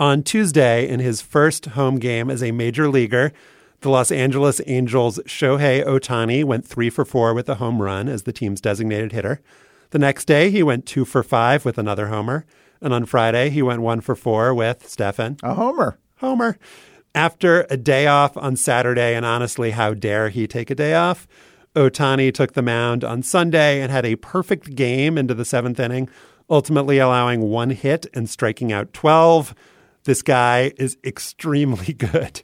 On 0.00 0.22
Tuesday, 0.22 0.88
in 0.88 0.98
his 0.98 1.20
first 1.20 1.66
home 1.66 1.98
game 1.98 2.30
as 2.30 2.42
a 2.42 2.52
major 2.52 2.88
leaguer, 2.88 3.34
the 3.82 3.90
Los 3.90 4.10
Angeles 4.10 4.58
Angels' 4.66 5.20
Shohei 5.26 5.84
Ohtani 5.84 6.42
went 6.42 6.66
three 6.66 6.88
for 6.88 7.04
four 7.04 7.34
with 7.34 7.50
a 7.50 7.56
home 7.56 7.82
run 7.82 8.08
as 8.08 8.22
the 8.22 8.32
team's 8.32 8.62
designated 8.62 9.12
hitter. 9.12 9.42
The 9.90 9.98
next 9.98 10.24
day, 10.24 10.50
he 10.50 10.62
went 10.62 10.86
two 10.86 11.04
for 11.04 11.22
five 11.22 11.66
with 11.66 11.76
another 11.76 12.06
homer. 12.06 12.46
And 12.80 12.94
on 12.94 13.04
Friday, 13.04 13.50
he 13.50 13.60
went 13.60 13.82
one 13.82 14.00
for 14.00 14.16
four 14.16 14.54
with 14.54 14.88
Stefan. 14.88 15.36
A 15.42 15.52
homer. 15.52 15.98
Homer. 16.16 16.56
After 17.14 17.66
a 17.68 17.76
day 17.76 18.06
off 18.06 18.38
on 18.38 18.56
Saturday, 18.56 19.14
and 19.14 19.26
honestly, 19.26 19.72
how 19.72 19.92
dare 19.92 20.30
he 20.30 20.46
take 20.46 20.70
a 20.70 20.74
day 20.74 20.94
off? 20.94 21.28
Ohtani 21.76 22.32
took 22.32 22.54
the 22.54 22.62
mound 22.62 23.04
on 23.04 23.22
Sunday 23.22 23.82
and 23.82 23.92
had 23.92 24.06
a 24.06 24.16
perfect 24.16 24.74
game 24.74 25.18
into 25.18 25.34
the 25.34 25.44
seventh 25.44 25.78
inning, 25.78 26.08
ultimately 26.48 26.96
allowing 26.96 27.42
one 27.42 27.68
hit 27.68 28.06
and 28.14 28.30
striking 28.30 28.72
out 28.72 28.94
12. 28.94 29.54
This 30.04 30.22
guy 30.22 30.72
is 30.78 30.96
extremely 31.04 31.92
good. 31.92 32.42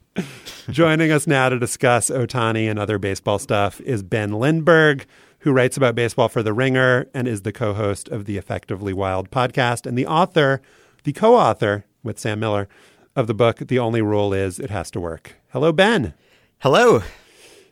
Joining 0.70 1.10
us 1.10 1.26
now 1.26 1.48
to 1.48 1.58
discuss 1.58 2.10
Ohtani 2.10 2.68
and 2.68 2.78
other 2.78 2.98
baseball 2.98 3.38
stuff 3.38 3.80
is 3.80 4.02
Ben 4.02 4.32
Lindbergh, 4.32 5.06
who 5.40 5.52
writes 5.52 5.76
about 5.76 5.94
baseball 5.94 6.28
for 6.28 6.42
The 6.42 6.52
Ringer 6.52 7.06
and 7.14 7.26
is 7.26 7.42
the 7.42 7.52
co 7.52 7.72
host 7.72 8.08
of 8.08 8.24
the 8.26 8.36
Effectively 8.36 8.92
Wild 8.92 9.30
podcast 9.30 9.86
and 9.86 9.96
the 9.96 10.06
author, 10.06 10.60
the 11.04 11.12
co 11.12 11.34
author 11.34 11.84
with 12.02 12.18
Sam 12.18 12.40
Miller 12.40 12.68
of 13.14 13.26
the 13.26 13.34
book, 13.34 13.58
The 13.58 13.78
Only 13.78 14.02
Rule 14.02 14.34
Is 14.34 14.58
It 14.58 14.70
Has 14.70 14.90
to 14.92 15.00
Work. 15.00 15.36
Hello, 15.50 15.72
Ben. 15.72 16.12
Hello. 16.58 17.02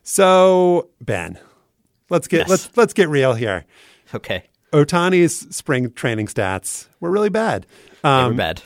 So, 0.03 0.89
Ben, 1.01 1.39
let's 2.09 2.27
get 2.27 2.39
Yes. 2.39 2.49
let's 2.49 2.77
let's 2.77 2.93
get 2.93 3.09
real 3.09 3.33
here. 3.33 3.65
Okay. 4.13 4.45
Ohtani's 4.71 5.55
spring 5.55 5.91
training 5.93 6.27
stats 6.27 6.87
were 6.99 7.09
really 7.11 7.29
bad. 7.29 7.65
They 8.03 8.09
Um, 8.09 8.31
were 8.33 8.37
bad. 8.37 8.61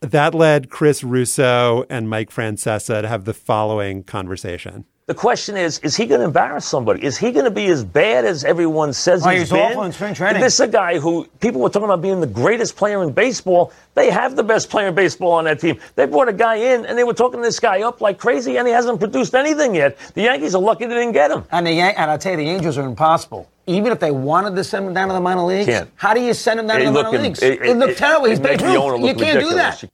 That 0.00 0.34
led 0.34 0.70
Chris 0.70 1.04
Russo 1.04 1.84
and 1.90 2.08
Mike 2.08 2.30
Francesa 2.30 3.02
to 3.02 3.08
have 3.08 3.26
the 3.26 3.34
following 3.34 4.02
conversation. 4.02 4.86
The 5.04 5.14
question 5.14 5.56
is, 5.58 5.78
is 5.80 5.94
he 5.96 6.06
going 6.06 6.20
to 6.20 6.26
embarrass 6.26 6.64
somebody? 6.64 7.04
Is 7.04 7.18
he 7.18 7.32
going 7.32 7.44
to 7.44 7.50
be 7.50 7.66
as 7.66 7.84
bad 7.84 8.24
as 8.24 8.42
everyone 8.44 8.92
says 8.94 9.26
Oh, 9.26 9.28
he's 9.28 9.40
he's 9.40 9.50
been? 9.50 9.72
awful 9.72 9.82
in 9.82 9.92
spring 9.92 10.14
training. 10.14 10.40
This 10.40 10.54
is 10.54 10.60
a 10.60 10.68
guy 10.68 10.98
who 11.00 11.26
people 11.40 11.60
were 11.60 11.68
talking 11.68 11.84
about 11.84 12.00
being 12.00 12.20
the 12.20 12.26
greatest 12.28 12.76
player 12.76 13.02
in 13.02 13.12
baseball. 13.12 13.72
They 13.94 14.08
have 14.10 14.36
the 14.36 14.44
best 14.44 14.70
player 14.70 14.88
in 14.88 14.94
baseball 14.94 15.32
on 15.32 15.44
that 15.44 15.60
team. 15.60 15.78
They 15.96 16.06
brought 16.06 16.28
a 16.28 16.32
guy 16.32 16.54
in, 16.56 16.86
and 16.86 16.96
they 16.96 17.04
were 17.04 17.12
talking 17.12 17.42
this 17.42 17.60
guy 17.60 17.82
up 17.82 18.00
like 18.00 18.16
crazy, 18.18 18.56
and 18.56 18.66
he 18.66 18.72
hasn't 18.72 19.00
produced 19.00 19.34
anything 19.34 19.74
yet. 19.74 19.98
The 20.14 20.22
Yankees 20.22 20.54
are 20.54 20.62
lucky 20.62 20.86
they 20.86 20.94
didn't 20.94 21.12
get 21.12 21.30
him. 21.30 21.44
And 21.50 21.66
the 21.66 21.72
Yan- 21.72 21.94
and 21.98 22.10
I'll 22.10 22.18
tell 22.18 22.30
you, 22.32 22.38
the 22.38 22.48
Angels 22.48 22.78
are 22.78 22.86
impossible. 22.86 23.50
Even 23.70 23.92
if 23.92 24.00
they 24.00 24.10
wanted 24.10 24.56
to 24.56 24.64
send 24.64 24.86
him 24.86 24.94
down 24.94 25.08
to 25.08 25.14
the 25.14 25.20
minor 25.20 25.42
leagues, 25.42 25.66
Can't. 25.66 25.90
how 25.96 26.12
do 26.14 26.20
you 26.20 26.34
send 26.34 26.60
him 26.60 26.66
down 26.66 26.80
It 26.82 26.86
to 26.86 26.90
the 26.92 27.02
minor 27.04 27.18
leagues? 27.18 27.42
it- 27.42 27.60
It, 27.62 27.76
looked 27.76 27.98
terrible. 27.98 28.26
He's 28.28 28.38
it 28.38 28.42
Babe 28.42 28.60
Ruth. 28.60 28.72
You 28.74 28.96
look 29.06 29.18
can't 29.18 29.40
do 29.40 29.54
that. 29.54 29.84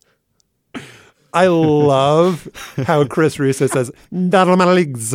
I 1.33 1.47
love 1.49 2.49
how 2.87 3.05
Chris 3.05 3.39
Russo 3.39 3.67
says, 3.67 3.91
"Not 4.11 4.49
my 4.57 4.65
leagues," 4.73 5.13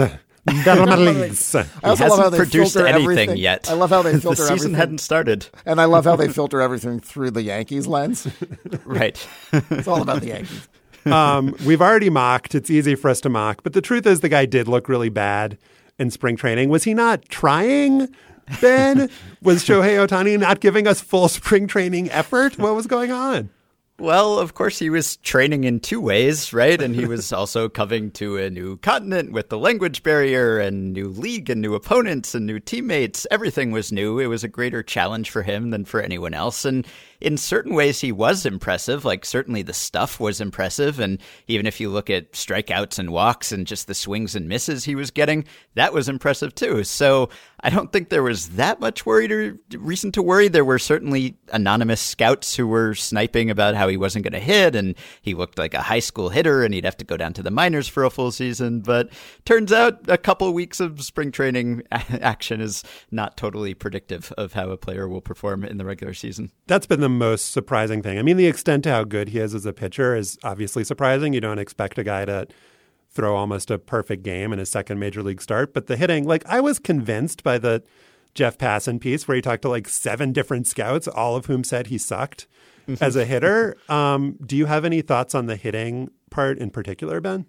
Dermalids. 0.47 1.55
I 1.83 1.87
also 1.89 2.03
he 2.03 2.09
love 2.09 2.19
how 2.19 2.23
hasn't 2.25 2.31
they 2.33 2.37
produced 2.37 2.73
filter 2.73 2.87
anything 2.87 3.11
everything. 3.11 3.37
yet. 3.37 3.69
I 3.69 3.73
love 3.73 3.89
how 3.89 4.01
they 4.03 4.11
filter 4.11 4.29
the 4.29 4.35
filter 4.35 4.41
season 4.43 4.53
everything. 4.53 4.75
hadn't 4.75 4.97
started. 4.99 5.47
And 5.65 5.81
I 5.81 5.85
love 5.85 6.05
how 6.05 6.15
they 6.15 6.27
filter 6.29 6.61
everything 6.61 6.99
through 6.99 7.31
the 7.31 7.41
Yankees 7.43 7.87
lens. 7.87 8.27
Right. 8.85 9.25
It's 9.53 9.87
all 9.87 10.01
about 10.01 10.21
the 10.21 10.27
Yankees. 10.27 10.67
um, 11.05 11.55
we've 11.65 11.81
already 11.81 12.09
mocked. 12.09 12.53
It's 12.55 12.69
easy 12.69 12.93
for 12.95 13.09
us 13.09 13.21
to 13.21 13.29
mock. 13.29 13.63
But 13.63 13.73
the 13.73 13.81
truth 13.81 14.05
is, 14.05 14.19
the 14.19 14.29
guy 14.29 14.45
did 14.45 14.67
look 14.67 14.89
really 14.89 15.09
bad 15.09 15.57
in 15.97 16.11
spring 16.11 16.35
training. 16.35 16.69
Was 16.69 16.83
he 16.83 16.93
not 16.93 17.23
trying, 17.29 18.09
Ben? 18.61 19.09
was 19.41 19.63
Shohei 19.63 20.05
Ohtani 20.05 20.39
not 20.39 20.59
giving 20.59 20.87
us 20.87 21.01
full 21.01 21.27
spring 21.27 21.67
training 21.67 22.09
effort? 22.11 22.57
What 22.57 22.75
was 22.75 22.87
going 22.87 23.11
on? 23.11 23.49
Well, 24.01 24.39
of 24.39 24.55
course, 24.55 24.79
he 24.79 24.89
was 24.89 25.17
training 25.17 25.63
in 25.63 25.79
two 25.79 26.01
ways, 26.01 26.53
right? 26.53 26.81
And 26.81 26.95
he 26.95 27.05
was 27.05 27.31
also 27.33 27.69
coming 27.69 28.09
to 28.13 28.37
a 28.37 28.49
new 28.49 28.77
continent 28.77 29.31
with 29.31 29.49
the 29.49 29.59
language 29.59 30.01
barrier 30.01 30.57
and 30.57 30.91
new 30.91 31.07
league 31.07 31.51
and 31.51 31.61
new 31.61 31.75
opponents 31.75 32.33
and 32.33 32.47
new 32.47 32.59
teammates. 32.59 33.27
Everything 33.29 33.71
was 33.71 33.91
new. 33.91 34.17
It 34.17 34.25
was 34.25 34.43
a 34.43 34.47
greater 34.47 34.81
challenge 34.81 35.29
for 35.29 35.43
him 35.43 35.69
than 35.69 35.85
for 35.85 36.01
anyone 36.01 36.33
else. 36.33 36.65
And 36.65 36.87
in 37.21 37.37
certain 37.37 37.75
ways, 37.75 38.01
he 38.01 38.11
was 38.11 38.45
impressive. 38.45 39.05
Like, 39.05 39.25
certainly 39.25 39.61
the 39.61 39.73
stuff 39.73 40.19
was 40.19 40.41
impressive. 40.41 40.99
And 40.99 41.19
even 41.47 41.67
if 41.67 41.79
you 41.79 41.89
look 41.89 42.09
at 42.09 42.33
strikeouts 42.33 42.97
and 42.97 43.11
walks 43.11 43.51
and 43.51 43.67
just 43.67 43.87
the 43.87 43.93
swings 43.93 44.35
and 44.35 44.49
misses 44.49 44.85
he 44.85 44.95
was 44.95 45.11
getting, 45.11 45.45
that 45.75 45.93
was 45.93 46.09
impressive 46.09 46.55
too. 46.55 46.83
So 46.83 47.29
I 47.63 47.69
don't 47.69 47.91
think 47.91 48.09
there 48.09 48.23
was 48.23 48.49
that 48.49 48.79
much 48.79 49.05
worry 49.05 49.53
reason 49.71 50.11
to 50.13 50.21
worry. 50.21 50.47
There 50.47 50.65
were 50.65 50.79
certainly 50.79 51.37
anonymous 51.53 52.01
scouts 52.01 52.55
who 52.55 52.67
were 52.67 52.95
sniping 52.95 53.51
about 53.51 53.75
how 53.75 53.87
he 53.87 53.97
wasn't 53.97 54.23
going 54.23 54.33
to 54.33 54.39
hit 54.39 54.75
and 54.75 54.95
he 55.21 55.35
looked 55.35 55.59
like 55.59 55.75
a 55.75 55.81
high 55.81 55.99
school 55.99 56.29
hitter 56.29 56.63
and 56.63 56.73
he'd 56.73 56.85
have 56.85 56.97
to 56.97 57.05
go 57.05 57.17
down 57.17 57.33
to 57.33 57.43
the 57.43 57.51
minors 57.51 57.87
for 57.87 58.03
a 58.03 58.09
full 58.09 58.31
season. 58.31 58.81
But 58.81 59.09
turns 59.45 59.71
out 59.71 60.09
a 60.09 60.17
couple 60.17 60.51
weeks 60.53 60.79
of 60.79 61.03
spring 61.03 61.31
training 61.31 61.83
action 61.91 62.61
is 62.61 62.83
not 63.11 63.37
totally 63.37 63.75
predictive 63.75 64.33
of 64.37 64.53
how 64.53 64.71
a 64.71 64.77
player 64.77 65.07
will 65.07 65.21
perform 65.21 65.63
in 65.63 65.77
the 65.77 65.85
regular 65.85 66.15
season. 66.15 66.51
That's 66.65 66.87
been 66.87 67.01
the 67.01 67.09
most 67.11 67.51
surprising 67.51 68.01
thing. 68.01 68.17
I 68.17 68.21
mean, 68.21 68.37
the 68.37 68.47
extent 68.47 68.83
to 68.85 68.91
how 68.91 69.03
good 69.03 69.29
he 69.29 69.39
is 69.39 69.53
as 69.53 69.65
a 69.65 69.73
pitcher 69.73 70.15
is 70.15 70.37
obviously 70.43 70.83
surprising. 70.83 71.33
You 71.33 71.41
don't 71.41 71.59
expect 71.59 71.97
a 71.97 72.03
guy 72.03 72.25
to 72.25 72.47
throw 73.09 73.35
almost 73.35 73.69
a 73.69 73.77
perfect 73.77 74.23
game 74.23 74.53
in 74.53 74.59
his 74.59 74.69
second 74.69 74.99
major 74.99 75.21
league 75.21 75.41
start. 75.41 75.73
But 75.73 75.87
the 75.87 75.97
hitting, 75.97 76.25
like 76.25 76.45
I 76.47 76.61
was 76.61 76.79
convinced 76.79 77.43
by 77.43 77.57
the 77.57 77.83
Jeff 78.33 78.57
Passan 78.57 78.99
piece 78.99 79.27
where 79.27 79.35
he 79.35 79.41
talked 79.41 79.61
to 79.63 79.69
like 79.69 79.87
seven 79.87 80.31
different 80.31 80.67
scouts, 80.67 81.07
all 81.07 81.35
of 81.35 81.47
whom 81.47 81.63
said 81.63 81.87
he 81.87 81.97
sucked 81.97 82.47
as 83.01 83.15
a 83.15 83.25
hitter. 83.25 83.77
Um, 83.89 84.37
do 84.45 84.55
you 84.55 84.65
have 84.65 84.85
any 84.85 85.01
thoughts 85.01 85.35
on 85.35 85.45
the 85.45 85.55
hitting 85.55 86.09
part 86.29 86.57
in 86.57 86.71
particular, 86.71 87.19
Ben? 87.19 87.45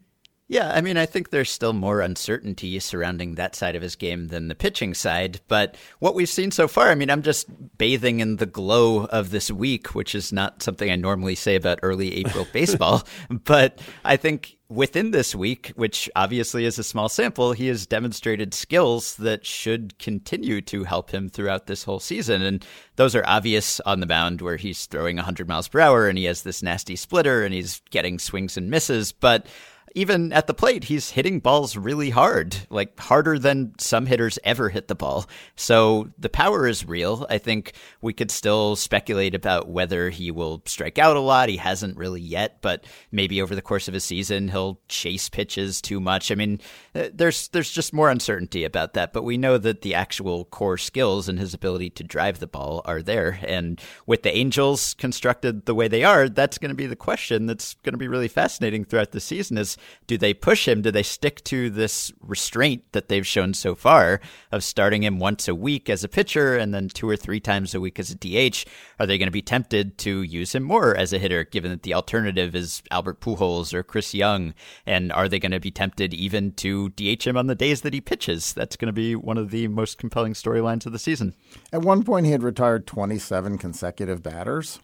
Yeah, 0.49 0.71
I 0.71 0.83
mean, 0.83 0.99
I 0.99 1.07
think 1.07 1.31
there's 1.31 1.51
still 1.51 1.73
more 1.73 2.01
uncertainty 2.01 2.79
surrounding 2.79 3.37
that 3.37 3.55
side 3.55 3.75
of 3.75 3.81
his 3.81 3.97
game 3.97 4.29
than 4.29 4.49
the 4.49 4.55
pitching 4.55 4.93
side. 4.93 5.41
But 5.49 5.77
what 5.99 6.15
we've 6.15 6.29
seen 6.29 6.51
so 6.51 6.69
far, 6.69 6.91
I 6.91 6.95
mean, 6.95 7.11
I'm 7.11 7.23
just 7.23 7.47
bathing 7.79 8.21
in 8.21 8.37
the 8.37 8.45
glow 8.45 9.07
of 9.07 9.31
this 9.31 9.51
week, 9.51 9.95
which 9.95 10.15
is 10.15 10.33
not 10.33 10.63
something 10.63 10.91
I 10.91 10.97
normally 10.97 11.37
say 11.37 11.55
about 11.57 11.79
early 11.83 12.17
April 12.17 12.47
baseball. 12.53 13.07
But 13.31 13.81
I 14.05 14.17
think 14.17 14.59
within 14.69 15.13
this 15.13 15.35
week, 15.35 15.73
which 15.77 16.11
obviously 16.17 16.65
is 16.65 16.79
a 16.79 16.85
small 16.85 17.09
sample, 17.09 17.53
he 17.53 17.69
has 17.69 17.87
demonstrated 17.87 18.53
skills 18.53 19.17
that 19.17 19.47
should 19.47 19.99
continue 19.99 20.61
to 20.63 20.85
help 20.85 21.13
him 21.13 21.29
throughout 21.29 21.67
this 21.67 21.85
whole 21.85 22.01
season. 22.01 22.43
And 22.43 22.65
those 22.97 23.15
are 23.15 23.25
obvious 23.27 23.81
on 23.81 24.01
the 24.01 24.07
mound 24.07 24.43
where 24.43 24.57
he's 24.57 24.87
throwing 24.87 25.17
100 25.17 25.49
miles 25.49 25.69
per 25.69 25.81
hour 25.81 26.09
and 26.09 26.19
he 26.19 26.25
has 26.25 26.43
this 26.43 26.63
nasty 26.63 26.97
splitter 26.97 27.45
and 27.45 27.55
he's 27.55 27.81
getting 27.91 28.19
swings 28.19 28.57
and 28.57 28.71
misses. 28.71 29.13
But 29.13 29.47
even 29.95 30.33
at 30.33 30.47
the 30.47 30.55
plate, 30.55 30.85
he's 30.85 31.11
hitting 31.11 31.41
balls 31.41 31.77
really 31.77 32.11
hard, 32.11 32.57
like 32.71 32.99
harder 32.99 33.39
than 33.39 33.75
some 33.79 34.07
hitters 34.07 34.39
ever 34.45 34.69
hit 34.69 34.89
the 34.89 34.95
ball. 34.95 35.27
So 35.57 36.11
the 36.19 36.29
power 36.29 36.67
is 36.67 36.87
real. 36.87 37.27
I 37.29 37.39
think 37.39 37.73
we 38.01 38.13
could 38.13 38.31
still 38.31 38.77
speculate 38.77 39.35
about 39.35 39.69
whether 39.69 40.11
he 40.11 40.31
will 40.31 40.63
strike 40.67 40.99
out 40.99 41.17
a 41.17 41.21
lot. 41.21 41.49
He 41.49 41.57
hasn't 41.57 41.97
really 41.97 42.21
yet, 42.21 42.59
but 42.63 42.85
maybe 43.11 43.43
over 43.43 43.55
the 43.55 43.63
course 43.63 43.89
of 43.89 43.95
a 43.95 44.01
season, 44.01 44.49
he'll 44.49 44.81
chase 44.89 45.29
pitches 45.29 45.81
too 45.81 46.01
much. 46.01 46.31
I 46.31 46.35
mean, 46.35 46.61
uh, 46.95 47.09
there's 47.13 47.49
there's 47.49 47.71
just 47.71 47.93
more 47.93 48.11
uncertainty 48.11 48.65
about 48.65 48.95
that, 48.95 49.13
but 49.13 49.25
we 49.25 49.37
know 49.37 49.59
that 49.59 49.83
the 49.83 49.95
actual 49.95 50.47
core 50.47 50.79
skills 50.79 51.29
and 51.29 51.39
his 51.39 51.55
ability 51.55 51.91
to 51.91 52.05
drive 52.05 52.39
the 52.39 52.47
ball 52.47 52.83
are 52.85 53.03
there. 53.03 53.39
And 53.43 53.81
with 54.07 54.23
the 54.23 54.35
Angels 54.35 54.95
constructed 54.95 55.67
the 55.67 55.75
way 55.75 55.89
they 55.89 56.05
are, 56.05 56.29
that's 56.29 56.59
going 56.59 56.71
to 56.71 56.75
be 56.75 56.87
the 56.87 56.97
question 56.97 57.47
that's 57.47 57.75
going 57.83 57.93
to 57.93 57.99
be 57.99 58.09
really 58.09 58.29
fascinating 58.29 58.85
throughout 58.85 59.13
the 59.13 59.21
season 59.21 59.59
is 59.59 59.77
do 60.07 60.19
they 60.19 60.35
push 60.35 60.67
him? 60.67 60.83
Do 60.83 60.91
they 60.91 61.03
stick 61.03 61.43
to 61.45 61.71
this 61.71 62.13
restraint 62.21 62.85
that 62.93 63.09
they've 63.09 63.27
shown 63.27 63.55
so 63.55 63.75
far 63.75 64.21
of 64.51 64.65
starting 64.65 65.03
him 65.03 65.19
once 65.19 65.49
a 65.49 65.55
week 65.55 65.89
as 65.89 66.05
a 66.05 66.09
pitcher 66.09 66.57
and 66.57 66.75
then 66.75 66.89
two 66.89 67.09
or 67.09 67.17
three 67.17 67.41
times 67.41 67.75
a 67.75 67.81
week 67.81 67.99
as 67.99 68.11
a 68.11 68.15
DH? 68.15 68.65
Are 68.99 69.07
they 69.07 69.19
going 69.19 69.27
to 69.27 69.33
be 69.33 69.43
tempted 69.43 69.99
to 69.99 70.23
use 70.23 70.55
him 70.55 70.63
more 70.63 70.97
as 70.97 71.13
a 71.13 71.19
hitter, 71.19 71.45
given 71.45 71.71
that 71.71 71.83
the 71.83 71.95
alternative 71.95 72.55
is 72.55 72.83
Albert 72.91 73.21
Pujols 73.21 73.73
or 73.73 73.83
Chris 73.83 74.15
Young? 74.15 74.55
And 74.87 75.13
are 75.13 75.29
they 75.29 75.39
going 75.39 75.53
to 75.53 75.61
be 75.61 75.71
tempted 75.71 76.15
even 76.15 76.53
to 76.53 76.91
DH 76.91 77.25
him 77.25 77.37
on 77.37 77.47
the 77.47 77.55
days 77.55 77.83
that 77.83 77.95
he 77.95 78.01
pitches? 78.01 78.53
That's 78.53 78.77
going 78.77 78.87
to 78.87 78.93
be 78.93 79.15
one 79.15 79.39
of 79.39 79.51
the 79.51 79.69
most 79.69 79.99
compelling 79.99 80.35
storylines 80.35 80.87
of 80.87 80.93
the 80.93 80.99
season. 80.99 81.35
At 81.73 81.83
one 81.83 82.03
point, 82.03 82.27
he 82.27 82.33
had 82.33 82.43
retired 82.43 82.87
27 82.87 83.59
consecutive 83.59 84.23
batters 84.23 84.81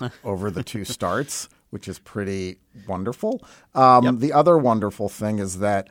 over 0.24 0.50
the 0.50 0.62
two 0.62 0.84
starts, 0.84 1.48
which 1.72 1.88
is 1.88 1.98
pretty 1.98 2.58
wonderful. 2.86 3.42
Um, 3.74 4.04
Yep. 4.04 4.14
The 4.18 4.32
other 4.32 4.58
wonderful 4.58 5.08
thing 5.08 5.38
is 5.38 5.58
that 5.60 5.88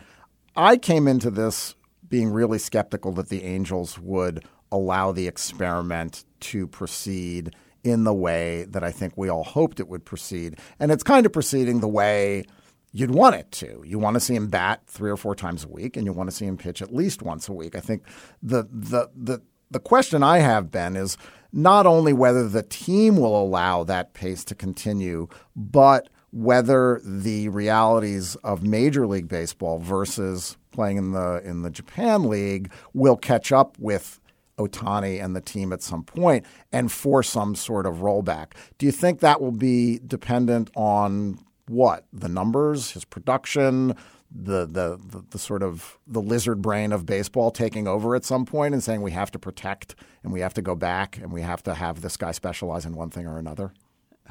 I 0.56 0.78
came 0.78 1.08
into 1.08 1.32
this 1.32 1.76
being 2.08 2.32
really 2.32 2.60
skeptical 2.60 3.12
that 3.14 3.30
the 3.30 3.44
Angels 3.44 3.98
would 3.98 4.46
allow 4.72 5.12
the 5.12 5.28
experiment 5.28 6.24
to 6.42 6.68
proceed 6.68 7.56
in 7.84 8.04
the 8.04 8.14
way 8.14 8.66
that 8.70 8.84
I 8.84 8.92
think 8.92 9.14
we 9.18 9.28
all 9.28 9.44
hoped 9.44 9.80
it 9.80 9.88
would 9.88 10.06
proceed. 10.06 10.60
And 10.80 10.92
it's 10.92 11.04
kind 11.04 11.26
of 11.26 11.34
proceeding 11.34 11.80
the 11.80 11.88
way 11.88 12.44
you'd 12.92 13.12
want 13.12 13.36
it 13.36 13.52
to. 13.54 13.82
You 13.84 13.98
want 13.98 14.14
to 14.16 14.20
see 14.20 14.36
him 14.36 14.50
bat 14.50 14.82
three 14.86 15.10
or 15.10 15.18
four 15.18 15.34
times 15.34 15.64
a 15.64 15.68
week, 15.68 15.98
and 15.98 16.06
you 16.06 16.14
want 16.14 16.30
to 16.30 16.36
see 16.36 16.46
him 16.46 16.58
pitch 16.58 16.82
at 16.82 16.94
least 16.94 17.24
once 17.24 17.50
a 17.50 17.54
week. 17.54 17.76
I 17.76 17.80
think 17.80 18.04
the 18.44 18.68
the 18.72 19.10
the 19.16 19.42
the 19.72 19.80
question 19.80 20.22
I 20.22 20.40
have, 20.40 20.70
Ben, 20.70 20.96
is 20.96 21.18
not 21.54 21.86
only 21.86 22.14
whether 22.14 22.48
the 22.48 22.64
team 22.64 23.18
will 23.18 23.42
allow 23.42 23.84
that 23.84 24.14
pace 24.14 24.44
to 24.46 24.56
continue, 24.56 25.28
but 25.56 26.10
whether 26.32 27.02
the 27.04 27.50
realities 27.50 28.36
of 28.38 28.64
Major 28.64 29.06
League 29.06 29.28
Baseball 29.28 29.80
versus 29.80 30.58
playing 30.72 30.98
in 30.98 31.12
the 31.12 31.42
in 31.44 31.62
the 31.62 31.70
Japan 31.70 32.24
League 32.30 32.72
will 32.94 33.18
catch 33.18 33.52
up 33.52 33.78
with 33.80 34.20
Ohtani 34.58 35.24
and 35.24 35.36
the 35.36 35.42
team 35.42 35.74
at 35.74 35.82
some 35.82 36.04
point 36.04 36.46
and 36.72 36.92
force 36.92 37.30
some 37.30 37.56
sort 37.56 37.86
of 37.86 37.98
rollback. 37.98 38.54
Do 38.78 38.86
you 38.86 38.92
think 38.92 39.20
that 39.20 39.42
will 39.42 39.52
be 39.52 40.00
dependent 40.06 40.70
on 40.76 41.40
what? 41.68 42.06
The 42.14 42.30
numbers, 42.30 42.92
his 42.92 43.06
production, 43.06 43.96
the, 44.34 44.66
the 44.66 45.24
the 45.30 45.40
sort 45.40 45.62
of 45.62 45.98
the 46.08 46.22
lizard 46.22 46.62
brain 46.62 46.92
of 46.92 47.06
baseball 47.06 47.52
taking 47.52 47.88
over 47.88 48.16
at 48.16 48.24
some 48.24 48.46
point 48.46 48.74
and 48.74 48.84
saying 48.84 49.02
we 49.02 49.12
have 49.12 49.32
to 49.32 49.40
protect 49.40 49.96
and 50.24 50.32
we 50.32 50.40
have 50.40 50.54
to 50.54 50.62
go 50.62 50.76
back 50.76 51.18
and 51.18 51.32
we 51.32 51.42
have 51.42 51.62
to 51.64 51.74
have 51.74 52.02
this 52.02 52.18
guy 52.18 52.32
specialize 52.32 52.86
in 52.86 52.94
one 52.94 53.10
thing 53.10 53.28
or 53.28 53.38
another? 53.38 53.74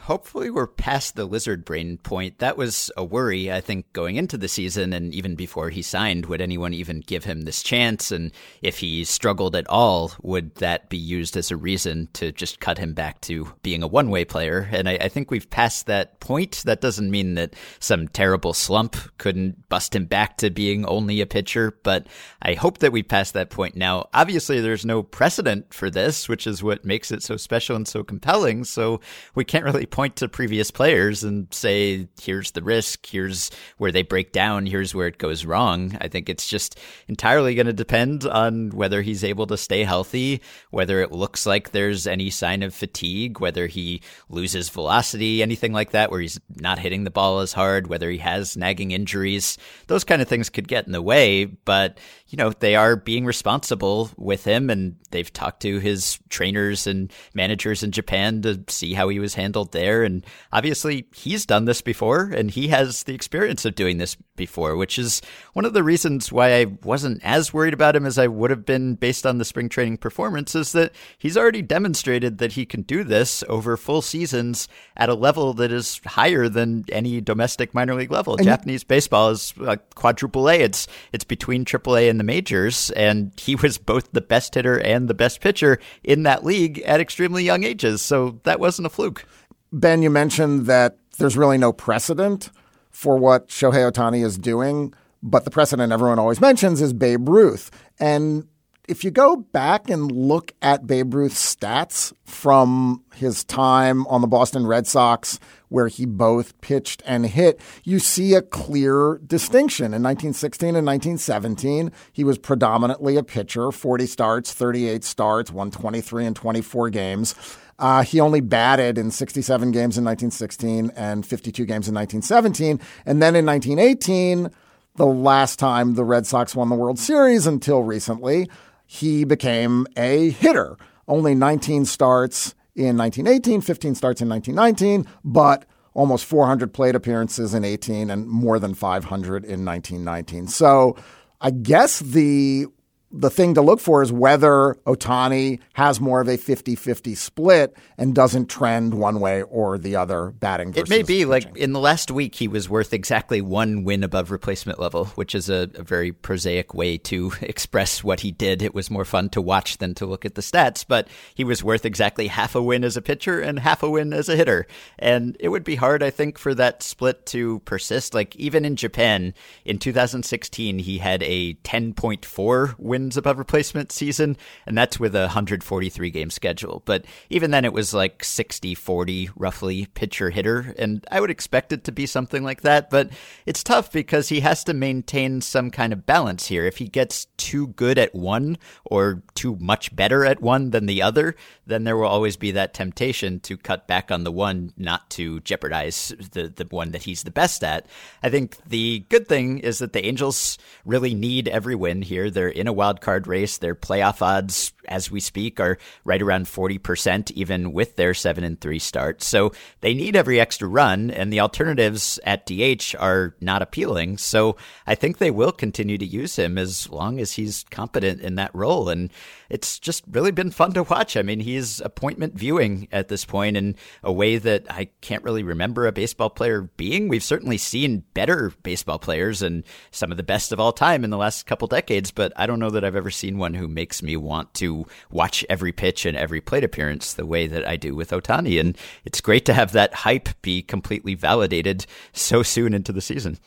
Hopefully, 0.02 0.50
we're 0.50 0.66
past 0.66 1.14
the 1.14 1.24
lizard 1.24 1.64
brain 1.64 1.98
point. 1.98 2.38
That 2.38 2.56
was 2.56 2.90
a 2.96 3.04
worry, 3.04 3.52
I 3.52 3.60
think, 3.60 3.92
going 3.92 4.16
into 4.16 4.38
the 4.38 4.48
season 4.48 4.92
and 4.92 5.14
even 5.14 5.34
before 5.34 5.70
he 5.70 5.82
signed. 5.82 6.26
Would 6.26 6.40
anyone 6.40 6.74
even 6.74 7.00
give 7.00 7.24
him 7.24 7.42
this 7.42 7.62
chance? 7.62 8.10
And 8.10 8.32
if 8.62 8.78
he 8.78 9.04
struggled 9.04 9.54
at 9.54 9.68
all, 9.68 10.12
would 10.22 10.54
that 10.56 10.88
be 10.88 10.96
used 10.96 11.36
as 11.36 11.50
a 11.50 11.56
reason 11.56 12.08
to 12.14 12.32
just 12.32 12.60
cut 12.60 12.78
him 12.78 12.94
back 12.94 13.20
to 13.22 13.52
being 13.62 13.82
a 13.82 13.86
one 13.86 14.10
way 14.10 14.24
player? 14.24 14.68
And 14.72 14.88
I, 14.88 14.94
I 14.94 15.08
think 15.08 15.30
we've 15.30 15.50
passed 15.50 15.86
that 15.86 16.18
point. 16.20 16.62
That 16.64 16.80
doesn't 16.80 17.10
mean 17.10 17.34
that 17.34 17.54
some 17.78 18.08
terrible 18.08 18.54
slump 18.54 18.96
couldn't 19.18 19.68
bust 19.68 19.94
him 19.94 20.06
back 20.06 20.38
to 20.38 20.50
being 20.50 20.84
only 20.86 21.20
a 21.20 21.26
pitcher, 21.26 21.78
but 21.82 22.06
I 22.42 22.54
hope 22.54 22.78
that 22.78 22.92
we've 22.92 23.06
passed 23.06 23.34
that 23.34 23.50
point 23.50 23.76
now. 23.76 24.08
Obviously, 24.14 24.60
there's 24.60 24.86
no 24.86 25.02
precedent 25.02 25.72
for 25.74 25.90
this, 25.90 26.28
which 26.28 26.46
is 26.46 26.62
what 26.62 26.84
makes 26.84 27.10
it 27.10 27.22
so 27.22 27.36
special 27.36 27.76
and 27.76 27.86
so 27.86 28.02
compelling. 28.02 28.64
So 28.64 29.00
we 29.34 29.44
can't 29.44 29.64
really 29.64 29.86
point 29.90 30.16
to 30.16 30.28
previous 30.28 30.70
players 30.70 31.24
and 31.24 31.52
say, 31.52 32.08
here's 32.20 32.52
the 32.52 32.62
risk, 32.62 33.06
here's 33.06 33.50
where 33.78 33.92
they 33.92 34.02
break 34.02 34.32
down, 34.32 34.66
here's 34.66 34.94
where 34.94 35.06
it 35.06 35.18
goes 35.18 35.44
wrong. 35.44 35.96
I 36.00 36.08
think 36.08 36.28
it's 36.28 36.46
just 36.46 36.78
entirely 37.08 37.54
going 37.54 37.66
to 37.66 37.72
depend 37.72 38.24
on 38.24 38.70
whether 38.70 39.02
he's 39.02 39.24
able 39.24 39.46
to 39.48 39.56
stay 39.56 39.84
healthy, 39.84 40.40
whether 40.70 41.00
it 41.00 41.12
looks 41.12 41.46
like 41.46 41.70
there's 41.70 42.06
any 42.06 42.30
sign 42.30 42.62
of 42.62 42.74
fatigue, 42.74 43.40
whether 43.40 43.66
he 43.66 44.02
loses 44.28 44.68
velocity, 44.68 45.42
anything 45.42 45.72
like 45.72 45.90
that, 45.90 46.10
where 46.10 46.20
he's 46.20 46.40
not 46.56 46.78
hitting 46.78 47.04
the 47.04 47.10
ball 47.10 47.40
as 47.40 47.52
hard, 47.52 47.86
whether 47.86 48.10
he 48.10 48.18
has 48.18 48.56
nagging 48.56 48.90
injuries. 48.92 49.58
Those 49.86 50.04
kind 50.04 50.22
of 50.22 50.28
things 50.28 50.50
could 50.50 50.68
get 50.68 50.86
in 50.86 50.92
the 50.92 51.02
way, 51.02 51.44
but 51.44 51.98
you 52.28 52.36
know, 52.36 52.50
they 52.50 52.76
are 52.76 52.94
being 52.96 53.24
responsible 53.24 54.10
with 54.16 54.44
him 54.44 54.70
and 54.70 54.94
they've 55.10 55.32
talked 55.32 55.62
to 55.62 55.78
his 55.80 56.18
trainers 56.28 56.86
and 56.86 57.12
managers 57.34 57.82
in 57.82 57.90
Japan 57.90 58.42
to 58.42 58.62
see 58.68 58.94
how 58.94 59.08
he 59.08 59.18
was 59.18 59.34
handled 59.34 59.69
there. 59.72 60.02
And 60.02 60.24
obviously, 60.52 61.06
he's 61.14 61.46
done 61.46 61.64
this 61.64 61.82
before 61.82 62.24
and 62.24 62.50
he 62.50 62.68
has 62.68 63.04
the 63.04 63.14
experience 63.14 63.64
of 63.64 63.74
doing 63.74 63.98
this 63.98 64.16
before, 64.36 64.76
which 64.76 64.98
is 64.98 65.20
one 65.52 65.64
of 65.64 65.74
the 65.74 65.82
reasons 65.82 66.32
why 66.32 66.54
I 66.60 66.64
wasn't 66.82 67.20
as 67.22 67.52
worried 67.52 67.74
about 67.74 67.96
him 67.96 68.06
as 68.06 68.18
I 68.18 68.26
would 68.26 68.50
have 68.50 68.64
been 68.64 68.94
based 68.94 69.26
on 69.26 69.38
the 69.38 69.44
spring 69.44 69.68
training 69.68 69.98
performance 69.98 70.54
is 70.54 70.72
that 70.72 70.92
he's 71.18 71.36
already 71.36 71.62
demonstrated 71.62 72.38
that 72.38 72.52
he 72.52 72.64
can 72.64 72.82
do 72.82 73.04
this 73.04 73.44
over 73.48 73.76
full 73.76 74.02
seasons 74.02 74.66
at 74.96 75.08
a 75.08 75.14
level 75.14 75.52
that 75.54 75.70
is 75.70 76.00
higher 76.06 76.48
than 76.48 76.84
any 76.90 77.20
domestic 77.20 77.74
minor 77.74 77.94
league 77.94 78.10
level. 78.10 78.34
And 78.34 78.44
Japanese 78.44 78.84
baseball 78.84 79.30
is 79.30 79.54
like 79.56 79.94
quadruple 79.94 80.48
A. 80.48 80.54
It's 80.54 80.86
it's 81.12 81.24
between 81.24 81.64
triple 81.64 81.96
A 81.96 82.08
and 82.08 82.18
the 82.18 82.24
majors, 82.24 82.90
and 82.90 83.32
he 83.38 83.54
was 83.54 83.78
both 83.78 84.10
the 84.12 84.20
best 84.20 84.54
hitter 84.54 84.78
and 84.78 85.08
the 85.08 85.14
best 85.14 85.40
pitcher 85.40 85.78
in 86.02 86.22
that 86.24 86.44
league 86.44 86.80
at 86.80 87.00
extremely 87.00 87.44
young 87.44 87.64
ages. 87.64 88.02
So 88.02 88.40
that 88.44 88.60
wasn't 88.60 88.86
a 88.86 88.90
fluke. 88.90 89.24
Ben, 89.72 90.02
you 90.02 90.10
mentioned 90.10 90.66
that 90.66 90.98
there's 91.18 91.36
really 91.36 91.58
no 91.58 91.72
precedent 91.72 92.50
for 92.90 93.16
what 93.16 93.48
Shohei 93.48 93.90
Ohtani 93.90 94.24
is 94.24 94.36
doing, 94.36 94.92
but 95.22 95.44
the 95.44 95.50
precedent 95.50 95.92
everyone 95.92 96.18
always 96.18 96.40
mentions 96.40 96.80
is 96.80 96.92
Babe 96.92 97.28
Ruth. 97.28 97.70
And 97.98 98.48
if 98.88 99.04
you 99.04 99.12
go 99.12 99.36
back 99.36 99.88
and 99.88 100.10
look 100.10 100.52
at 100.60 100.88
Babe 100.88 101.14
Ruth's 101.14 101.54
stats 101.54 102.12
from 102.24 103.04
his 103.14 103.44
time 103.44 104.04
on 104.08 104.20
the 104.20 104.26
Boston 104.26 104.66
Red 104.66 104.88
Sox, 104.88 105.38
where 105.68 105.86
he 105.86 106.04
both 106.04 106.60
pitched 106.60 107.00
and 107.06 107.26
hit, 107.26 107.60
you 107.84 108.00
see 108.00 108.34
a 108.34 108.42
clear 108.42 109.20
distinction. 109.24 109.86
In 109.86 110.02
1916 110.02 110.74
and 110.74 110.84
1917, 110.84 111.92
he 112.12 112.24
was 112.24 112.38
predominantly 112.38 113.16
a 113.16 113.22
pitcher 113.22 113.70
40 113.70 114.06
starts, 114.06 114.52
38 114.52 115.04
starts, 115.04 115.52
won 115.52 115.70
23 115.70 116.26
and 116.26 116.34
24 116.34 116.90
games. 116.90 117.36
Uh, 117.80 118.02
he 118.02 118.20
only 118.20 118.40
batted 118.40 118.98
in 118.98 119.10
67 119.10 119.70
games 119.72 119.96
in 119.96 120.04
1916 120.04 120.92
and 120.94 121.24
52 121.24 121.64
games 121.64 121.88
in 121.88 121.94
1917. 121.94 122.78
And 123.06 123.22
then 123.22 123.34
in 123.34 123.46
1918, 123.46 124.50
the 124.96 125.06
last 125.06 125.58
time 125.58 125.94
the 125.94 126.04
Red 126.04 126.26
Sox 126.26 126.54
won 126.54 126.68
the 126.68 126.74
World 126.74 126.98
Series 126.98 127.46
until 127.46 127.82
recently, 127.82 128.50
he 128.86 129.24
became 129.24 129.86
a 129.96 130.30
hitter. 130.30 130.76
Only 131.08 131.34
19 131.34 131.86
starts 131.86 132.54
in 132.76 132.96
1918, 132.96 133.62
15 133.62 133.94
starts 133.94 134.20
in 134.20 134.28
1919, 134.28 135.10
but 135.24 135.64
almost 135.94 136.24
400 136.26 136.72
plate 136.72 136.94
appearances 136.94 137.54
in 137.54 137.64
18 137.64 138.10
and 138.10 138.28
more 138.28 138.58
than 138.58 138.74
500 138.74 139.44
in 139.44 139.64
1919. 139.64 140.48
So 140.48 140.96
I 141.40 141.50
guess 141.50 142.00
the 142.00 142.66
the 143.12 143.30
thing 143.30 143.54
to 143.54 143.62
look 143.62 143.80
for 143.80 144.02
is 144.02 144.12
whether 144.12 144.76
Ohtani 144.86 145.58
has 145.72 146.00
more 146.00 146.20
of 146.20 146.28
a 146.28 146.36
50 146.36 146.76
50 146.76 147.14
split 147.16 147.76
and 147.98 148.14
doesn't 148.14 148.46
trend 148.46 148.94
one 148.94 149.18
way 149.18 149.42
or 149.42 149.78
the 149.78 149.96
other 149.96 150.30
batting. 150.30 150.72
Versus. 150.72 150.88
It 150.88 150.90
may 150.90 151.02
be 151.02 151.18
pitching. 151.18 151.28
like 151.28 151.56
in 151.56 151.72
the 151.72 151.80
last 151.80 152.10
week, 152.10 152.36
he 152.36 152.46
was 152.46 152.68
worth 152.68 152.92
exactly 152.92 153.40
one 153.40 153.82
win 153.82 154.04
above 154.04 154.30
replacement 154.30 154.78
level, 154.78 155.06
which 155.06 155.34
is 155.34 155.50
a, 155.50 155.68
a, 155.74 155.82
very 155.82 156.12
prosaic 156.12 156.72
way 156.72 156.98
to 156.98 157.32
express 157.40 158.04
what 158.04 158.20
he 158.20 158.30
did. 158.30 158.62
It 158.62 158.74
was 158.74 158.90
more 158.90 159.04
fun 159.04 159.28
to 159.30 159.42
watch 159.42 159.78
than 159.78 159.94
to 159.94 160.06
look 160.06 160.24
at 160.24 160.36
the 160.36 160.42
stats, 160.42 160.84
but 160.86 161.08
he 161.34 161.42
was 161.42 161.64
worth 161.64 161.84
exactly 161.84 162.28
half 162.28 162.54
a 162.54 162.62
win 162.62 162.84
as 162.84 162.96
a 162.96 163.02
pitcher 163.02 163.40
and 163.40 163.58
half 163.58 163.82
a 163.82 163.90
win 163.90 164.12
as 164.12 164.28
a 164.28 164.36
hitter. 164.36 164.66
And 164.98 165.36
it 165.40 165.48
would 165.48 165.64
be 165.64 165.74
hard, 165.74 166.02
I 166.02 166.10
think, 166.10 166.38
for 166.38 166.54
that 166.54 166.82
split 166.82 167.26
to 167.26 167.58
persist. 167.60 168.14
Like 168.14 168.36
even 168.36 168.64
in 168.64 168.76
Japan 168.76 169.34
in 169.64 169.78
2016, 169.78 170.78
he 170.78 170.98
had 170.98 171.24
a 171.24 171.54
10.4 171.54 172.78
win 172.78 172.99
wins 173.00 173.16
above 173.16 173.38
replacement 173.38 173.92
season, 173.92 174.36
and 174.66 174.76
that's 174.76 175.00
with 175.00 175.14
a 175.14 175.20
143 175.20 176.10
game 176.10 176.30
schedule. 176.30 176.82
But 176.84 177.04
even 177.30 177.50
then, 177.50 177.64
it 177.64 177.72
was 177.72 177.94
like 177.94 178.22
60 178.22 178.74
40 178.74 179.30
roughly 179.36 179.86
pitcher 179.94 180.30
hitter, 180.30 180.74
and 180.78 181.04
I 181.10 181.20
would 181.20 181.30
expect 181.30 181.72
it 181.72 181.84
to 181.84 181.92
be 181.92 182.06
something 182.06 182.44
like 182.44 182.60
that. 182.62 182.90
But 182.90 183.10
it's 183.46 183.64
tough 183.64 183.90
because 183.90 184.28
he 184.28 184.40
has 184.40 184.62
to 184.64 184.74
maintain 184.74 185.40
some 185.40 185.70
kind 185.70 185.92
of 185.92 186.06
balance 186.06 186.46
here. 186.46 186.66
If 186.66 186.76
he 186.76 186.88
gets 186.88 187.26
too 187.36 187.68
good 187.68 187.98
at 187.98 188.14
one 188.14 188.58
or 188.84 189.22
too 189.40 189.56
much 189.58 189.96
better 189.96 190.26
at 190.26 190.42
one 190.42 190.68
than 190.68 190.84
the 190.84 191.00
other, 191.00 191.34
then 191.66 191.84
there 191.84 191.96
will 191.96 192.06
always 192.06 192.36
be 192.36 192.50
that 192.50 192.74
temptation 192.74 193.40
to 193.40 193.56
cut 193.56 193.86
back 193.86 194.10
on 194.10 194.22
the 194.22 194.30
one, 194.30 194.70
not 194.76 195.08
to 195.08 195.40
jeopardize 195.40 196.12
the, 196.32 196.52
the 196.54 196.66
one 196.66 196.90
that 196.90 197.04
he's 197.04 197.22
the 197.22 197.30
best 197.30 197.64
at. 197.64 197.86
I 198.22 198.28
think 198.28 198.58
the 198.68 199.06
good 199.08 199.26
thing 199.26 199.60
is 199.60 199.78
that 199.78 199.94
the 199.94 200.04
Angels 200.04 200.58
really 200.84 201.14
need 201.14 201.48
every 201.48 201.74
win 201.74 202.02
here. 202.02 202.28
They're 202.28 202.48
in 202.48 202.66
a 202.66 202.72
wild 202.74 203.00
card 203.00 203.26
race. 203.26 203.56
Their 203.56 203.74
playoff 203.74 204.20
odds, 204.20 204.74
as 204.86 205.10
we 205.10 205.20
speak, 205.20 205.58
are 205.58 205.78
right 206.04 206.20
around 206.20 206.44
40%, 206.44 207.30
even 207.30 207.72
with 207.72 207.96
their 207.96 208.12
7 208.12 208.44
and 208.44 208.60
3 208.60 208.78
start. 208.78 209.22
So 209.22 209.52
they 209.80 209.94
need 209.94 210.16
every 210.16 210.38
extra 210.38 210.68
run, 210.68 211.10
and 211.10 211.32
the 211.32 211.40
alternatives 211.40 212.20
at 212.24 212.44
DH 212.44 212.94
are 212.98 213.34
not 213.40 213.62
appealing. 213.62 214.18
So 214.18 214.58
I 214.86 214.96
think 214.96 215.16
they 215.16 215.30
will 215.30 215.52
continue 215.52 215.96
to 215.96 216.04
use 216.04 216.36
him 216.36 216.58
as 216.58 216.90
long 216.90 217.18
as 217.18 217.32
he's 217.32 217.64
competent 217.70 218.20
in 218.20 218.34
that 218.34 218.54
role. 218.54 218.90
And 218.90 219.10
it's 219.48 219.78
just 219.78 220.04
really 220.10 220.30
been 220.30 220.50
fun 220.50 220.72
to 220.74 220.82
watch. 220.84 221.16
I 221.16 221.22
mean, 221.22 221.40
he's 221.40 221.80
appointment 221.80 222.34
viewing 222.34 222.88
at 222.92 223.08
this 223.08 223.24
point 223.24 223.56
in 223.56 223.76
a 224.02 224.12
way 224.12 224.38
that 224.38 224.66
I 224.70 224.90
can't 225.00 225.24
really 225.24 225.42
remember 225.42 225.86
a 225.86 225.92
baseball 225.92 226.30
player 226.30 226.62
being. 226.62 227.08
We've 227.08 227.22
certainly 227.22 227.58
seen 227.58 228.04
better 228.14 228.52
baseball 228.62 228.98
players 228.98 229.42
and 229.42 229.64
some 229.90 230.10
of 230.10 230.16
the 230.16 230.22
best 230.22 230.52
of 230.52 230.60
all 230.60 230.72
time 230.72 231.04
in 231.04 231.10
the 231.10 231.16
last 231.16 231.46
couple 231.46 231.68
decades, 231.68 232.10
but 232.10 232.32
I 232.36 232.46
don't 232.46 232.60
know 232.60 232.70
that 232.70 232.84
I've 232.84 232.96
ever 232.96 233.10
seen 233.10 233.38
one 233.38 233.54
who 233.54 233.68
makes 233.68 234.02
me 234.02 234.16
want 234.16 234.54
to 234.54 234.86
watch 235.10 235.44
every 235.48 235.72
pitch 235.72 236.06
and 236.06 236.16
every 236.16 236.40
plate 236.40 236.64
appearance 236.64 237.14
the 237.14 237.26
way 237.26 237.46
that 237.46 237.66
I 237.66 237.76
do 237.76 237.94
with 237.94 238.10
Ohtani. 238.10 238.60
And 238.60 238.76
it's 239.04 239.20
great 239.20 239.44
to 239.46 239.54
have 239.54 239.72
that 239.72 239.94
hype 239.94 240.28
be 240.42 240.62
completely 240.62 241.14
validated 241.14 241.86
so 242.12 242.42
soon 242.42 242.74
into 242.74 242.92
the 242.92 243.00
season. 243.00 243.38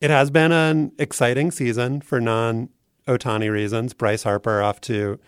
It 0.00 0.10
has 0.10 0.30
been 0.30 0.50
an 0.50 0.92
exciting 0.98 1.52
season 1.52 2.00
for 2.00 2.20
non 2.20 2.70
Ohtani 3.06 3.50
reasons. 3.50 3.94
Bryce 3.94 4.22
Harper 4.22 4.62
off 4.62 4.80
to 4.82 5.18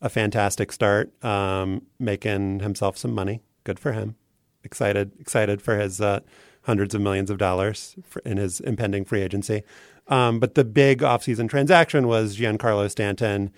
a 0.00 0.08
fantastic 0.08 0.72
start, 0.72 1.12
um, 1.24 1.82
making 1.98 2.60
himself 2.60 2.96
some 2.96 3.12
money. 3.12 3.42
Good 3.64 3.78
for 3.78 3.92
him. 3.92 4.16
Excited, 4.64 5.12
excited 5.18 5.62
for 5.62 5.78
his 5.78 6.00
uh, 6.00 6.20
hundreds 6.62 6.94
of 6.94 7.00
millions 7.00 7.30
of 7.30 7.38
dollars 7.38 7.96
for, 8.04 8.20
in 8.24 8.36
his 8.36 8.60
impending 8.60 9.04
free 9.04 9.22
agency. 9.22 9.62
Um, 10.08 10.40
but 10.40 10.54
the 10.54 10.64
big 10.64 11.00
offseason 11.00 11.48
transaction 11.48 12.08
was 12.08 12.36
Giancarlo 12.36 12.90
Stanton 12.90 13.52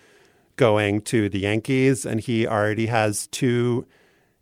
going 0.57 1.01
to 1.03 1.29
the 1.29 1.41
Yankees, 1.41 2.05
and 2.05 2.21
he 2.21 2.47
already 2.47 2.87
has 2.87 3.27
two 3.29 3.87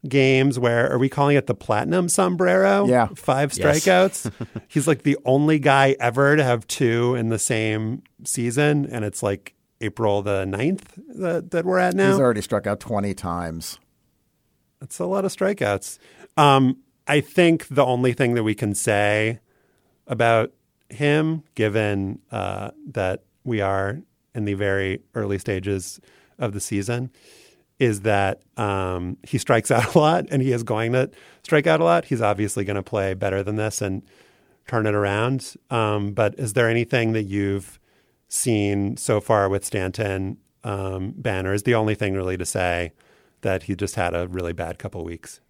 games 0.09 0.59
where 0.59 0.91
are 0.91 0.99
we 0.99 1.09
calling 1.09 1.37
it 1.37 1.47
the 1.47 1.55
platinum 1.55 2.09
sombrero? 2.09 2.87
Yeah. 2.87 3.09
Five 3.15 3.53
strikeouts. 3.53 4.33
Yes. 4.39 4.49
He's 4.69 4.87
like 4.87 5.03
the 5.03 5.19
only 5.25 5.59
guy 5.59 5.97
ever 6.01 6.37
to 6.37 6.45
have 6.45 6.67
two 6.67 7.15
in 7.15 7.29
the 7.29 7.39
same 7.39 8.03
season. 8.25 8.87
And 8.87 9.05
it's 9.05 9.23
like 9.23 9.55
April 9.81 10.23
the 10.23 10.45
9th 10.45 10.83
that, 11.21 11.51
that 11.51 11.65
we're 11.65 11.79
at 11.79 11.95
now. 11.95 12.11
He's 12.11 12.21
already 12.21 12.43
struck 12.43 12.67
out 12.67 12.81
20 12.81 13.15
times. 13.15 13.79
That's 14.81 14.99
a 14.99 15.07
lot 15.07 15.25
of 15.25 15.35
strikeouts. 15.35 15.99
Um, 16.37 16.79
I 17.07 17.21
think 17.21 17.69
the 17.69 17.85
only 17.85 18.13
thing 18.13 18.35
that 18.35 18.43
we 18.43 18.55
can 18.55 18.75
say 18.75 19.41
about 20.07 20.53
him, 20.89 21.45
given 21.55 22.21
uh, 22.31 22.71
that 22.89 23.25
we 23.45 23.61
are 23.61 24.01
in 24.35 24.45
the 24.45 24.55
very 24.55 25.01
early 25.15 25.39
stages 25.39 26.01
of 26.39 26.53
the 26.53 26.61
season, 26.61 27.11
is 27.81 28.03
that 28.03 28.43
um, 28.59 29.17
he 29.27 29.39
strikes 29.39 29.71
out 29.71 29.95
a 29.95 29.99
lot 29.99 30.27
and 30.31 30.43
he 30.43 30.53
is 30.53 30.63
going 30.63 30.93
to 30.93 31.11
strike 31.43 31.67
out 31.67 31.81
a 31.81 31.85
lot. 31.85 32.05
He's 32.05 32.23
obviously 32.23 32.65
going 32.65 32.77
to 32.77 32.83
play 32.83 33.15
better 33.15 33.43
than 33.43 33.57
this 33.57 33.81
and 33.81 34.03
turn 34.69 34.87
it 34.87 34.95
around. 34.95 35.55
Um, 35.71 36.13
but 36.13 36.39
is 36.39 36.53
there 36.53 36.69
anything 36.69 37.13
that 37.15 37.25
you've 37.25 37.81
seen 38.29 38.97
so 38.99 39.21
far 39.21 39.49
with 39.49 39.65
Stanton 39.65 40.37
um, 40.63 41.15
Banner? 41.17 41.55
Is 41.55 41.65
the 41.65 41.75
only 41.75 41.95
thing 41.95 42.15
really 42.15 42.37
to 42.37 42.47
say 42.47 42.93
that 43.41 43.65
he 43.65 43.75
just 43.75 43.95
had 43.95 44.15
a 44.15 44.29
really 44.29 44.53
bad 44.53 44.79
couple 44.79 45.03
weeks? 45.03 45.41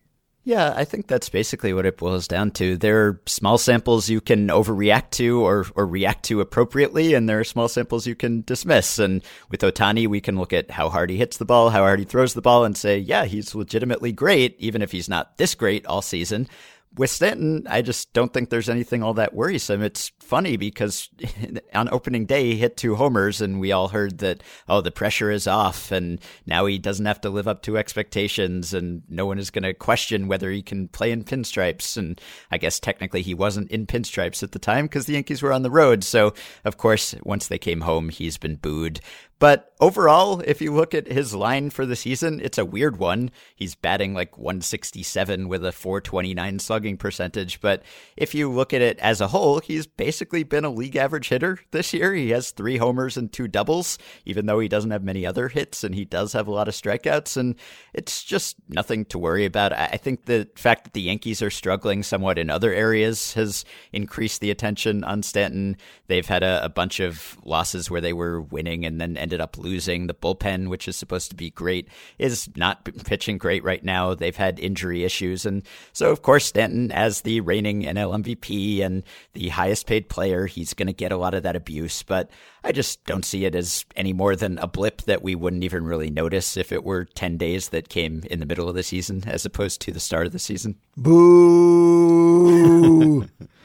Yeah, 0.51 0.75
I 0.75 0.85
think 0.85 1.07
that's 1.07 1.29
basically 1.29 1.73
what 1.73 1.87
it 1.87 1.97
boils 1.97 2.27
down 2.27 2.51
to. 2.59 2.77
There 2.77 3.07
are 3.07 3.21
small 3.25 3.57
samples 3.57 4.11
you 4.11 4.21
can 4.21 4.49
overreact 4.49 5.11
to 5.11 5.47
or, 5.47 5.65
or 5.77 5.87
react 5.87 6.25
to 6.25 6.41
appropriately, 6.41 7.15
and 7.15 7.29
there 7.29 7.39
are 7.39 7.45
small 7.45 7.69
samples 7.69 8.05
you 8.05 8.17
can 8.17 8.43
dismiss. 8.43 8.99
And 8.99 9.23
with 9.53 9.61
Ohtani, 9.61 10.09
we 10.09 10.21
can 10.21 10.37
look 10.37 10.53
at 10.53 10.73
how 10.73 10.89
hard 10.89 11.09
he 11.09 11.19
hits 11.19 11.37
the 11.37 11.45
ball, 11.45 11.71
how 11.71 11.83
hard 11.83 12.01
he 12.01 12.05
throws 12.05 12.35
the 12.35 12.43
ball, 12.43 12.65
and 12.65 12.77
say, 12.77 12.99
yeah, 12.99 13.27
he's 13.27 13.55
legitimately 13.55 14.11
great, 14.11 14.57
even 14.59 14.83
if 14.83 14.91
he's 14.91 15.09
not 15.09 15.39
this 15.39 15.55
great 15.55 15.87
all 15.87 16.03
season 16.03 16.49
with 16.97 17.11
Stanton, 17.11 17.67
I 17.69 17.83
just 17.83 18.13
don't 18.13 18.33
think 18.33 18.51
there's 18.51 18.69
anything 18.69 19.03
all 19.03 19.15
that 19.15 19.33
worrisome. 19.33 19.83
It's 19.83 20.11
funny 20.19 20.57
because 20.57 21.09
on 21.75 21.89
opening 21.91 22.27
day, 22.27 22.45
he 22.51 22.57
hit 22.57 22.77
two 22.77 22.97
homers, 22.97 23.41
and 23.41 23.61
we 23.61 23.71
all 23.71 23.89
heard 23.89 24.19
that, 24.19 24.43
oh, 24.69 24.81
the 24.81 24.91
pressure 24.91 25.31
is 25.31 25.47
off, 25.47 25.93
and 25.93 26.21
now 26.47 26.67
he 26.67 26.79
doesn't 26.79 27.07
have 27.07 27.21
to 27.21 27.31
live 27.31 27.47
up 27.47 27.63
to 27.63 27.79
expectations, 27.79 28.75
and 28.75 29.03
no 29.09 29.25
one 29.25 29.39
is 29.39 29.51
going 29.51 29.63
to 29.63 29.73
question 29.73 30.27
whether 30.27 30.51
he 30.51 30.63
can 30.63 30.89
play 30.89 31.13
in 31.13 31.23
pinstripes. 31.23 31.97
And 31.97 32.21
I 32.51 32.59
guess 32.59 32.81
technically 32.81 33.23
he 33.23 33.35
wasn't 33.35 33.71
in 33.71 33.87
pinstripes 33.87 34.43
at 34.43 34.53
the 34.53 34.59
time 34.59 34.87
because 34.87 35.07
the 35.07 35.15
Yankees 35.15 35.43
were 35.43 35.53
on 35.53 35.63
the 35.63 35.71
road. 35.71 36.03
So, 36.03 36.35
of 36.65 36.77
course, 36.77 37.15
once 37.23 37.47
they 37.47 37.59
came 37.59 37.83
home, 37.83 38.09
he's 38.09 38.37
been 38.37 38.57
booed. 38.57 39.01
But 39.41 39.73
overall, 39.81 40.41
if 40.41 40.61
you 40.61 40.73
look 40.73 40.95
at 40.95 41.11
his 41.11 41.35
line 41.35 41.71
for 41.71 41.87
the 41.87 41.97
season, 41.97 42.41
it's 42.41 42.59
a 42.59 42.65
weird 42.65 42.99
one. 42.99 43.31
He's 43.57 43.75
batting 43.75 44.13
like 44.13 44.37
167 44.37 45.49
with 45.49 45.65
a 45.65 45.73
429 45.73 46.59
slugging 46.59 46.99
percentage. 46.99 47.63
But 47.63 47.83
if 48.19 48.35
you 48.35 48.51
look 48.51 48.75
at 48.75 48.83
it 48.83 48.99
as 48.99 49.23
a 49.23 49.29
whole, 49.29 49.61
he's 49.61 49.87
basically 49.87 50.43
been 50.43 50.67
a 50.67 50.71
league 50.71 50.95
average 50.95 51.31
hitter 51.31 51.59
this 51.71 51.95
year. 51.95 52.13
He 52.13 52.31
has 52.31 52.51
three 52.51 52.77
homers 52.77 53.17
and 53.17 53.33
two 53.33 53.49
doubles, 53.49 53.97
even 54.27 54.45
though 54.45 54.61
he 54.61 54.69
doesn't 54.69 54.91
have 54.91 55.03
many 55.03 55.25
other 55.25 55.49
hits 55.49 55.83
and 55.83 55.95
he 55.95 56.05
does 56.05 56.35
have 56.35 56.47
a 56.47 56.53
lot 56.53 56.69
of 56.69 56.75
strikeouts. 56.75 57.39
And 57.39 57.55
it's 57.95 58.23
just 58.23 58.57
nothing 58.69 59.07
to 59.07 59.19
worry 59.19 59.47
about. 59.47 59.73
I 59.73 59.97
think 59.97 60.27
the 60.27 60.49
fact 60.55 60.85
that 60.85 60.93
the 60.93 61.01
Yankees 61.01 61.41
are 61.41 61.51
struggling 61.51 62.03
somewhat 62.03 62.39
in 62.39 62.51
other 62.51 62.75
areas 62.75 63.33
has 63.33 63.65
increased 63.91 64.43
the 64.43 64.51
attention 64.51 65.03
on 65.03 65.23
Stanton. 65.23 65.79
They've 66.09 66.27
had 66.27 66.43
a, 66.43 66.63
a 66.63 66.69
bunch 66.69 67.01
of 67.01 67.39
losses 67.43 67.91
where 67.91 68.03
they 68.03 68.13
were 68.13 68.43
winning 68.43 68.85
and 68.85 69.01
then 69.01 69.17
ended 69.31 69.41
up 69.41 69.57
losing. 69.57 70.09
The 70.09 70.15
bullpen, 70.15 70.67
which 70.67 70.89
is 70.89 70.97
supposed 70.97 71.31
to 71.31 71.37
be 71.37 71.51
great, 71.51 71.87
is 72.19 72.51
not 72.57 72.85
pitching 73.05 73.39
great 73.39 73.63
right 73.63 73.85
now. 73.85 74.13
They've 74.13 74.35
had 74.35 74.59
injury 74.59 75.05
issues. 75.05 75.47
And 75.47 75.63
so, 75.93 76.11
of 76.11 76.23
course, 76.23 76.47
Stanton, 76.47 76.91
as 76.91 77.21
the 77.21 77.41
reigning 77.41 77.83
NL 77.83 78.25
MVP 78.25 78.83
and 78.83 79.05
the 79.35 79.51
highest 79.51 79.87
paid 79.87 80.09
player, 80.09 80.47
he's 80.47 80.75
going 80.75 80.89
to 80.89 80.93
get 80.93 81.13
a 81.13 81.17
lot 81.17 81.35
of 81.35 81.45
that 81.45 81.55
abuse. 81.55 82.03
But 82.03 82.29
I 82.65 82.73
just 82.73 83.05
don't 83.05 83.25
see 83.25 83.45
it 83.45 83.55
as 83.55 83.85
any 83.95 84.13
more 84.13 84.35
than 84.35 84.59
a 84.59 84.67
blip 84.67 85.03
that 85.03 85.23
we 85.23 85.37
wouldn't 85.37 85.63
even 85.63 85.85
really 85.85 86.11
notice 86.11 86.57
if 86.57 86.73
it 86.73 86.83
were 86.83 87.05
10 87.05 87.37
days 87.37 87.69
that 87.69 87.89
came 87.89 88.25
in 88.29 88.41
the 88.41 88.47
middle 88.47 88.69
of 88.69 88.75
the 88.75 88.83
season 88.83 89.23
as 89.29 89.47
opposed 89.47 89.81
to 89.83 89.93
the 89.93 90.01
start 90.01 90.27
of 90.27 90.33
the 90.33 90.41
season. 90.41 90.75
Boo. 90.97 92.01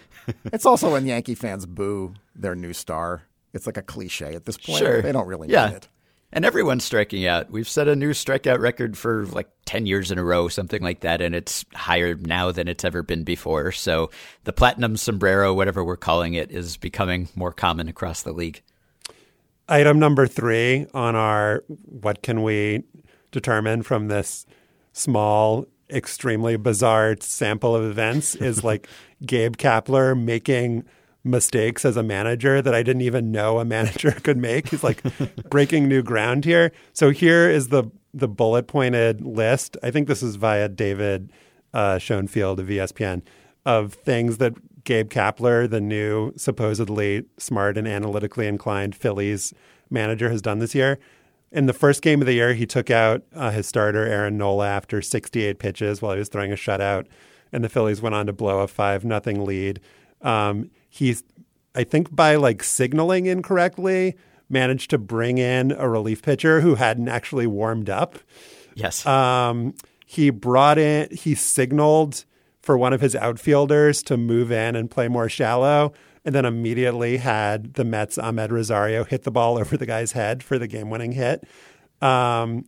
it's 0.53 0.67
also 0.67 0.91
when 0.91 1.07
Yankee 1.07 1.33
fans 1.33 1.65
boo 1.65 2.13
their 2.35 2.53
new 2.53 2.73
star. 2.73 3.23
It's 3.55 3.65
like 3.65 3.77
a 3.77 3.81
cliche 3.81 4.35
at 4.35 4.45
this 4.45 4.57
point. 4.57 4.79
Sure. 4.79 5.01
They 5.01 5.11
don't 5.11 5.27
really 5.27 5.49
yeah. 5.49 5.67
mean 5.67 5.75
it. 5.77 5.87
And 6.31 6.43
everyone's 6.43 6.83
striking 6.83 7.25
out. 7.25 7.49
We've 7.49 7.67
set 7.67 7.87
a 7.87 7.95
new 7.95 8.11
strikeout 8.11 8.59
record 8.59 8.97
for 8.97 9.25
like 9.27 9.47
10 9.65 9.85
years 9.85 10.11
in 10.11 10.17
a 10.17 10.23
row, 10.23 10.49
something 10.49 10.81
like 10.81 10.99
that. 10.99 11.21
And 11.21 11.33
it's 11.33 11.63
higher 11.73 12.15
now 12.15 12.51
than 12.51 12.67
it's 12.67 12.83
ever 12.83 13.03
been 13.03 13.23
before. 13.23 13.71
So 13.71 14.11
the 14.43 14.51
platinum 14.51 14.97
sombrero, 14.97 15.53
whatever 15.53 15.83
we're 15.83 15.95
calling 15.95 16.33
it, 16.33 16.51
is 16.51 16.75
becoming 16.75 17.29
more 17.35 17.53
common 17.53 17.87
across 17.87 18.23
the 18.23 18.33
league. 18.33 18.61
Item 19.69 19.97
number 19.97 20.27
three 20.27 20.87
on 20.93 21.15
our 21.15 21.63
what 21.67 22.21
can 22.21 22.43
we 22.43 22.83
determine 23.31 23.81
from 23.83 24.09
this 24.09 24.45
small, 24.91 25.65
extremely 25.89 26.57
bizarre 26.57 27.15
sample 27.19 27.75
of 27.75 27.83
events 27.83 28.35
is 28.35 28.63
like 28.63 28.87
Gabe 29.25 29.55
Kapler 29.55 30.19
making 30.21 30.83
mistakes 31.25 31.83
as 31.83 31.97
a 31.97 32.03
manager 32.03 32.61
that 32.61 32.73
I 32.75 32.83
didn't 32.83 33.01
even 33.01 33.31
know 33.31 33.59
a 33.59 33.65
manager 33.77 34.11
could 34.11 34.37
make. 34.37 34.69
He's 34.69 34.83
like 34.83 35.03
breaking 35.49 35.87
new 35.87 36.03
ground 36.03 36.45
here. 36.45 36.71
So 36.93 37.09
here 37.09 37.49
is 37.49 37.69
the 37.69 37.85
the 38.13 38.27
bullet 38.29 38.67
pointed 38.67 39.21
list. 39.21 39.75
I 39.83 39.91
think 39.91 40.07
this 40.07 40.23
is 40.23 40.37
via 40.37 40.69
David 40.69 41.33
uh, 41.73 41.99
Schoenfield 41.99 42.61
of 42.61 42.67
ESPN 42.67 43.23
of 43.65 43.93
things 43.93 44.37
that 44.37 44.53
Gabe 44.85 45.09
Kapler, 45.09 45.69
the 45.69 45.81
new 45.81 46.31
supposedly 46.37 47.25
smart 47.37 47.77
and 47.77 47.87
analytically 47.87 48.47
inclined 48.47 48.95
Phillies 48.95 49.53
manager, 49.89 50.29
has 50.29 50.41
done 50.41 50.59
this 50.59 50.73
year. 50.73 50.99
In 51.51 51.65
the 51.65 51.73
first 51.73 52.01
game 52.01 52.21
of 52.21 52.27
the 52.27 52.33
year, 52.33 52.53
he 52.53 52.65
took 52.65 52.89
out 52.89 53.23
uh, 53.35 53.49
his 53.49 53.67
starter 53.67 54.05
Aaron 54.05 54.37
Nola 54.37 54.67
after 54.67 55.01
68 55.01 55.57
pitches 55.59 56.01
while 56.01 56.13
he 56.13 56.19
was 56.19 56.29
throwing 56.29 56.51
a 56.51 56.55
shutout, 56.55 57.07
and 57.51 57.63
the 57.63 57.69
Phillies 57.69 58.01
went 58.01 58.15
on 58.15 58.27
to 58.27 58.33
blow 58.33 58.59
a 58.59 58.67
five 58.67 59.03
nothing 59.03 59.43
lead. 59.43 59.81
Um, 60.21 60.69
he's, 60.95 61.23
I 61.75 61.83
think, 61.83 62.15
by 62.15 62.35
like 62.35 62.63
signaling 62.63 63.25
incorrectly, 63.25 64.15
managed 64.49 64.89
to 64.91 64.97
bring 64.97 65.37
in 65.37 65.71
a 65.73 65.89
relief 65.89 66.21
pitcher 66.21 66.61
who 66.61 66.75
hadn't 66.75 67.09
actually 67.09 67.47
warmed 67.47 67.89
up. 67.89 68.17
Yes. 68.75 69.05
Um, 69.05 69.73
he 70.05 70.29
brought 70.29 70.77
in, 70.77 71.09
he 71.11 71.35
signaled 71.35 72.23
for 72.61 72.77
one 72.77 72.93
of 72.93 73.01
his 73.01 73.15
outfielders 73.15 74.01
to 74.03 74.17
move 74.17 74.51
in 74.51 74.75
and 74.75 74.89
play 74.89 75.07
more 75.07 75.27
shallow, 75.27 75.93
and 76.23 76.33
then 76.33 76.45
immediately 76.45 77.17
had 77.17 77.73
the 77.73 77.83
Mets' 77.83 78.17
Amed 78.17 78.51
Rosario 78.51 79.03
hit 79.03 79.23
the 79.23 79.31
ball 79.31 79.57
over 79.59 79.75
the 79.75 79.85
guy's 79.85 80.13
head 80.13 80.43
for 80.43 80.57
the 80.57 80.67
game 80.67 80.89
winning 80.89 81.11
hit. 81.11 81.43
Um, 82.01 82.65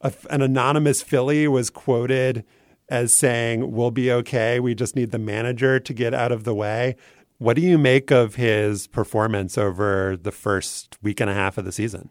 a, 0.00 0.12
an 0.30 0.42
anonymous 0.42 1.02
Philly 1.02 1.46
was 1.46 1.70
quoted 1.70 2.44
as 2.88 3.14
saying, 3.14 3.72
We'll 3.72 3.90
be 3.90 4.10
okay. 4.10 4.60
We 4.60 4.74
just 4.74 4.96
need 4.96 5.10
the 5.10 5.18
manager 5.18 5.78
to 5.78 5.94
get 5.94 6.14
out 6.14 6.32
of 6.32 6.44
the 6.44 6.54
way. 6.54 6.96
What 7.38 7.54
do 7.54 7.62
you 7.62 7.78
make 7.78 8.10
of 8.10 8.34
his 8.34 8.88
performance 8.88 9.56
over 9.56 10.16
the 10.20 10.32
first 10.32 10.98
week 11.00 11.20
and 11.20 11.30
a 11.30 11.34
half 11.34 11.56
of 11.56 11.64
the 11.64 11.70
season? 11.70 12.10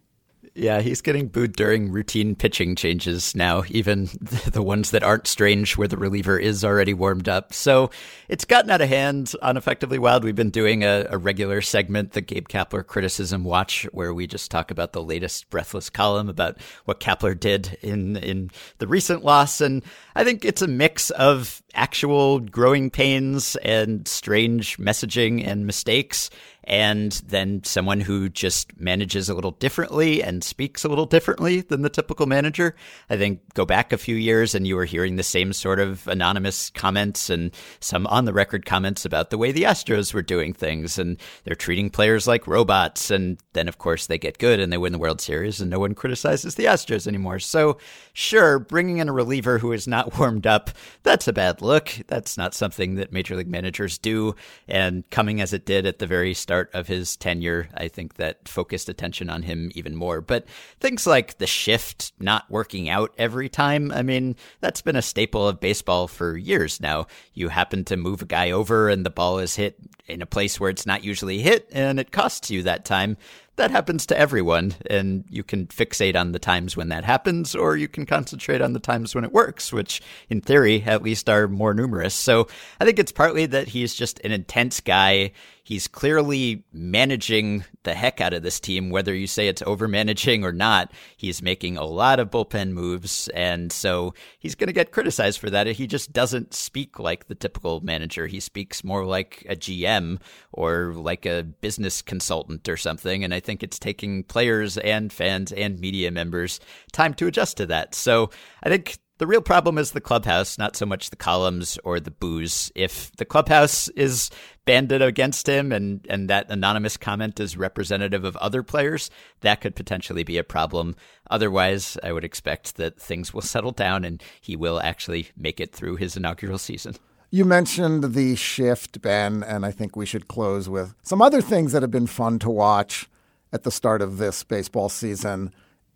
Yeah, 0.57 0.81
he's 0.81 1.01
getting 1.01 1.27
booed 1.27 1.53
during 1.53 1.91
routine 1.91 2.33
pitching 2.33 2.75
changes 2.75 3.35
now, 3.35 3.61
even 3.69 4.05
the 4.47 4.63
ones 4.63 4.89
that 4.89 5.03
aren't 5.03 5.27
strange 5.27 5.77
where 5.77 5.87
the 5.87 5.97
reliever 5.97 6.39
is 6.39 6.65
already 6.65 6.95
warmed 6.95 7.29
up. 7.29 7.53
So 7.53 7.91
it's 8.27 8.43
gotten 8.43 8.71
out 8.71 8.81
of 8.81 8.89
hand 8.89 9.33
on 9.43 9.55
Effectively 9.55 9.99
Wild. 9.99 10.23
We've 10.23 10.35
been 10.35 10.49
doing 10.49 10.83
a, 10.83 11.05
a, 11.11 11.17
regular 11.19 11.61
segment, 11.61 12.13
the 12.13 12.21
Gabe 12.21 12.47
Kapler 12.47 12.85
Criticism 12.85 13.43
Watch, 13.43 13.83
where 13.91 14.15
we 14.15 14.25
just 14.25 14.49
talk 14.49 14.71
about 14.71 14.93
the 14.93 15.03
latest 15.03 15.47
Breathless 15.51 15.91
column 15.91 16.27
about 16.27 16.57
what 16.85 16.99
Kapler 16.99 17.39
did 17.39 17.77
in, 17.83 18.17
in 18.17 18.49
the 18.79 18.87
recent 18.87 19.23
loss. 19.23 19.61
And 19.61 19.83
I 20.15 20.23
think 20.23 20.43
it's 20.43 20.63
a 20.63 20.67
mix 20.67 21.11
of 21.11 21.61
actual 21.75 22.39
growing 22.39 22.89
pains 22.89 23.57
and 23.57 24.07
strange 24.07 24.79
messaging 24.79 25.45
and 25.45 25.67
mistakes 25.67 26.31
and 26.67 27.13
then 27.25 27.63
someone 27.63 28.01
who 28.01 28.27
just 28.27 28.77
manages 28.77 29.29
a 29.29 29.33
little 29.33 29.51
differently 29.51 30.21
and 30.21 30.43
speaks 30.43 30.83
a 30.83 30.89
little 30.89 31.05
differently 31.05 31.61
than 31.61 31.81
the 31.81 31.89
typical 31.89 32.25
manager. 32.25 32.75
I 33.09 33.15
think 33.15 33.39
go 33.53 33.65
back 33.65 33.93
a 33.93 33.97
few 33.97 34.17
years 34.17 34.53
and 34.53 34.67
you 34.67 34.75
were 34.75 34.83
hearing 34.83 35.15
the 35.15 35.23
same 35.23 35.53
sort 35.53 35.79
of 35.79 36.05
anonymous 36.09 36.69
comments 36.71 37.29
and 37.29 37.51
some 37.79 38.05
on 38.07 38.25
the 38.25 38.33
record 38.33 38.65
comments 38.65 39.05
about 39.05 39.29
the 39.29 39.37
way 39.37 39.53
the 39.53 39.63
Astros 39.63 40.13
were 40.13 40.21
doing 40.21 40.51
things 40.51 40.99
and 40.99 41.15
they're 41.45 41.55
treating 41.55 41.89
players 41.89 42.27
like 42.27 42.45
robots. 42.47 43.09
And 43.09 43.37
then, 43.53 43.69
of 43.69 43.77
course, 43.77 44.07
they 44.07 44.17
get 44.17 44.37
good 44.37 44.59
and 44.59 44.71
they 44.71 44.77
win 44.77 44.91
the 44.91 44.99
World 44.99 45.21
Series 45.21 45.61
and 45.61 45.71
no 45.71 45.79
one 45.79 45.95
criticizes 45.95 46.55
the 46.55 46.65
Astros 46.65 47.07
anymore. 47.07 47.39
So, 47.39 47.77
sure, 48.11 48.59
bringing 48.59 48.97
in 48.97 49.07
a 49.07 49.13
reliever 49.13 49.59
who 49.59 49.71
is 49.71 49.87
not 49.87 50.19
warmed 50.19 50.45
up, 50.45 50.71
that's 51.03 51.29
a 51.29 51.33
bad 51.33 51.61
look. 51.61 51.91
That's 52.07 52.37
not 52.37 52.53
something 52.53 52.95
that 52.95 53.13
major 53.13 53.37
league 53.37 53.47
managers 53.47 53.97
do. 53.97 54.35
And 54.67 55.09
coming 55.11 55.39
as 55.39 55.53
it 55.53 55.65
did 55.65 55.85
at 55.85 55.99
the 55.99 56.07
very 56.07 56.33
start 56.33 56.56
start 56.57 56.73
of 56.73 56.87
his 56.87 57.15
tenure. 57.15 57.69
I 57.75 57.87
think 57.87 58.15
that 58.15 58.47
focused 58.47 58.89
attention 58.89 59.29
on 59.29 59.43
him 59.43 59.71
even 59.75 59.95
more. 59.95 60.21
But 60.21 60.47
things 60.79 61.05
like 61.05 61.37
the 61.37 61.45
shift 61.45 62.13
not 62.19 62.49
working 62.49 62.89
out 62.89 63.13
every 63.15 63.47
time, 63.47 63.91
I 63.91 64.01
mean, 64.01 64.35
that's 64.59 64.81
been 64.81 64.95
a 64.95 65.03
staple 65.03 65.47
of 65.47 65.59
baseball 65.59 66.07
for 66.07 66.35
years 66.35 66.81
now. 66.81 67.05
You 67.35 67.49
happen 67.49 67.85
to 67.85 67.95
move 67.95 68.23
a 68.23 68.25
guy 68.25 68.49
over 68.49 68.89
and 68.89 69.05
the 69.05 69.11
ball 69.11 69.37
is 69.37 69.55
hit 69.55 69.77
in 70.07 70.23
a 70.23 70.25
place 70.25 70.59
where 70.59 70.71
it's 70.71 70.87
not 70.87 71.03
usually 71.03 71.43
hit 71.43 71.69
and 71.71 71.99
it 71.99 72.11
costs 72.11 72.49
you 72.49 72.63
that 72.63 72.85
time 72.85 73.17
that 73.57 73.71
happens 73.71 74.05
to 74.07 74.17
everyone, 74.17 74.75
and 74.89 75.25
you 75.29 75.43
can 75.43 75.67
fixate 75.67 76.15
on 76.15 76.31
the 76.31 76.39
times 76.39 76.77
when 76.77 76.89
that 76.89 77.03
happens, 77.03 77.55
or 77.55 77.75
you 77.75 77.87
can 77.87 78.05
concentrate 78.05 78.61
on 78.61 78.73
the 78.73 78.79
times 78.79 79.13
when 79.13 79.23
it 79.23 79.33
works, 79.33 79.73
which 79.73 80.01
in 80.29 80.41
theory 80.41 80.83
at 80.83 81.03
least 81.03 81.29
are 81.29 81.47
more 81.47 81.73
numerous. 81.73 82.13
So 82.13 82.47
I 82.79 82.85
think 82.85 82.99
it's 82.99 83.11
partly 83.11 83.45
that 83.47 83.69
he's 83.69 83.93
just 83.93 84.19
an 84.23 84.31
intense 84.31 84.79
guy. 84.79 85.31
He's 85.63 85.87
clearly 85.87 86.63
managing 86.71 87.65
the 87.83 87.93
heck 87.93 88.21
out 88.21 88.33
of 88.33 88.41
this 88.41 88.59
team, 88.59 88.89
whether 88.89 89.13
you 89.13 89.27
say 89.27 89.49
it's 89.49 89.61
over 89.63 89.87
managing 89.87 90.45
or 90.45 90.53
not. 90.53 90.93
He's 91.17 91.41
making 91.41 91.75
a 91.75 91.83
lot 91.83 92.21
of 92.21 92.31
bullpen 92.31 92.71
moves, 92.71 93.27
and 93.29 93.71
so 93.71 94.13
he's 94.39 94.55
going 94.55 94.67
to 94.67 94.73
get 94.73 94.93
criticized 94.93 95.39
for 95.39 95.49
that. 95.49 95.67
He 95.67 95.85
just 95.85 96.13
doesn't 96.13 96.53
speak 96.53 96.99
like 96.99 97.27
the 97.27 97.35
typical 97.35 97.81
manager. 97.81 98.27
He 98.27 98.39
speaks 98.39 98.83
more 98.83 99.05
like 99.05 99.45
a 99.49 99.57
GM 99.57 100.19
or 100.53 100.93
like 100.93 101.25
a 101.25 101.43
business 101.43 102.01
consultant 102.01 102.69
or 102.69 102.77
something. 102.77 103.25
And 103.25 103.33
I 103.33 103.41
think 103.47 103.63
it's 103.63 103.79
taking 103.79 104.23
players 104.23 104.77
and 104.77 105.11
fans 105.11 105.53
and 105.53 105.79
media 105.79 106.11
members 106.11 106.59
time 106.91 107.13
to 107.15 107.27
adjust 107.27 107.55
to 107.57 107.65
that. 107.67 107.95
So 107.95 108.29
I 108.61 108.69
think 108.69 108.99
the 109.19 109.25
real 109.25 109.41
problem 109.41 109.77
is 109.77 109.91
the 109.91 110.01
clubhouse, 110.01 110.57
not 110.57 110.75
so 110.75 110.85
much 110.85 111.09
the 111.09 111.15
columns 111.15 111.79
or 111.85 111.99
the 111.99 112.11
boos. 112.11 112.71
If 112.75 113.11
the 113.13 113.25
clubhouse 113.25 113.87
is 113.89 114.29
banded 114.65 115.01
against 115.01 115.47
him 115.47 115.71
and, 115.71 116.05
and 116.09 116.29
that 116.29 116.51
anonymous 116.51 116.97
comment 116.97 117.39
is 117.39 117.55
representative 117.55 118.25
of 118.25 118.35
other 118.35 118.63
players, 118.63 119.09
that 119.39 119.61
could 119.61 119.75
potentially 119.75 120.23
be 120.23 120.37
a 120.37 120.43
problem. 120.43 120.95
Otherwise, 121.31 121.97
I 122.03 122.11
would 122.11 122.25
expect 122.25 122.75
that 122.75 122.99
things 122.99 123.33
will 123.33 123.41
settle 123.53 123.71
down 123.71 124.03
and 124.03 124.21
he 124.41 124.57
will 124.57 124.81
actually 124.81 125.29
make 125.37 125.61
it 125.61 125.73
through 125.73 125.95
his 125.95 126.17
inaugural 126.17 126.57
season. 126.57 126.95
You 127.31 127.43
mentioned 127.43 128.13
the 128.13 128.35
shift, 128.35 129.01
Ben, 129.01 129.41
and 129.41 129.65
I 129.65 129.71
think 129.71 129.95
we 129.95 130.05
should 130.05 130.27
close 130.27 130.69
with 130.69 130.93
some 131.01 131.21
other 131.21 131.41
things 131.41 131.71
that 131.71 131.81
have 131.81 131.91
been 131.91 132.07
fun 132.07 132.39
to 132.39 132.49
watch 132.49 133.09
at 133.51 133.63
the 133.63 133.71
start 133.71 134.01
of 134.01 134.17
this 134.17 134.43
baseball 134.43 134.89
season 134.89 135.53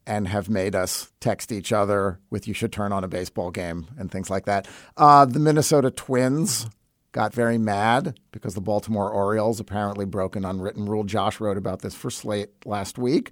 and 0.08 0.28
have 0.28 0.50
made 0.50 0.76
us 0.76 1.12
text 1.20 1.52
each 1.52 1.72
other 1.72 2.20
with 2.30 2.48
you 2.48 2.54
should 2.54 2.72
turn 2.72 2.92
on 2.92 3.04
a 3.04 3.08
baseball 3.08 3.52
game 3.52 3.88
and 3.98 4.12
things 4.12 4.30
like 4.30 4.46
that. 4.46 4.68
Uh, 4.98 5.26
the 5.26 5.40
Minnesota 5.40 5.92
Twins 5.92 6.68
got 7.12 7.34
very 7.34 7.58
mad 7.58 8.20
because 8.32 8.56
the 8.56 8.62
Baltimore 8.62 9.12
Orioles 9.12 9.60
apparently 9.60 10.06
broke 10.06 10.36
an 10.36 10.46
unwritten 10.46 10.86
rule. 10.86 11.04
Josh 11.04 11.40
wrote 11.40 11.58
about 11.58 11.82
this 11.82 11.94
for 11.94 12.10
Slate 12.10 12.50
last 12.66 12.98
week. 12.98 13.32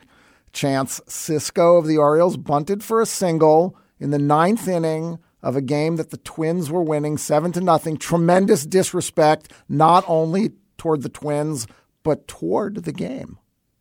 Chance 0.51 0.99
Sisco 1.07 1.77
of 1.77 1.87
the 1.87 1.97
Orioles 1.97 2.37
bunted 2.37 2.83
for 2.83 3.01
a 3.01 3.05
single 3.05 3.77
in 3.99 4.11
the 4.11 4.19
ninth 4.19 4.67
inning 4.67 5.19
of 5.41 5.55
a 5.55 5.61
game 5.61 5.95
that 5.95 6.09
the 6.09 6.17
Twins 6.17 6.69
were 6.69 6.83
winning 6.83 7.17
seven 7.17 7.51
to 7.53 7.61
nothing. 7.61 7.97
Tremendous 7.97 8.65
disrespect, 8.65 9.51
not 9.69 10.03
only 10.07 10.51
toward 10.77 11.01
the 11.01 11.09
Twins, 11.09 11.67
but 12.03 12.27
toward 12.27 12.83
the 12.83 12.91
game. 12.91 13.37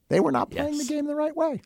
They 0.09 0.20
were 0.20 0.32
not 0.32 0.50
playing 0.50 0.74
Yes. 0.74 0.86
the 0.88 0.94
game 0.94 1.06
the 1.06 1.14
right 1.14 1.36
way. 1.36 1.61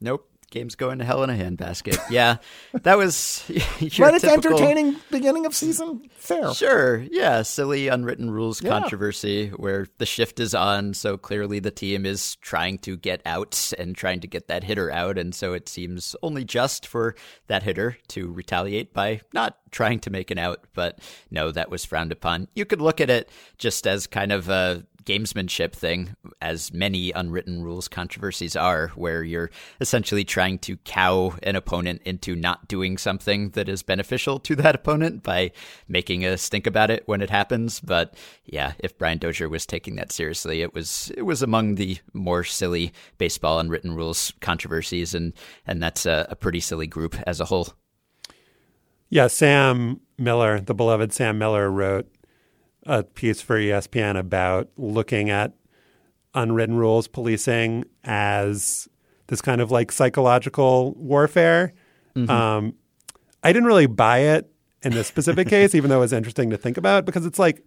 Nope. 0.00 0.28
Game's 0.50 0.76
going 0.76 0.98
to 1.00 1.04
hell 1.04 1.24
in 1.24 1.30
a 1.30 1.32
handbasket. 1.34 1.98
Yeah, 2.10 2.36
that 2.82 2.96
was. 2.96 3.42
but 3.48 3.54
it's 3.80 3.98
typical- 4.22 4.28
entertaining 4.52 4.96
beginning 5.10 5.46
of 5.46 5.54
season. 5.54 6.08
Fair. 6.14 6.54
Sure. 6.54 6.98
Yeah. 7.10 7.42
Silly 7.42 7.88
unwritten 7.88 8.30
rules 8.30 8.62
Yeah. 8.62 8.78
controversy 8.78 9.48
where 9.48 9.86
the 9.98 10.06
shift 10.06 10.38
is 10.38 10.54
on. 10.54 10.94
So 10.94 11.16
clearly 11.16 11.58
the 11.58 11.72
team 11.72 12.06
is 12.06 12.36
trying 12.36 12.78
to 12.80 12.96
get 12.96 13.20
out 13.26 13.72
and 13.78 13.96
trying 13.96 14.20
to 14.20 14.28
get 14.28 14.46
that 14.46 14.62
hitter 14.62 14.92
out. 14.92 15.18
And 15.18 15.34
so 15.34 15.54
it 15.54 15.68
seems 15.68 16.14
only 16.22 16.44
just 16.44 16.86
for 16.86 17.16
that 17.48 17.64
hitter 17.64 17.96
to 18.08 18.30
retaliate 18.30 18.92
by 18.92 19.22
not 19.32 19.56
trying 19.72 19.98
to 20.00 20.10
make 20.10 20.30
an 20.30 20.38
out. 20.38 20.64
But 20.74 21.00
no, 21.32 21.50
that 21.50 21.68
was 21.70 21.84
frowned 21.84 22.12
upon. 22.12 22.46
You 22.54 22.64
could 22.64 22.82
look 22.82 23.00
at 23.00 23.10
it 23.10 23.28
just 23.58 23.88
as 23.88 24.06
kind 24.06 24.30
of 24.30 24.48
a 24.48 24.84
gamesmanship 25.04 25.72
thing, 25.72 26.14
as 26.40 26.72
many 26.72 27.12
unwritten 27.12 27.62
rules 27.62 27.88
controversies 27.88 28.56
are, 28.56 28.88
where 28.94 29.22
you're 29.22 29.50
essentially 29.80 30.24
trying 30.24 30.58
to 30.60 30.76
cow 30.78 31.34
an 31.42 31.56
opponent 31.56 32.02
into 32.04 32.34
not 32.34 32.68
doing 32.68 32.98
something 32.98 33.50
that 33.50 33.68
is 33.68 33.82
beneficial 33.82 34.38
to 34.40 34.54
that 34.56 34.74
opponent 34.74 35.22
by 35.22 35.50
making 35.88 36.24
a 36.24 36.38
stink 36.38 36.66
about 36.66 36.90
it 36.90 37.02
when 37.06 37.20
it 37.20 37.30
happens. 37.30 37.80
But 37.80 38.14
yeah, 38.44 38.72
if 38.78 38.96
Brian 38.98 39.18
Dozier 39.18 39.48
was 39.48 39.66
taking 39.66 39.96
that 39.96 40.12
seriously, 40.12 40.62
it 40.62 40.74
was 40.74 41.12
it 41.16 41.22
was 41.22 41.42
among 41.42 41.76
the 41.76 41.98
more 42.12 42.44
silly 42.44 42.92
baseball 43.18 43.58
unwritten 43.58 43.94
rules 43.94 44.32
controversies, 44.40 45.14
and 45.14 45.32
and 45.66 45.82
that's 45.82 46.06
a, 46.06 46.26
a 46.30 46.36
pretty 46.36 46.60
silly 46.60 46.86
group 46.86 47.16
as 47.26 47.40
a 47.40 47.46
whole. 47.46 47.74
Yeah, 49.08 49.28
Sam 49.28 50.00
Miller, 50.18 50.60
the 50.60 50.74
beloved 50.74 51.12
Sam 51.12 51.38
Miller, 51.38 51.70
wrote 51.70 52.10
a 52.86 53.02
piece 53.02 53.40
for 53.40 53.58
ESPN 53.58 54.18
about 54.18 54.68
looking 54.76 55.30
at 55.30 55.52
unwritten 56.34 56.76
rules 56.76 57.08
policing 57.08 57.84
as 58.02 58.88
this 59.28 59.40
kind 59.40 59.60
of 59.60 59.70
like 59.70 59.90
psychological 59.92 60.94
warfare. 60.98 61.72
Um, 62.30 62.74
I 63.42 63.52
didn't 63.52 63.66
really 63.66 63.86
buy 63.86 64.18
it 64.18 64.50
in 64.82 64.92
this 64.92 65.06
specific 65.06 65.48
case, 65.56 65.74
even 65.74 65.90
though 65.90 65.96
it 65.96 66.00
was 66.00 66.12
interesting 66.12 66.50
to 66.50 66.56
think 66.56 66.76
about, 66.76 67.04
because 67.04 67.26
it's 67.26 67.38
like 67.38 67.64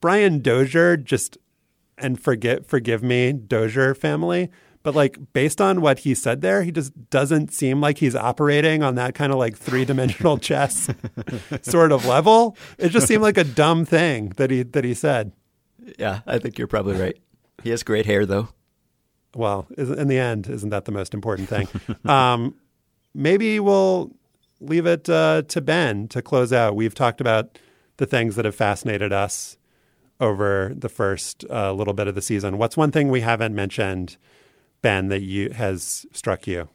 Brian 0.00 0.40
Dozier 0.40 0.96
just 0.96 1.36
and 1.98 2.20
forget 2.20 2.66
forgive 2.66 3.02
me, 3.02 3.32
Dozier 3.32 3.94
family. 3.94 4.50
But 4.82 4.94
like 4.94 5.18
based 5.32 5.60
on 5.60 5.80
what 5.82 6.00
he 6.00 6.14
said 6.14 6.40
there, 6.40 6.62
he 6.62 6.72
just 6.72 7.10
doesn't 7.10 7.52
seem 7.52 7.80
like 7.80 7.98
he's 7.98 8.16
operating 8.16 8.82
on 8.82 8.94
that 8.94 9.14
kind 9.14 9.30
of 9.30 9.38
like 9.38 9.56
three 9.56 9.84
dimensional 9.84 10.38
chess 10.48 10.88
sort 11.62 11.92
of 11.92 12.06
level. 12.06 12.56
It 12.78 12.88
just 12.88 13.06
seemed 13.06 13.22
like 13.22 13.36
a 13.36 13.44
dumb 13.44 13.84
thing 13.84 14.32
that 14.36 14.50
he 14.50 14.62
that 14.62 14.84
he 14.84 14.94
said. 14.94 15.32
Yeah, 15.98 16.20
I 16.26 16.38
think 16.38 16.58
you're 16.58 16.68
probably 16.68 16.98
right. 16.98 17.16
He 17.62 17.70
has 17.70 17.82
great 17.82 18.06
hair 18.06 18.24
though. 18.24 18.48
Well, 19.34 19.66
in 19.76 20.08
the 20.08 20.18
end, 20.18 20.48
isn't 20.48 20.70
that 20.70 20.86
the 20.86 20.92
most 20.92 21.14
important 21.14 21.48
thing? 21.48 21.68
um, 22.10 22.54
maybe 23.14 23.60
we'll 23.60 24.10
leave 24.60 24.86
it 24.86 25.08
uh, 25.08 25.42
to 25.48 25.60
Ben 25.60 26.08
to 26.08 26.22
close 26.22 26.52
out. 26.52 26.74
We've 26.74 26.94
talked 26.94 27.20
about 27.20 27.58
the 27.98 28.06
things 28.06 28.36
that 28.36 28.44
have 28.44 28.54
fascinated 28.54 29.12
us 29.12 29.56
over 30.20 30.72
the 30.76 30.88
first 30.88 31.44
uh, 31.50 31.72
little 31.72 31.94
bit 31.94 32.08
of 32.08 32.14
the 32.14 32.22
season. 32.22 32.58
What's 32.58 32.76
one 32.76 32.90
thing 32.90 33.08
we 33.08 33.20
haven't 33.20 33.54
mentioned, 33.54 34.16
Ben, 34.82 35.08
that 35.08 35.22
you 35.22 35.50
has 35.50 36.06
struck 36.12 36.46
you? 36.46 36.68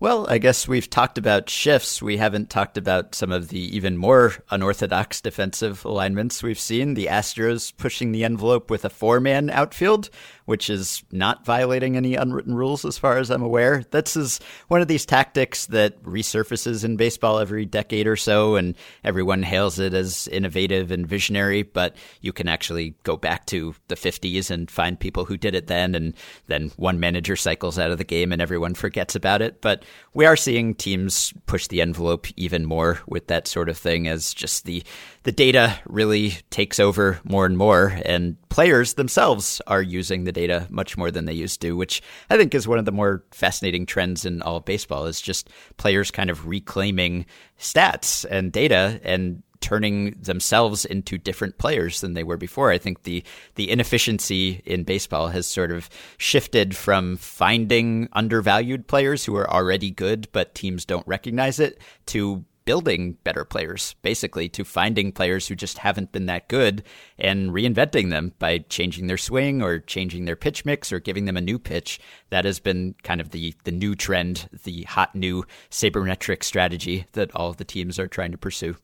Well, 0.00 0.26
I 0.30 0.38
guess 0.38 0.66
we've 0.66 0.88
talked 0.88 1.18
about 1.18 1.50
shifts. 1.50 2.00
We 2.00 2.16
haven't 2.16 2.48
talked 2.48 2.78
about 2.78 3.14
some 3.14 3.30
of 3.30 3.48
the 3.48 3.76
even 3.76 3.98
more 3.98 4.36
unorthodox 4.50 5.20
defensive 5.20 5.84
alignments 5.84 6.42
we've 6.42 6.58
seen. 6.58 6.94
The 6.94 7.04
Astros 7.04 7.76
pushing 7.76 8.12
the 8.12 8.24
envelope 8.24 8.70
with 8.70 8.86
a 8.86 8.88
four 8.88 9.20
man 9.20 9.50
outfield, 9.50 10.08
which 10.50 10.68
is 10.68 11.04
not 11.12 11.44
violating 11.44 11.96
any 11.96 12.16
unwritten 12.16 12.56
rules 12.56 12.84
as 12.84 12.98
far 12.98 13.18
as 13.18 13.30
I'm 13.30 13.40
aware. 13.40 13.84
That's 13.92 14.16
is 14.16 14.40
one 14.66 14.82
of 14.82 14.88
these 14.88 15.06
tactics 15.06 15.66
that 15.66 16.02
resurfaces 16.02 16.84
in 16.84 16.96
baseball 16.96 17.38
every 17.38 17.64
decade 17.64 18.08
or 18.08 18.16
so, 18.16 18.56
and 18.56 18.74
everyone 19.04 19.44
hails 19.44 19.78
it 19.78 19.94
as 19.94 20.26
innovative 20.26 20.90
and 20.90 21.06
visionary, 21.06 21.62
but 21.62 21.94
you 22.20 22.32
can 22.32 22.48
actually 22.48 22.96
go 23.04 23.16
back 23.16 23.46
to 23.46 23.76
the 23.86 23.94
50s 23.94 24.50
and 24.50 24.68
find 24.68 24.98
people 24.98 25.24
who 25.24 25.36
did 25.36 25.54
it 25.54 25.68
then, 25.68 25.94
and 25.94 26.14
then 26.48 26.72
one 26.74 26.98
manager 26.98 27.36
cycles 27.36 27.78
out 27.78 27.92
of 27.92 27.98
the 27.98 28.04
game 28.04 28.32
and 28.32 28.42
everyone 28.42 28.74
forgets 28.74 29.14
about 29.14 29.42
it. 29.42 29.60
But 29.60 29.84
we 30.14 30.26
are 30.26 30.34
seeing 30.34 30.74
teams 30.74 31.32
push 31.46 31.68
the 31.68 31.80
envelope 31.80 32.26
even 32.36 32.66
more 32.66 32.98
with 33.06 33.28
that 33.28 33.46
sort 33.46 33.68
of 33.68 33.78
thing 33.78 34.08
as 34.08 34.34
just 34.34 34.64
the 34.64 34.82
the 35.22 35.32
data 35.32 35.78
really 35.86 36.30
takes 36.50 36.80
over 36.80 37.20
more 37.24 37.46
and 37.46 37.58
more 37.58 37.98
and 38.04 38.36
players 38.48 38.94
themselves 38.94 39.60
are 39.66 39.82
using 39.82 40.24
the 40.24 40.32
data 40.32 40.66
much 40.70 40.96
more 40.96 41.10
than 41.10 41.24
they 41.24 41.32
used 41.32 41.60
to 41.60 41.76
which 41.76 42.02
i 42.30 42.36
think 42.36 42.54
is 42.54 42.68
one 42.68 42.78
of 42.78 42.84
the 42.84 42.92
more 42.92 43.24
fascinating 43.30 43.86
trends 43.86 44.24
in 44.24 44.42
all 44.42 44.60
baseball 44.60 45.06
is 45.06 45.20
just 45.20 45.50
players 45.76 46.10
kind 46.10 46.30
of 46.30 46.46
reclaiming 46.46 47.26
stats 47.58 48.24
and 48.30 48.52
data 48.52 49.00
and 49.04 49.42
turning 49.60 50.12
themselves 50.12 50.84
into 50.84 51.18
different 51.18 51.58
players 51.58 52.00
than 52.00 52.14
they 52.14 52.24
were 52.24 52.36
before. 52.36 52.70
I 52.70 52.78
think 52.78 53.02
the 53.02 53.22
the 53.54 53.70
inefficiency 53.70 54.62
in 54.64 54.84
baseball 54.84 55.28
has 55.28 55.46
sort 55.46 55.70
of 55.70 55.88
shifted 56.18 56.76
from 56.76 57.16
finding 57.16 58.08
undervalued 58.12 58.86
players 58.86 59.24
who 59.24 59.36
are 59.36 59.50
already 59.50 59.90
good 59.90 60.28
but 60.32 60.54
teams 60.54 60.84
don't 60.84 61.06
recognize 61.06 61.60
it 61.60 61.78
to 62.06 62.44
building 62.70 63.18
better 63.24 63.44
players, 63.44 63.96
basically 64.00 64.48
to 64.48 64.62
finding 64.62 65.10
players 65.10 65.48
who 65.48 65.56
just 65.56 65.78
haven't 65.78 66.12
been 66.12 66.26
that 66.26 66.46
good 66.46 66.84
and 67.18 67.50
reinventing 67.50 68.10
them 68.10 68.32
by 68.38 68.58
changing 68.58 69.08
their 69.08 69.18
swing 69.18 69.60
or 69.60 69.80
changing 69.80 70.24
their 70.24 70.36
pitch 70.36 70.64
mix 70.64 70.92
or 70.92 71.00
giving 71.00 71.24
them 71.24 71.36
a 71.36 71.40
new 71.40 71.58
pitch. 71.58 71.98
That 72.28 72.44
has 72.44 72.60
been 72.60 72.94
kind 73.02 73.20
of 73.20 73.30
the 73.30 73.56
the 73.64 73.72
new 73.72 73.96
trend, 73.96 74.48
the 74.62 74.84
hot 74.84 75.16
new 75.16 75.44
sabermetric 75.68 76.44
strategy 76.44 77.06
that 77.14 77.34
all 77.34 77.50
of 77.50 77.56
the 77.56 77.64
teams 77.64 77.98
are 77.98 78.06
trying 78.06 78.30
to 78.30 78.38
pursue. 78.38 78.76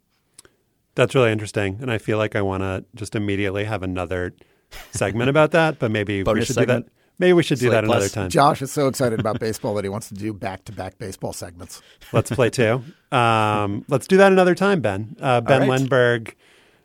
That's 0.96 1.14
really 1.14 1.30
interesting, 1.30 1.78
and 1.80 1.88
I 1.88 1.98
feel 1.98 2.18
like 2.18 2.34
I 2.34 2.42
want 2.42 2.64
to 2.64 2.84
just 2.96 3.14
immediately 3.14 3.62
have 3.66 3.84
another 3.84 4.34
segment 4.90 5.30
about 5.30 5.52
that. 5.52 5.78
But 5.78 5.92
maybe 5.92 6.24
we 6.24 6.44
should 6.44 6.56
segment? 6.56 6.86
do 6.86 6.90
that. 6.90 7.05
Maybe 7.18 7.32
we 7.32 7.42
should 7.42 7.58
do 7.58 7.66
Slate 7.66 7.72
that 7.72 7.84
another 7.84 8.00
Plus. 8.00 8.12
time. 8.12 8.30
Josh 8.30 8.60
is 8.60 8.70
so 8.70 8.88
excited 8.88 9.18
about 9.20 9.40
baseball 9.40 9.74
that 9.74 9.84
he 9.84 9.88
wants 9.88 10.08
to 10.08 10.14
do 10.14 10.32
back 10.34 10.64
to 10.66 10.72
back 10.72 10.98
baseball 10.98 11.32
segments. 11.32 11.80
Let's 12.12 12.30
play 12.30 12.50
two. 12.50 12.82
Um, 13.10 13.84
let's 13.88 14.06
do 14.06 14.18
that 14.18 14.32
another 14.32 14.54
time, 14.54 14.80
Ben. 14.80 15.16
Uh, 15.20 15.40
ben 15.40 15.62
right. 15.62 15.70
Lindbergh 15.70 16.34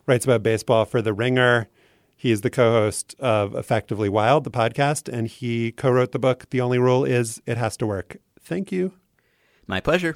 writes 0.08 0.24
about 0.26 0.42
baseball 0.44 0.86
for 0.86 1.02
The 1.02 1.14
Ringer. 1.14 1.68
He 2.16 2.32
is 2.32 2.42
the 2.42 2.50
co 2.50 2.72
host 2.72 3.16
of 3.20 3.56
Effectively 3.56 4.08
Wild, 4.08 4.44
the 4.44 4.52
podcast, 4.52 5.12
and 5.12 5.28
he 5.28 5.72
co 5.72 5.90
wrote 5.90 6.12
the 6.12 6.20
book, 6.20 6.50
The 6.52 6.62
Only 6.62 6.80
Rule 6.80 7.04
Is 7.04 7.42
It 7.46 7.58
Has 7.58 7.76
to 7.78 7.88
Work. 7.88 8.18
Thank 8.40 8.72
you. 8.72 8.94
My 9.68 9.82
pleasure. 9.82 10.16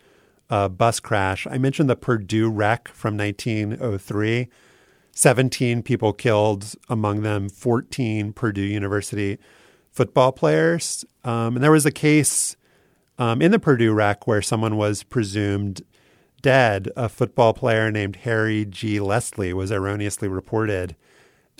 uh, 0.51 0.67
bus 0.67 0.99
crash, 0.99 1.47
I 1.49 1.57
mentioned 1.57 1.89
the 1.89 1.95
Purdue 1.95 2.49
wreck 2.49 2.89
from 2.89 3.17
1903. 3.17 4.49
17 5.13 5.81
people 5.81 6.13
killed, 6.13 6.75
among 6.89 7.21
them 7.21 7.49
14 7.49 8.33
Purdue 8.33 8.61
University 8.61 9.39
football 9.91 10.31
players. 10.31 11.03
Um, 11.23 11.55
and 11.55 11.63
there 11.63 11.71
was 11.71 11.85
a 11.85 11.91
case 11.91 12.55
um, 13.17 13.41
in 13.41 13.51
the 13.51 13.59
Purdue 13.59 13.93
wreck 13.93 14.27
where 14.27 14.41
someone 14.41 14.77
was 14.77 15.03
presumed 15.03 15.81
dead. 16.41 16.89
A 16.95 17.07
football 17.07 17.53
player 17.53 17.91
named 17.91 18.17
Harry 18.17 18.65
G. 18.65 18.99
Leslie 18.99 19.53
was 19.53 19.71
erroneously 19.71 20.27
reported 20.27 20.95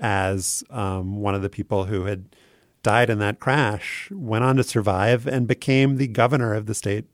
as 0.01 0.63
um, 0.69 1.17
one 1.17 1.35
of 1.35 1.41
the 1.41 1.49
people 1.49 1.85
who 1.85 2.05
had 2.05 2.35
died 2.83 3.09
in 3.09 3.19
that 3.19 3.39
crash, 3.39 4.09
went 4.11 4.43
on 4.43 4.55
to 4.57 4.63
survive, 4.63 5.27
and 5.27 5.47
became 5.47 5.97
the 5.97 6.07
governor 6.07 6.53
of 6.53 6.65
the 6.65 6.73
state 6.73 7.05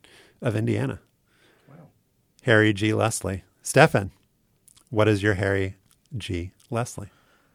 of 0.41 0.55
Indiana. 0.55 1.01
Harry 2.47 2.71
G. 2.71 2.93
Leslie. 2.93 3.43
Stefan, 3.61 4.09
What 4.89 5.09
is 5.09 5.21
your 5.21 5.33
Harry 5.33 5.75
G. 6.17 6.51
Leslie? 6.69 7.09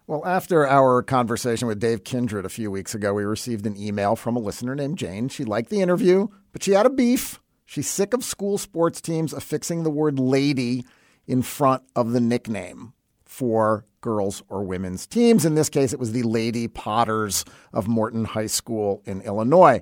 Well, 0.07 0.23
after 0.27 0.69
our 0.69 1.03
conversation 1.03 1.67
with 1.67 1.81
Dave 1.81 2.05
Kindred 2.05 2.45
a 2.45 2.51
few 2.51 2.71
weeks 2.71 2.95
ago, 2.95 3.15
we 3.15 3.25
received 3.25 3.65
an 3.65 3.75
email 3.75 4.17
from 4.17 4.37
a 4.37 4.39
listener 4.39 4.75
named 4.75 4.99
Jane. 4.99 5.31
She 5.31 5.47
liked 5.47 5.71
the 5.71 5.81
interview, 5.81 6.29
but 6.53 6.63
she 6.63 6.73
had 6.73 6.85
a 6.85 6.91
beef. 6.91 7.41
She's 7.65 7.89
sick 7.89 8.13
of 8.13 8.23
school 8.23 8.59
sports 8.59 9.01
teams 9.01 9.33
affixing 9.33 9.83
the 9.83 9.89
word 9.89 10.19
lady 10.19 10.85
in 11.27 11.41
front 11.41 11.83
of 11.97 12.13
the 12.13 12.21
nickname 12.21 12.93
for 13.25 13.87
girls 14.03 14.43
or 14.51 14.63
women's 14.63 15.07
teams. 15.07 15.47
In 15.47 15.55
this 15.55 15.71
case, 15.71 15.95
it 15.95 16.01
was 16.01 16.13
the 16.13 16.25
Lady 16.25 16.69
Potters 16.69 17.47
of 17.73 17.89
Morton 17.89 18.27
High 18.27 18.45
School 18.45 19.01
in 19.07 19.23
Illinois. 19.23 19.81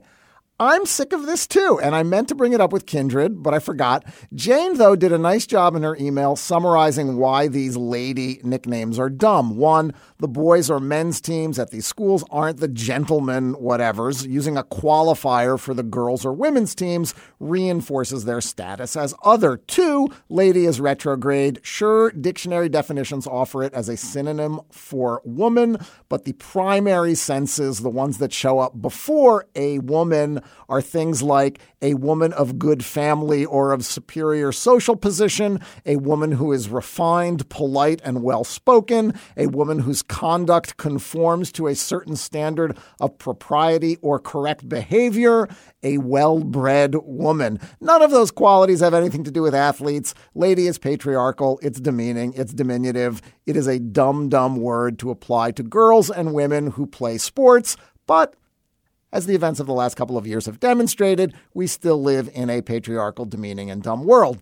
I'm 0.62 0.84
sick 0.84 1.14
of 1.14 1.24
this 1.24 1.46
too, 1.46 1.80
and 1.82 1.96
I 1.96 2.02
meant 2.02 2.28
to 2.28 2.34
bring 2.34 2.52
it 2.52 2.61
up 2.61 2.70
with 2.70 2.84
Kindred, 2.84 3.42
but 3.42 3.54
I 3.54 3.61
forgot. 3.61 4.04
Jane, 4.34 4.76
though, 4.76 4.94
did 4.94 5.11
a 5.11 5.16
nice 5.16 5.46
job 5.46 5.74
in 5.74 5.82
her 5.84 5.96
email 5.96 6.36
summarizing 6.36 7.16
why 7.16 7.48
these 7.48 7.78
lady 7.78 8.42
nicknames 8.44 8.98
are 8.98 9.08
dumb. 9.08 9.56
One, 9.56 9.94
the 10.18 10.28
boys 10.28 10.68
or 10.68 10.78
men's 10.78 11.18
teams 11.18 11.58
at 11.58 11.70
these 11.70 11.86
schools 11.86 12.24
aren't 12.30 12.61
the 12.61 12.68
gentlemen 12.68 13.54
whatevers. 13.54 14.28
Using 14.28 14.58
a 14.58 14.62
qualifier 14.62 15.58
for 15.58 15.72
the 15.72 15.82
girls 15.82 16.26
or 16.26 16.34
women's 16.34 16.74
teams 16.74 17.14
reinforces 17.38 18.26
their 18.26 18.42
status 18.42 18.96
as 18.96 19.14
other. 19.24 19.56
Two, 19.56 20.11
lady 20.28 20.66
is 20.66 20.78
retrograde. 20.78 21.61
Sure, 21.62 22.11
dictionary 22.11 22.68
definitions 22.68 23.26
offer 23.26 23.62
it 23.62 23.72
as 23.72 23.88
a 23.88 23.96
synonym 23.96 24.61
for 24.70 25.22
woman, 25.24 25.78
but 26.11 26.26
the 26.26 26.34
primary 26.34 27.14
senses, 27.14 27.78
the 27.78 27.88
ones 27.88 28.18
that 28.18 28.34
show 28.34 28.58
up 28.58 28.82
before 28.82 29.46
a 29.56 29.78
woman, 29.78 30.42
are 30.68 30.80
things 30.80 31.22
like 31.22 31.61
a 31.82 31.94
woman 31.94 32.32
of 32.32 32.59
good 32.59 32.84
family 32.84 33.44
or 33.44 33.72
of 33.72 33.84
superior 33.84 34.53
social 34.53 34.96
position, 34.96 35.61
a 35.84 35.96
woman 35.96 36.32
who 36.32 36.53
is 36.53 36.68
refined, 36.68 37.48
polite, 37.48 38.01
and 38.05 38.22
well 38.22 38.44
spoken, 38.44 39.12
a 39.36 39.46
woman 39.46 39.80
whose 39.80 40.03
conduct 40.03 40.76
conforms 40.76 41.51
to 41.53 41.66
a 41.66 41.74
certain 41.74 42.16
standard 42.16 42.76
of 43.01 43.18
propriety 43.18 43.96
or 44.01 44.18
correct 44.18 44.68
behavior, 44.68 45.48
a 45.82 45.98
well 45.98 46.40
bred 46.40 46.94
woman. 47.03 47.59
None 47.80 48.03
of 48.03 48.11
those 48.11 48.30
qualities 48.30 48.80
have 48.80 48.94
anything 48.94 49.24
to 49.24 49.30
do 49.30 49.42
with 49.42 49.55
athletes. 49.55 50.14
Lady 50.34 50.66
is 50.66 50.78
patriarchal, 50.78 51.59
it's 51.62 51.80
demeaning, 51.80 52.32
it's 52.34 52.53
diminutive. 52.53 53.20
It 53.46 53.57
is 53.57 53.66
a 53.66 53.80
dumb, 53.80 54.28
dumb 54.28 54.57
word 54.57 54.98
to 55.01 55.11
apply 55.11 55.53
to 55.53 55.62
girls 55.62 56.11
and 56.11 56.32
women 56.32 56.68
who 56.72 56.86
play 56.86 57.18
sports, 57.18 57.76
but 58.07 58.34
as 59.12 59.26
the 59.26 59.34
events 59.34 59.61
of 59.61 59.66
the 59.66 59.72
last 59.72 59.96
couple 59.96 60.16
of 60.16 60.26
years 60.26 60.46
have 60.46 60.61
demonstrated, 60.61 61.34
we 61.54 61.66
still 61.66 62.02
live 62.02 62.30
in 62.32 62.50
a 62.50 62.62
patriarchal, 62.62 63.24
demeaning, 63.24 63.70
and 63.70 63.82
dumb 63.82 64.04
world. 64.04 64.40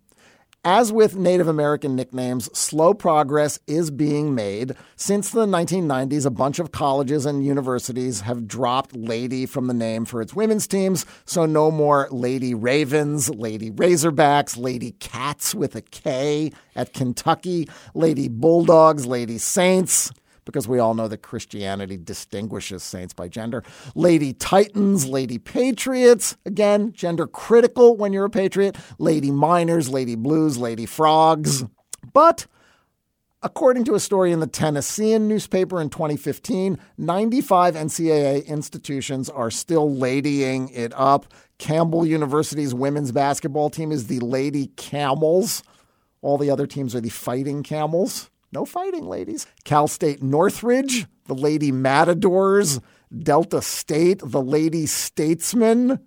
As 0.64 0.92
with 0.92 1.16
Native 1.16 1.46
American 1.46 1.94
nicknames, 1.94 2.50
slow 2.58 2.92
progress 2.92 3.60
is 3.68 3.92
being 3.92 4.34
made. 4.34 4.74
Since 4.96 5.30
the 5.30 5.46
1990s, 5.46 6.26
a 6.26 6.30
bunch 6.30 6.58
of 6.58 6.72
colleges 6.72 7.24
and 7.24 7.46
universities 7.46 8.22
have 8.22 8.48
dropped 8.48 8.94
Lady 8.94 9.46
from 9.46 9.68
the 9.68 9.72
name 9.72 10.04
for 10.04 10.20
its 10.20 10.34
women's 10.34 10.66
teams, 10.66 11.06
so 11.24 11.46
no 11.46 11.70
more 11.70 12.08
Lady 12.10 12.54
Ravens, 12.54 13.30
Lady 13.30 13.70
Razorbacks, 13.70 14.58
Lady 14.58 14.90
Cats 14.98 15.54
with 15.54 15.76
a 15.76 15.80
K 15.80 16.52
at 16.74 16.92
Kentucky, 16.92 17.68
Lady 17.94 18.28
Bulldogs, 18.28 19.06
Lady 19.06 19.38
Saints 19.38 20.10
because 20.49 20.66
we 20.66 20.78
all 20.78 20.94
know 20.94 21.09
that 21.09 21.18
Christianity 21.18 21.99
distinguishes 21.99 22.82
saints 22.82 23.12
by 23.12 23.28
gender. 23.28 23.62
Lady 23.94 24.32
Titans, 24.32 25.07
Lady 25.07 25.36
Patriots, 25.36 26.38
again, 26.46 26.92
gender 26.94 27.26
critical 27.26 27.99
when 27.99 28.14
you're 28.14 28.24
a 28.24 28.30
patriot. 28.30 28.76
Lady 28.99 29.30
Miners, 29.30 29.90
Lady 29.90 30.14
Blues, 30.14 30.57
Lady 30.57 30.86
Frogs. 30.86 31.64
But 32.14 32.46
According 33.40 33.84
to 33.84 33.94
a 33.94 34.01
story 34.01 34.32
in 34.32 34.40
the 34.40 34.49
Tennessean 34.49 35.28
newspaper 35.28 35.80
in 35.80 35.90
2015, 35.90 36.76
95 36.99 37.76
NCAA 37.76 38.44
institutions 38.46 39.30
are 39.30 39.49
still 39.49 39.94
ladying 39.94 40.70
it 40.70 40.92
up. 40.96 41.32
Campbell 41.59 42.05
University's 42.05 42.74
women's 42.74 43.12
basketball 43.12 43.70
team 43.70 43.92
is 43.92 44.09
the 44.09 44.18
Lady 44.18 44.68
Camels. 44.76 45.62
All 46.20 46.36
the 46.36 46.51
other 46.51 46.66
teams 46.66 46.96
are 46.96 47.01
the 47.01 47.11
Fighting 47.11 47.62
Camels. 47.62 48.28
No 48.53 48.64
fighting, 48.64 49.07
ladies. 49.07 49.46
Cal 49.64 49.88
State 49.88 50.22
Northridge, 50.22 51.07
the 51.26 51.34
Lady 51.34 51.70
Matadors. 51.72 52.80
Delta 53.16 53.62
State, 53.62 54.20
the 54.22 54.42
Lady 54.42 54.84
Statesmen, 54.84 55.99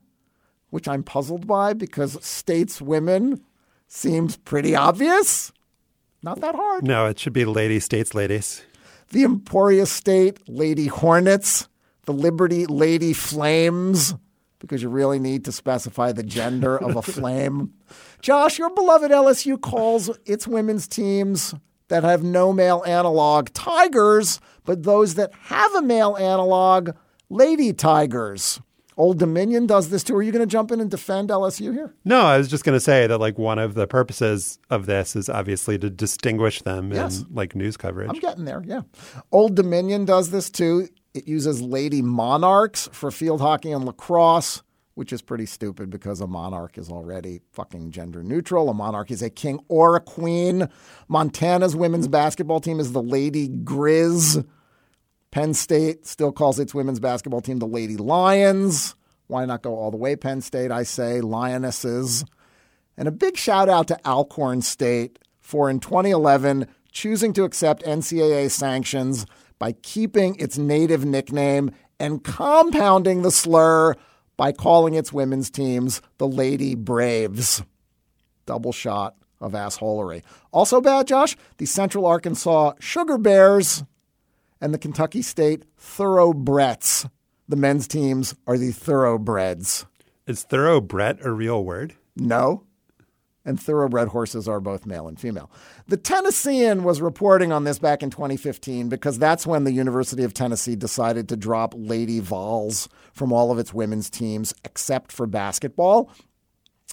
which 0.69 0.87
I'm 0.87 1.03
puzzled 1.03 1.47
by 1.47 1.73
because 1.73 2.17
stateswomen 2.17 3.41
seems 3.87 4.37
pretty 4.37 4.75
obvious. 4.75 5.51
Not 6.23 6.41
that 6.41 6.55
hard. 6.55 6.83
No, 6.83 7.07
it 7.07 7.17
should 7.17 7.33
be 7.33 7.45
Lady 7.45 7.79
States 7.79 8.13
Ladies. 8.13 8.61
The 9.09 9.23
Emporia 9.23 9.85
State, 9.85 10.47
Lady 10.47 10.87
Hornets. 10.87 11.67
The 12.05 12.13
Liberty, 12.13 12.65
Lady 12.65 13.13
Flames, 13.13 14.15
because 14.57 14.81
you 14.81 14.89
really 14.89 15.19
need 15.19 15.45
to 15.45 15.51
specify 15.51 16.11
the 16.11 16.23
gender 16.23 16.75
of 16.75 16.95
a 16.95 17.01
flame. 17.03 17.73
Josh, 18.21 18.57
your 18.57 18.73
beloved 18.73 19.11
LSU 19.11 19.61
calls 19.61 20.09
its 20.25 20.47
women's 20.47 20.87
teams 20.87 21.53
that 21.91 22.03
have 22.03 22.23
no 22.23 22.51
male 22.51 22.83
analog 22.87 23.49
tigers, 23.53 24.39
but 24.65 24.83
those 24.83 25.13
that 25.15 25.31
have 25.43 25.73
a 25.75 25.81
male 25.81 26.15
analog, 26.17 26.91
lady 27.29 27.71
tigers. 27.73 28.59
Old 28.97 29.19
Dominion 29.19 29.65
does 29.67 29.89
this 29.89 30.03
too. 30.03 30.15
Are 30.15 30.21
you 30.21 30.31
going 30.31 30.41
to 30.41 30.51
jump 30.51 30.71
in 30.71 30.79
and 30.81 30.91
defend 30.91 31.29
LSU 31.29 31.73
here? 31.73 31.93
No, 32.05 32.21
I 32.21 32.37
was 32.37 32.47
just 32.49 32.63
going 32.63 32.75
to 32.75 32.79
say 32.79 33.07
that 33.07 33.17
like 33.19 33.37
one 33.37 33.57
of 33.57 33.73
the 33.73 33.87
purposes 33.87 34.59
of 34.69 34.85
this 34.85 35.15
is 35.15 35.29
obviously 35.29 35.77
to 35.79 35.89
distinguish 35.89 36.61
them 36.61 36.91
Yes. 36.91 37.21
in 37.21 37.27
like 37.33 37.55
news 37.55 37.77
coverage. 37.77 38.09
I'm 38.09 38.19
getting 38.19 38.45
there, 38.45 38.61
yeah. 38.65 38.81
Old 39.31 39.55
Dominion 39.55 40.05
does 40.05 40.29
this 40.31 40.49
too. 40.49 40.87
It 41.13 41.27
uses 41.27 41.61
lady 41.61 42.01
monarchs 42.01 42.89
for 42.91 43.11
field 43.11 43.41
hockey 43.41 43.71
and 43.71 43.85
lacrosse, 43.85 44.61
which 44.95 45.13
is 45.13 45.21
pretty 45.21 45.45
stupid 45.45 45.89
because 45.89 46.21
a 46.21 46.27
monarch 46.27 46.77
is 46.77 46.89
already 46.89 47.41
fucking 47.51 47.91
gender 47.91 48.23
neutral. 48.23 48.69
A 48.69 48.73
monarch 48.73 49.11
is 49.11 49.21
a 49.21 49.29
king 49.29 49.59
or 49.67 49.95
a 49.95 49.99
queen. 49.99 50.67
Montana's 51.07 51.75
women's 51.75 52.07
mm. 52.07 52.11
basketball 52.11 52.59
team 52.59 52.79
is 52.79 52.91
the 52.91 53.01
Lady 53.01 53.47
Grizz. 53.47 54.45
Penn 55.31 55.53
State 55.53 56.05
still 56.05 56.31
calls 56.31 56.59
its 56.59 56.73
women's 56.73 56.99
basketball 56.99 57.41
team 57.41 57.59
the 57.59 57.67
Lady 57.67 57.95
Lions. 57.95 58.95
Why 59.27 59.45
not 59.45 59.61
go 59.61 59.75
all 59.75 59.91
the 59.91 59.97
way, 59.97 60.17
Penn 60.17 60.41
State? 60.41 60.71
I 60.71 60.83
say 60.83 61.21
Lionesses. 61.21 62.25
And 62.97 63.07
a 63.07 63.11
big 63.11 63.37
shout 63.37 63.69
out 63.69 63.87
to 63.87 63.99
Alcorn 64.05 64.61
State 64.61 65.19
for 65.39 65.69
in 65.69 65.79
2011 65.79 66.67
choosing 66.91 67.31
to 67.33 67.45
accept 67.45 67.83
NCAA 67.83 68.51
sanctions 68.51 69.25
by 69.57 69.71
keeping 69.71 70.35
its 70.35 70.57
native 70.57 71.05
nickname 71.05 71.71
and 71.99 72.23
compounding 72.23 73.21
the 73.21 73.31
slur 73.31 73.95
by 74.37 74.51
calling 74.51 74.93
its 74.93 75.13
women's 75.13 75.49
teams 75.49 76.01
the 76.17 76.27
Lady 76.27 76.75
Braves. 76.75 77.63
Double 78.45 78.71
shot 78.71 79.15
of 79.39 79.53
assholery. 79.53 80.23
Also 80.51 80.81
bad, 80.81 81.07
Josh, 81.07 81.35
the 81.57 81.65
Central 81.65 82.05
Arkansas 82.05 82.73
Sugar 82.79 83.17
Bears 83.17 83.83
and 84.59 84.73
the 84.73 84.77
Kentucky 84.77 85.21
State 85.21 85.65
Thoroughbreds. 85.77 87.07
The 87.49 87.55
men's 87.55 87.87
teams 87.87 88.35
are 88.47 88.57
the 88.57 88.71
Thoroughbreds. 88.71 89.85
Is 90.27 90.43
thoroughbred 90.43 91.19
a 91.23 91.31
real 91.31 91.63
word? 91.63 91.95
No. 92.15 92.63
And 93.43 93.59
thoroughbred 93.59 94.09
horses 94.09 94.47
are 94.47 94.59
both 94.59 94.85
male 94.85 95.07
and 95.07 95.19
female. 95.19 95.49
The 95.87 95.97
Tennessean 95.97 96.83
was 96.83 97.01
reporting 97.01 97.51
on 97.51 97.63
this 97.63 97.79
back 97.79 98.03
in 98.03 98.11
2015 98.11 98.87
because 98.87 99.17
that's 99.17 99.47
when 99.47 99.63
the 99.63 99.71
University 99.71 100.23
of 100.23 100.33
Tennessee 100.33 100.75
decided 100.75 101.27
to 101.29 101.35
drop 101.35 101.73
Lady 101.75 102.19
Vols 102.19 102.87
from 103.13 103.33
all 103.33 103.51
of 103.51 103.57
its 103.57 103.73
women's 103.73 104.11
teams 104.11 104.53
except 104.63 105.11
for 105.11 105.25
basketball. 105.25 106.11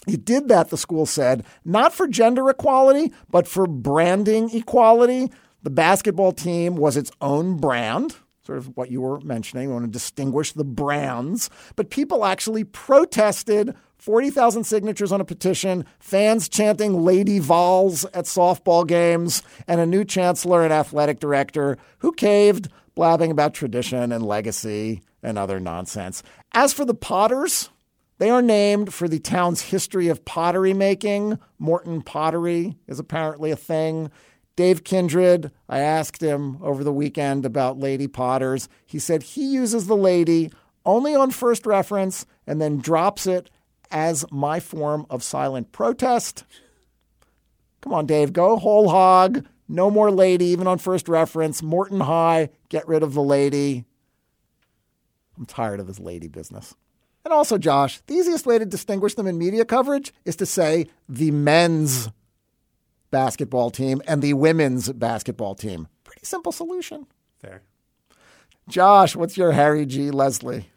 It 0.07 0.25
did 0.25 0.47
that, 0.47 0.69
the 0.69 0.77
school 0.77 1.05
said, 1.05 1.45
not 1.65 1.93
for 1.93 2.07
gender 2.07 2.49
equality, 2.49 3.11
but 3.29 3.47
for 3.47 3.67
branding 3.67 4.49
equality. 4.51 5.29
The 5.61 5.69
basketball 5.69 6.31
team 6.31 6.77
was 6.77 6.97
its 6.97 7.11
own 7.21 7.57
brand, 7.57 8.15
sort 8.41 8.57
of 8.57 8.75
what 8.77 8.89
you 8.89 9.01
were 9.01 9.19
mentioning. 9.21 9.67
We 9.67 9.73
want 9.73 9.85
to 9.85 9.91
distinguish 9.91 10.53
the 10.53 10.63
brands. 10.63 11.49
But 11.75 11.89
people 11.89 12.25
actually 12.25 12.63
protested 12.63 13.75
40,000 13.99 14.63
signatures 14.63 15.11
on 15.11 15.19
a 15.19 15.25
petition, 15.25 15.85
fans 15.99 16.47
chanting 16.47 17.03
Lady 17.03 17.37
Vols 17.37 18.05
at 18.05 18.25
softball 18.25 18.87
games, 18.87 19.43
and 19.67 19.81
a 19.81 19.85
new 19.85 20.05
chancellor 20.05 20.63
and 20.63 20.71
athletic 20.71 21.19
director 21.19 21.77
who 21.99 22.13
caved, 22.13 22.69
blabbing 22.95 23.29
about 23.29 23.53
tradition 23.53 24.11
and 24.11 24.25
legacy 24.25 25.01
and 25.21 25.37
other 25.37 25.59
nonsense. 25.59 26.23
As 26.53 26.71
for 26.71 26.85
the 26.85 26.93
Potters, 26.93 27.69
they 28.19 28.29
are 28.29 28.41
named 28.41 28.93
for 28.93 29.09
the 29.09 29.19
town's 29.19 29.61
history 29.61 30.07
of 30.07 30.23
pottery 30.23 30.73
making. 30.73 31.37
Morton 31.57 32.01
Pottery 32.01 32.77
is 32.87 32.99
apparently 32.99 33.51
a 33.51 33.57
thing. 33.57 34.11
Dave 34.55 34.83
Kindred, 34.83 35.51
I 35.67 35.79
asked 35.79 36.21
him 36.21 36.57
over 36.61 36.83
the 36.83 36.91
weekend 36.91 37.45
about 37.45 37.79
Lady 37.79 38.07
Potters. 38.07 38.67
He 38.85 38.99
said 38.99 39.23
he 39.23 39.45
uses 39.45 39.87
the 39.87 39.95
lady 39.95 40.51
only 40.85 41.15
on 41.15 41.31
first 41.31 41.65
reference 41.65 42.25
and 42.47 42.61
then 42.61 42.79
drops 42.79 43.27
it 43.27 43.49
as 43.91 44.25
my 44.31 44.59
form 44.59 45.05
of 45.09 45.23
silent 45.23 45.71
protest. 45.71 46.43
Come 47.81 47.93
on, 47.93 48.05
Dave, 48.05 48.33
go 48.33 48.57
whole 48.57 48.89
hog. 48.89 49.45
No 49.67 49.91
more 49.91 50.11
lady, 50.11 50.45
even 50.45 50.67
on 50.67 50.79
first 50.79 51.07
reference. 51.07 51.61
Morton 51.61 51.99
High, 51.99 52.49
get 52.69 52.87
rid 52.87 53.03
of 53.03 53.13
the 53.13 53.21
lady. 53.21 53.85
I'm 55.37 55.45
tired 55.45 55.79
of 55.79 55.87
this 55.87 55.99
lady 55.99 56.27
business. 56.27 56.75
And 57.23 57.33
also, 57.33 57.57
Josh, 57.57 58.01
the 58.07 58.15
easiest 58.15 58.45
way 58.45 58.57
to 58.57 58.65
distinguish 58.65 59.13
them 59.13 59.27
in 59.27 59.37
media 59.37 59.65
coverage 59.65 60.13
is 60.25 60.35
to 60.37 60.45
say 60.45 60.87
the 61.07 61.31
men's 61.31 62.09
basketball 63.11 63.69
team 63.69 64.01
and 64.07 64.21
the 64.21 64.33
women's 64.33 64.91
basketball 64.91 65.55
team. 65.55 65.87
Pretty 66.03 66.25
simple 66.25 66.51
solution. 66.51 67.05
Fair. 67.39 67.61
Josh, 68.67 69.15
what's 69.15 69.37
your 69.37 69.51
Harry 69.51 69.85
G. 69.85 70.11
Leslie? 70.11 70.69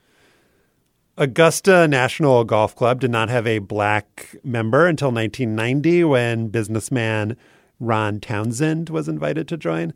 Augusta 1.19 1.87
National 1.87 2.43
Golf 2.43 2.75
Club 2.75 3.01
did 3.01 3.11
not 3.11 3.29
have 3.29 3.47
a 3.47 3.59
black 3.59 4.35
member 4.43 4.87
until 4.87 5.13
1990 5.13 6.05
when 6.05 6.49
businessman 6.49 7.37
Ron 7.79 8.19
Townsend 8.19 8.89
was 8.89 9.09
invited 9.09 9.47
to 9.49 9.59
join. 9.59 9.93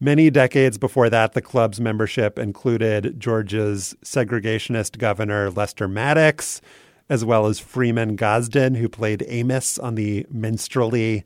Many 0.00 0.30
decades 0.30 0.78
before 0.78 1.10
that, 1.10 1.34
the 1.34 1.42
club's 1.42 1.82
membership 1.82 2.38
included 2.38 3.20
Georgia's 3.20 3.94
segregationist 4.02 4.96
governor 4.96 5.50
Lester 5.50 5.86
Maddox, 5.86 6.62
as 7.10 7.26
well 7.26 7.44
as 7.44 7.58
Freeman 7.58 8.16
Gosden, 8.16 8.76
who 8.76 8.88
played 8.88 9.22
Amos 9.28 9.78
on 9.78 9.96
the 9.96 10.26
minstrelly 10.30 11.24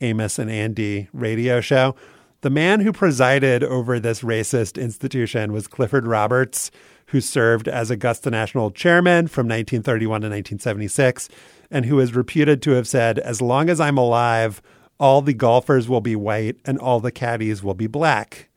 Amos 0.00 0.38
and 0.38 0.50
Andy 0.50 1.08
radio 1.12 1.60
show. 1.60 1.94
The 2.40 2.50
man 2.50 2.80
who 2.80 2.92
presided 2.94 3.62
over 3.64 4.00
this 4.00 4.22
racist 4.22 4.80
institution 4.80 5.52
was 5.52 5.66
Clifford 5.66 6.06
Roberts, 6.06 6.70
who 7.08 7.20
served 7.20 7.68
as 7.68 7.90
Augusta 7.90 8.30
National 8.30 8.70
chairman 8.70 9.28
from 9.28 9.46
1931 9.46 10.20
to 10.22 10.26
1976, 10.26 11.28
and 11.70 11.86
who 11.86 12.00
is 12.00 12.14
reputed 12.14 12.62
to 12.62 12.72
have 12.72 12.88
said, 12.88 13.18
As 13.18 13.40
long 13.40 13.70
as 13.70 13.80
I'm 13.80 13.98
alive, 13.98 14.62
all 14.98 15.22
the 15.22 15.34
golfers 15.34 15.88
will 15.88 16.00
be 16.00 16.16
white 16.16 16.56
and 16.64 16.78
all 16.78 17.00
the 17.00 17.12
caddies 17.12 17.62
will 17.62 17.74
be 17.74 17.86
black. 17.86 18.48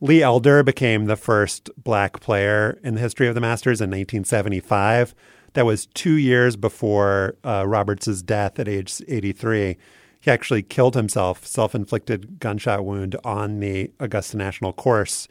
Lee 0.00 0.22
Elder 0.22 0.62
became 0.62 1.04
the 1.04 1.16
first 1.16 1.68
black 1.76 2.20
player 2.20 2.78
in 2.82 2.94
the 2.94 3.00
history 3.00 3.28
of 3.28 3.34
the 3.34 3.40
Masters 3.40 3.80
in 3.80 3.90
1975. 3.90 5.14
That 5.52 5.66
was 5.66 5.86
two 5.86 6.14
years 6.14 6.56
before 6.56 7.36
uh, 7.44 7.64
Roberts' 7.66 8.22
death 8.22 8.58
at 8.58 8.68
age 8.68 9.02
83. 9.08 9.76
He 10.20 10.30
actually 10.30 10.62
killed 10.62 10.94
himself, 10.94 11.46
self 11.46 11.74
inflicted 11.74 12.40
gunshot 12.40 12.84
wound 12.84 13.16
on 13.24 13.60
the 13.60 13.90
Augusta 13.98 14.36
National 14.36 14.72
course. 14.72 15.28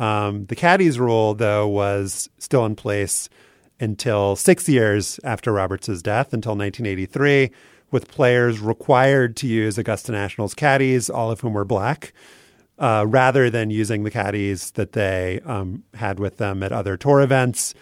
Um, 0.00 0.46
the 0.46 0.56
caddies 0.56 0.98
rule, 0.98 1.34
though, 1.34 1.68
was 1.68 2.28
still 2.38 2.64
in 2.64 2.74
place 2.74 3.28
until 3.78 4.34
six 4.34 4.68
years 4.68 5.20
after 5.22 5.52
Roberts' 5.52 6.02
death, 6.02 6.32
until 6.32 6.56
1983 6.56 7.50
with 7.90 8.08
players 8.08 8.60
required 8.60 9.36
to 9.36 9.46
use 9.46 9.76
Augusta 9.78 10.12
National's 10.12 10.54
caddies, 10.54 11.10
all 11.10 11.30
of 11.30 11.40
whom 11.40 11.54
were 11.54 11.64
black, 11.64 12.12
uh, 12.78 13.04
rather 13.06 13.50
than 13.50 13.70
using 13.70 14.04
the 14.04 14.10
caddies 14.10 14.70
that 14.72 14.92
they 14.92 15.40
um, 15.44 15.82
had 15.94 16.18
with 16.18 16.38
them 16.38 16.62
at 16.62 16.72
other 16.72 16.96
tour 16.96 17.20
events. 17.20 17.74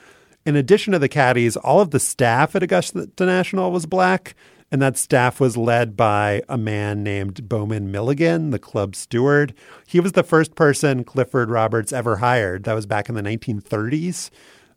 In 0.47 0.57
addition 0.57 0.93
to 0.93 0.99
the 0.99 1.09
caddies, 1.09 1.57
all 1.57 1.81
of 1.81 1.91
the 1.91 2.01
staff 2.01 2.57
at 2.57 2.63
Augusta 2.63 3.09
National 3.21 3.71
was 3.71 3.87
black, 3.87 4.35
and 4.71 4.83
that 4.83 4.99
staff 4.99 5.41
was 5.41 5.57
led 5.57 5.97
by 5.97 6.43
a 6.49 6.59
man 6.59 7.03
named 7.03 7.49
Bowman 7.49 7.91
Milligan, 7.91 8.51
the 8.51 8.59
club 8.59 8.95
steward. 8.95 9.55
He 9.87 10.01
was 10.01 10.13
the 10.13 10.23
first 10.23 10.55
person 10.55 11.05
Clifford 11.05 11.51
Roberts 11.51 11.93
ever 11.93 12.17
hired. 12.17 12.65
That 12.65 12.75
was 12.75 12.87
back 12.87 13.09
in 13.09 13.15
the 13.15 13.23
1930s. 13.23 14.31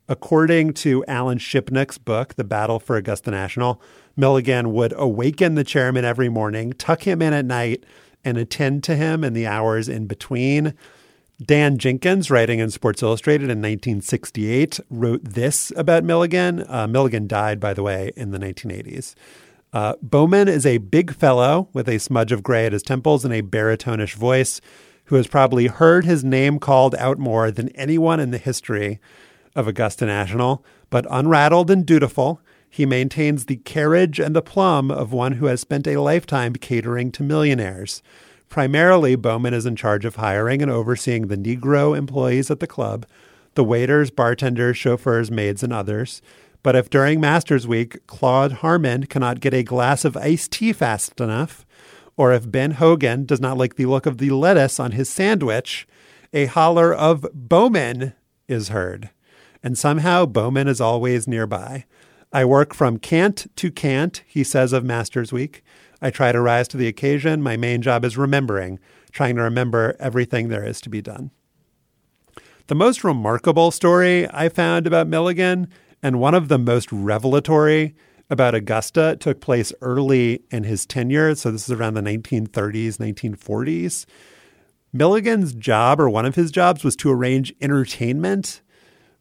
According 0.08 0.74
to 0.76 1.06
Alan 1.06 1.38
Shipnuck's 1.38 1.98
book, 1.98 2.36
The 2.36 2.44
Battle 2.44 2.80
for 2.80 2.96
Augusta 2.96 3.32
National, 3.32 3.82
Milligan 4.16 4.74
would 4.74 4.94
awaken 4.98 5.56
the 5.56 5.64
chairman 5.64 6.06
every 6.06 6.30
morning, 6.30 6.74
tuck 6.74 7.04
him 7.04 7.22
in 7.22 7.34
at 7.34 7.46
night, 7.46 7.86
and 8.24 8.38
attend 8.38 8.84
to 8.86 8.96
him 8.96 9.24
in 9.24 9.34
the 9.34 9.48
hours 9.48 9.90
in 9.90 10.08
between. 10.08 10.74
Dan 11.44 11.78
Jenkins, 11.78 12.30
writing 12.30 12.60
in 12.60 12.70
Sports 12.70 13.02
Illustrated 13.02 13.46
in 13.46 13.62
1968, 13.62 14.80
wrote 14.90 15.24
this 15.24 15.72
about 15.76 16.04
Milligan. 16.04 16.66
Uh, 16.68 16.88
Milligan 16.88 17.26
died, 17.28 17.60
by 17.60 17.74
the 17.74 17.82
way, 17.82 18.12
in 18.16 18.32
the 18.32 18.38
1980s. 18.38 19.16
Uh, 19.74 19.94
Bowman 20.02 20.50
is 20.50 20.66
a 20.66 20.80
big 20.80 21.14
fellow 21.14 21.70
with 21.72 21.88
a 21.88 21.98
smudge 21.98 22.34
of 22.34 22.44
gray 22.44 22.66
at 22.66 22.74
his 22.74 22.84
temples 22.84 23.24
and 23.24 23.34
a 23.34 23.42
baritonish 23.42 24.16
voice 24.16 24.60
who 25.06 25.16
has 25.16 25.28
probably 25.28 25.68
heard 25.68 26.04
his 26.04 26.24
name 26.24 26.60
called 26.60 26.94
out 26.96 27.18
more 27.18 27.52
than 27.52 27.70
anyone 27.70 28.20
in 28.20 28.32
the 28.32 28.38
history 28.38 29.00
of 29.56 29.68
Augusta 29.68 30.06
National, 30.06 30.66
but 30.90 31.06
unrattled 31.10 31.72
and 31.72 31.86
dutiful. 31.86 32.42
He 32.70 32.86
maintains 32.86 33.46
the 33.46 33.58
carriage 33.58 34.20
and 34.20 34.36
the 34.36 34.42
plum 34.42 34.92
of 34.92 35.14
one 35.14 35.34
who 35.34 35.46
has 35.46 35.62
spent 35.62 35.88
a 35.88 35.98
lifetime 35.98 36.54
catering 36.54 37.12
to 37.14 37.24
millionaires. 37.24 38.02
Primarily, 38.50 39.16
Bowman 39.16 39.54
is 39.54 39.66
in 39.66 39.78
charge 39.78 40.04
of 40.04 40.18
hiring 40.18 40.62
and 40.62 40.72
overseeing 40.72 41.28
the 41.28 41.38
Negro 41.38 41.98
employees 41.98 42.52
at 42.52 42.60
the 42.60 42.68
club, 42.68 43.06
the 43.56 43.64
waiters, 43.64 44.12
bartenders, 44.12 44.78
chauffeurs, 44.78 45.32
maids, 45.32 45.64
and 45.64 45.72
others. 45.72 46.22
But 46.64 46.76
if 46.76 46.90
during 46.90 47.20
Masters 47.20 47.68
Week 47.68 48.06
Claude 48.08 48.52
Harmon 48.54 49.06
cannot 49.08 49.40
get 49.40 49.54
a 49.54 49.64
glass 49.64 50.06
of 50.06 50.16
iced 50.18 50.52
tea 50.52 50.74
fast 50.74 51.20
enough, 51.20 51.66
or 52.18 52.32
if 52.34 52.52
Ben 52.52 52.72
Hogan 52.72 53.26
does 53.26 53.42
not 53.42 53.58
like 53.58 53.76
the 53.76 53.86
look 53.86 54.06
of 54.06 54.20
the 54.20 54.30
lettuce 54.30 54.80
on 54.80 54.92
his 54.92 55.10
sandwich, 55.10 55.88
a 56.34 56.46
holler 56.46 56.94
of 56.94 57.26
Bowman 57.34 58.14
is 58.48 58.70
heard. 58.70 59.10
And 59.64 59.78
somehow 59.78 60.26
Bowman 60.26 60.68
is 60.68 60.82
always 60.82 61.28
nearby. 61.28 61.86
I 62.34 62.46
work 62.46 62.74
from 62.74 62.98
cant 62.98 63.48
to 63.58 63.72
cant, 63.72 64.24
he 64.26 64.44
says 64.44 64.72
of 64.72 64.86
Masters 64.86 65.34
Week. 65.34 65.64
I 66.02 66.10
try 66.10 66.32
to 66.32 66.42
rise 66.42 66.68
to 66.70 66.78
the 66.78 66.88
occasion. 66.88 67.42
My 67.42 67.58
main 67.58 67.82
job 67.82 68.06
is 68.06 68.18
remembering, 68.18 68.80
trying 69.12 69.36
to 69.36 69.42
remember 69.42 69.96
everything 70.00 70.48
there 70.48 70.66
is 70.66 70.80
to 70.82 70.90
be 70.90 71.02
done. 71.02 71.32
The 72.68 72.76
most 72.76 73.04
remarkable 73.04 73.70
story 73.72 74.30
I 74.32 74.48
found 74.48 74.88
about 74.88 75.08
Milligan, 75.08 75.68
and 76.02 76.20
one 76.20 76.34
of 76.34 76.48
the 76.48 76.58
most 76.58 76.92
revelatory 76.92 77.96
about 78.32 78.56
Augusta, 78.56 79.18
took 79.20 79.42
place 79.42 79.74
early 79.82 80.42
in 80.50 80.64
his 80.64 80.86
tenure. 80.86 81.36
So 81.36 81.52
this 81.52 81.68
is 81.68 81.72
around 81.72 81.96
the 81.96 82.02
1930s, 82.02 82.96
1940s. 82.96 84.06
Milligan's 84.94 85.54
job, 85.54 86.00
or 86.00 86.10
one 86.10 86.26
of 86.26 86.36
his 86.36 86.50
jobs, 86.50 86.84
was 86.84 86.96
to 86.96 87.12
arrange 87.12 87.54
entertainment 87.60 88.62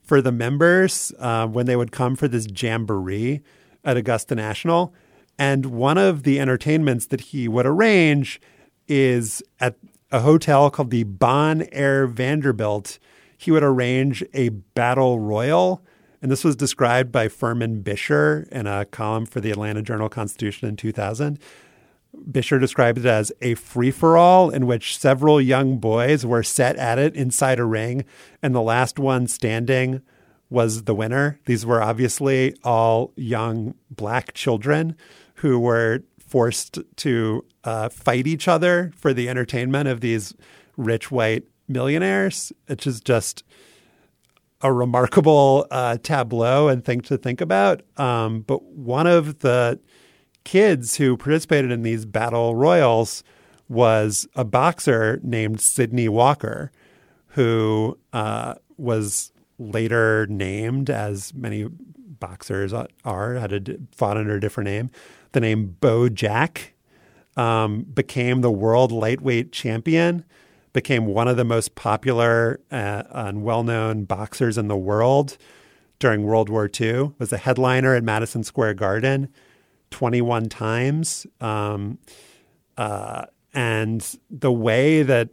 for 0.00 0.22
the 0.22 0.30
members 0.30 1.12
uh, 1.18 1.48
when 1.48 1.66
they 1.66 1.74
would 1.74 1.90
come 1.90 2.14
for 2.14 2.28
this 2.28 2.46
jamboree 2.54 3.42
at 3.84 3.96
Augusta 3.96 4.36
National. 4.36 4.94
And 5.36 5.66
one 5.66 5.98
of 5.98 6.22
the 6.22 6.38
entertainments 6.38 7.06
that 7.06 7.20
he 7.20 7.48
would 7.48 7.66
arrange 7.66 8.40
is 8.86 9.42
at 9.58 9.74
a 10.12 10.20
hotel 10.20 10.70
called 10.70 10.90
the 10.90 11.04
Bon 11.04 11.62
Air 11.72 12.06
Vanderbilt. 12.06 13.00
He 13.36 13.50
would 13.50 13.64
arrange 13.64 14.22
a 14.34 14.50
battle 14.50 15.18
royal. 15.18 15.84
And 16.22 16.30
this 16.30 16.44
was 16.44 16.56
described 16.56 17.10
by 17.10 17.28
Furman 17.28 17.82
Bisher 17.82 18.46
in 18.48 18.66
a 18.66 18.84
column 18.84 19.26
for 19.26 19.40
the 19.40 19.50
Atlanta 19.50 19.82
Journal 19.82 20.08
Constitution 20.08 20.68
in 20.68 20.76
2000. 20.76 21.38
Bisher 22.30 22.60
described 22.60 22.98
it 22.98 23.06
as 23.06 23.32
a 23.40 23.54
free 23.54 23.90
for 23.90 24.16
all 24.16 24.50
in 24.50 24.66
which 24.66 24.98
several 24.98 25.40
young 25.40 25.78
boys 25.78 26.26
were 26.26 26.42
set 26.42 26.76
at 26.76 26.98
it 26.98 27.14
inside 27.14 27.58
a 27.58 27.64
ring, 27.64 28.04
and 28.42 28.54
the 28.54 28.60
last 28.60 28.98
one 28.98 29.26
standing 29.26 30.02
was 30.50 30.82
the 30.82 30.94
winner. 30.94 31.38
These 31.46 31.64
were 31.64 31.80
obviously 31.80 32.54
all 32.64 33.12
young 33.16 33.74
black 33.90 34.34
children 34.34 34.96
who 35.36 35.58
were 35.58 36.02
forced 36.18 36.78
to 36.96 37.44
uh, 37.64 37.88
fight 37.88 38.26
each 38.26 38.48
other 38.48 38.92
for 38.96 39.14
the 39.14 39.28
entertainment 39.28 39.88
of 39.88 40.00
these 40.00 40.34
rich 40.76 41.10
white 41.10 41.44
millionaires, 41.68 42.52
is 42.68 43.00
just 43.00 43.44
a 44.62 44.72
remarkable 44.72 45.66
uh, 45.70 45.96
tableau 46.02 46.68
and 46.68 46.84
thing 46.84 47.00
to 47.02 47.16
think 47.16 47.40
about. 47.40 47.82
Um, 47.96 48.42
but 48.42 48.62
one 48.62 49.06
of 49.06 49.40
the 49.40 49.80
kids 50.44 50.96
who 50.96 51.16
participated 51.16 51.70
in 51.70 51.82
these 51.82 52.04
battle 52.04 52.54
royals 52.54 53.22
was 53.68 54.26
a 54.34 54.44
boxer 54.44 55.20
named 55.22 55.60
Sidney 55.60 56.08
Walker, 56.08 56.72
who 57.28 57.96
uh, 58.12 58.54
was 58.76 59.32
later 59.58 60.26
named, 60.28 60.90
as 60.90 61.32
many 61.34 61.66
boxers 62.20 62.72
are, 63.04 63.34
had 63.34 63.52
a, 63.52 63.76
fought 63.94 64.16
under 64.16 64.36
a 64.36 64.40
different 64.40 64.68
name. 64.68 64.90
The 65.32 65.40
name 65.40 65.76
Beau 65.80 66.08
Jack 66.08 66.74
um, 67.36 67.84
became 67.84 68.40
the 68.40 68.50
world 68.50 68.92
lightweight 68.92 69.52
champion, 69.52 70.24
became 70.72 71.06
one 71.06 71.28
of 71.28 71.36
the 71.36 71.44
most 71.44 71.74
popular 71.74 72.60
uh, 72.70 73.02
and 73.10 73.42
well 73.42 73.62
known 73.62 74.04
boxers 74.04 74.56
in 74.56 74.68
the 74.68 74.76
world 74.76 75.36
during 75.98 76.22
World 76.22 76.48
War 76.48 76.68
II, 76.80 77.12
was 77.18 77.32
a 77.32 77.36
headliner 77.36 77.94
at 77.94 78.02
Madison 78.02 78.42
Square 78.42 78.74
Garden 78.74 79.28
21 79.90 80.48
times. 80.48 81.26
Um, 81.40 81.98
uh, 82.76 83.26
and 83.52 84.18
the 84.30 84.50
way 84.50 85.02
that 85.02 85.28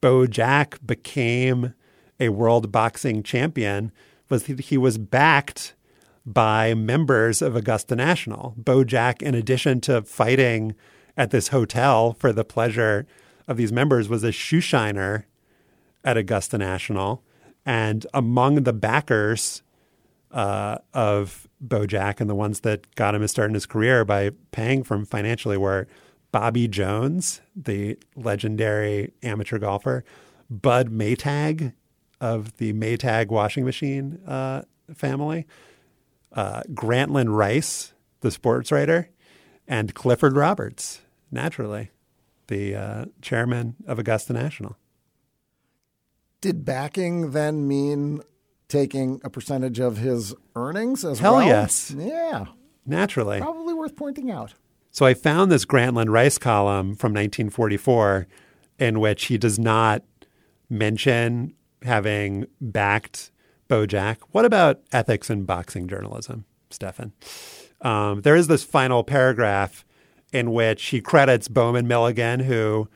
Beau 0.00 0.26
Jack 0.26 0.78
became 0.84 1.74
a 2.18 2.30
world 2.30 2.72
boxing 2.72 3.22
champion 3.22 3.92
was 4.30 4.46
he, 4.46 4.54
he 4.54 4.78
was 4.78 4.96
backed 4.96 5.74
by 6.24 6.74
members 6.74 7.42
of 7.42 7.56
Augusta 7.56 7.94
National. 7.94 8.54
Beau 8.56 8.84
Jack, 8.84 9.22
in 9.22 9.34
addition 9.34 9.80
to 9.82 10.02
fighting 10.02 10.74
at 11.16 11.30
this 11.30 11.48
hotel 11.48 12.14
for 12.14 12.32
the 12.32 12.44
pleasure 12.44 13.06
of 13.50 13.56
these 13.56 13.72
members 13.72 14.08
was 14.08 14.22
a 14.22 14.30
shoe 14.30 14.60
shiner 14.60 15.26
at 16.04 16.16
Augusta 16.16 16.56
National. 16.56 17.22
And 17.66 18.06
among 18.14 18.62
the 18.62 18.72
backers 18.72 19.62
uh, 20.30 20.78
of 20.94 21.48
Beau 21.60 21.84
Jack 21.84 22.20
and 22.20 22.30
the 22.30 22.34
ones 22.34 22.60
that 22.60 22.94
got 22.94 23.14
him 23.14 23.22
his 23.22 23.32
start 23.32 23.50
in 23.50 23.54
his 23.54 23.66
career 23.66 24.04
by 24.04 24.30
paying 24.52 24.84
for 24.84 24.94
him 24.94 25.04
financially 25.04 25.56
were 25.56 25.88
Bobby 26.30 26.68
Jones, 26.68 27.40
the 27.56 27.98
legendary 28.14 29.12
amateur 29.24 29.58
golfer, 29.58 30.04
Bud 30.48 30.88
Maytag 30.88 31.72
of 32.20 32.56
the 32.58 32.72
Maytag 32.72 33.28
washing 33.28 33.64
machine 33.64 34.20
uh, 34.28 34.62
family, 34.94 35.44
uh, 36.32 36.62
Grantland 36.72 37.36
Rice, 37.36 37.94
the 38.20 38.30
sports 38.30 38.70
writer, 38.70 39.10
and 39.66 39.92
Clifford 39.92 40.36
Roberts, 40.36 41.00
naturally, 41.32 41.90
the 42.50 42.74
uh, 42.76 43.04
chairman 43.22 43.76
of 43.86 43.98
Augusta 43.98 44.34
National. 44.34 44.76
Did 46.42 46.64
backing 46.64 47.30
then 47.30 47.66
mean 47.66 48.20
taking 48.68 49.20
a 49.24 49.30
percentage 49.30 49.78
of 49.80 49.96
his 49.96 50.34
earnings 50.54 51.04
as 51.04 51.18
Hell 51.18 51.36
well? 51.36 51.46
yes. 51.46 51.90
Yeah. 51.96 52.46
Naturally. 52.86 53.40
Probably 53.40 53.74
worth 53.74 53.96
pointing 53.96 54.30
out. 54.30 54.54
So 54.90 55.06
I 55.06 55.14
found 55.14 55.50
this 55.50 55.64
Grantland 55.64 56.10
Rice 56.10 56.38
column 56.38 56.94
from 56.94 57.12
1944 57.12 58.26
in 58.78 59.00
which 59.00 59.24
he 59.26 59.38
does 59.38 59.58
not 59.58 60.02
mention 60.68 61.54
having 61.82 62.46
backed 62.60 63.30
Beau 63.68 63.86
Jack. 63.86 64.20
What 64.32 64.44
about 64.44 64.80
ethics 64.92 65.30
in 65.30 65.44
boxing 65.44 65.86
journalism, 65.88 66.44
Stefan? 66.70 67.12
Um, 67.82 68.22
there 68.22 68.36
is 68.36 68.48
this 68.48 68.64
final 68.64 69.04
paragraph 69.04 69.84
in 70.32 70.52
which 70.52 70.86
he 70.86 71.00
credits 71.00 71.48
Bowman 71.48 71.88
Milligan, 71.88 72.40
who 72.40 72.88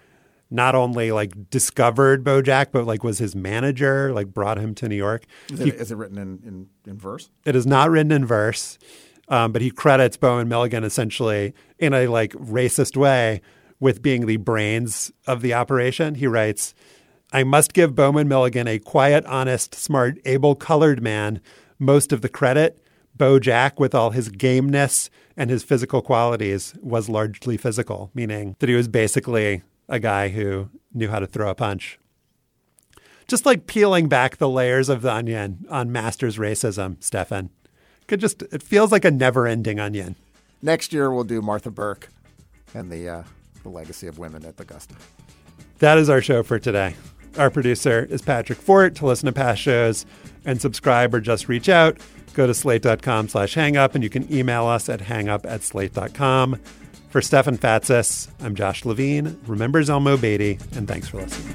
not 0.51 0.75
only 0.75 1.11
like 1.11 1.51
discovered 1.51 2.23
Beau 2.23 2.41
Jack, 2.43 2.71
but 2.71 2.87
like 2.87 3.03
was 3.03 3.19
his 3.19 3.35
manager, 3.35 4.13
like 4.13 4.29
brought 4.29 4.59
him 4.59 4.75
to 4.77 4.89
New 4.89 4.95
York. 4.97 5.25
Is 5.51 5.59
He- 5.59 5.69
it, 5.71 5.75
is 5.77 5.91
it 5.91 5.97
written 5.97 6.19
in, 6.19 6.41
in, 6.47 6.67
in 6.87 6.99
verse? 6.99 7.31
it 7.45 7.57
is 7.57 7.67
not 7.67 7.91
written 7.91 8.13
in 8.13 8.25
verse, 8.25 8.79
um, 9.29 9.53
but 9.53 9.63
he 9.63 9.71
credits 9.71 10.17
Bowman 10.17 10.49
Milligan 10.49 10.85
essentially 10.85 11.55
in 11.79 11.93
a 11.93 12.07
like 12.07 12.33
racist 12.35 12.97
way 12.97 13.41
with 13.81 14.01
being 14.03 14.27
the 14.27 14.37
brains 14.37 15.11
of 15.27 15.41
the 15.43 15.55
operation. 15.55 16.15
He 16.15 16.27
writes, 16.27 16.75
I 17.33 17.43
must 17.43 17.73
give 17.73 17.97
Bowman 17.97 18.29
Milligan 18.29 18.69
a 18.69 18.79
quiet, 18.79 19.25
honest, 19.27 19.75
smart, 19.75 20.19
able 20.25 20.55
colored 20.55 21.03
man 21.03 21.41
most 21.81 22.13
of 22.13 22.21
the 22.21 22.29
credit. 22.29 22.79
Beau 23.17 23.39
Jack, 23.39 23.79
with 23.79 23.95
all 23.95 24.11
his 24.11 24.29
gameness 24.29 25.09
and 25.37 25.51
his 25.51 25.63
physical 25.63 26.03
qualities, 26.03 26.75
was 26.83 27.09
largely 27.09 27.57
physical, 27.57 28.11
meaning 28.15 28.57
that 28.59 28.69
he 28.69 28.75
was 28.75 28.89
basically 28.89 29.63
a 29.89 30.01
guy 30.01 30.29
who 30.29 30.69
knew 30.93 31.09
how 31.09 31.19
to 31.19 31.27
throw 31.27 31.51
a 31.51 31.55
punch. 31.55 31.99
Just 33.27 33.47
like 33.47 33.67
peeling 33.67 34.09
back 34.09 34.37
the 34.37 34.49
layers 34.49 34.89
of 34.89 35.03
the 35.03 35.13
onion 35.13 35.65
on 35.71 35.93
Masters 35.93 36.37
racism, 36.37 37.03
Stefan. 37.03 37.51
Could 38.07 38.21
just 38.21 38.43
it 38.43 38.63
feels 38.63 38.93
like 38.93 39.05
a 39.05 39.11
never-ending 39.11 39.81
onion. 39.81 40.17
Next 40.61 40.93
year 40.93 41.11
we'll 41.11 41.25
do 41.25 41.41
Martha 41.41 41.71
Burk 41.71 42.11
and 42.75 42.91
the 42.91 43.09
uh, 43.09 43.23
the 43.63 43.71
legacy 43.71 44.07
of 44.07 44.19
women 44.19 44.45
at 44.45 44.61
Augusta. 44.61 44.95
That 45.79 45.97
is 45.99 46.11
our 46.11 46.21
show 46.21 46.43
for 46.43 46.59
today. 46.59 46.97
Our 47.39 47.51
producer 47.51 48.07
is 48.11 48.23
Patrick 48.23 48.59
Fort. 48.59 48.95
To 48.97 49.07
listen 49.07 49.27
to 49.27 49.33
past 49.33 49.61
shows 49.61 50.05
and 50.45 50.61
subscribe 50.61 51.15
or 51.15 51.21
just 51.21 51.49
reach 51.49 51.69
out, 51.69 51.99
go 52.35 52.47
to 52.47 52.55
slate.com 52.55 53.29
slash 53.29 53.55
hangup 53.55 53.95
and 53.95 54.05
you 54.05 54.11
can 54.11 54.33
email 54.33 54.67
us 54.67 54.89
at 54.89 55.01
hangup 55.01 55.45
at 55.47 55.63
slate.com. 55.63 56.61
For 57.09 57.23
Stefan 57.23 57.59
Fatsis, 57.59 58.29
I'm 58.41 58.57
Josh 58.57 58.85
Levin. 58.85 59.39
Remember 59.47 59.81
Zelmo 59.83 60.21
Beaty, 60.21 60.59
and 60.77 60.89
thanks 60.89 61.09
for 61.09 61.19
listening. 61.19 61.55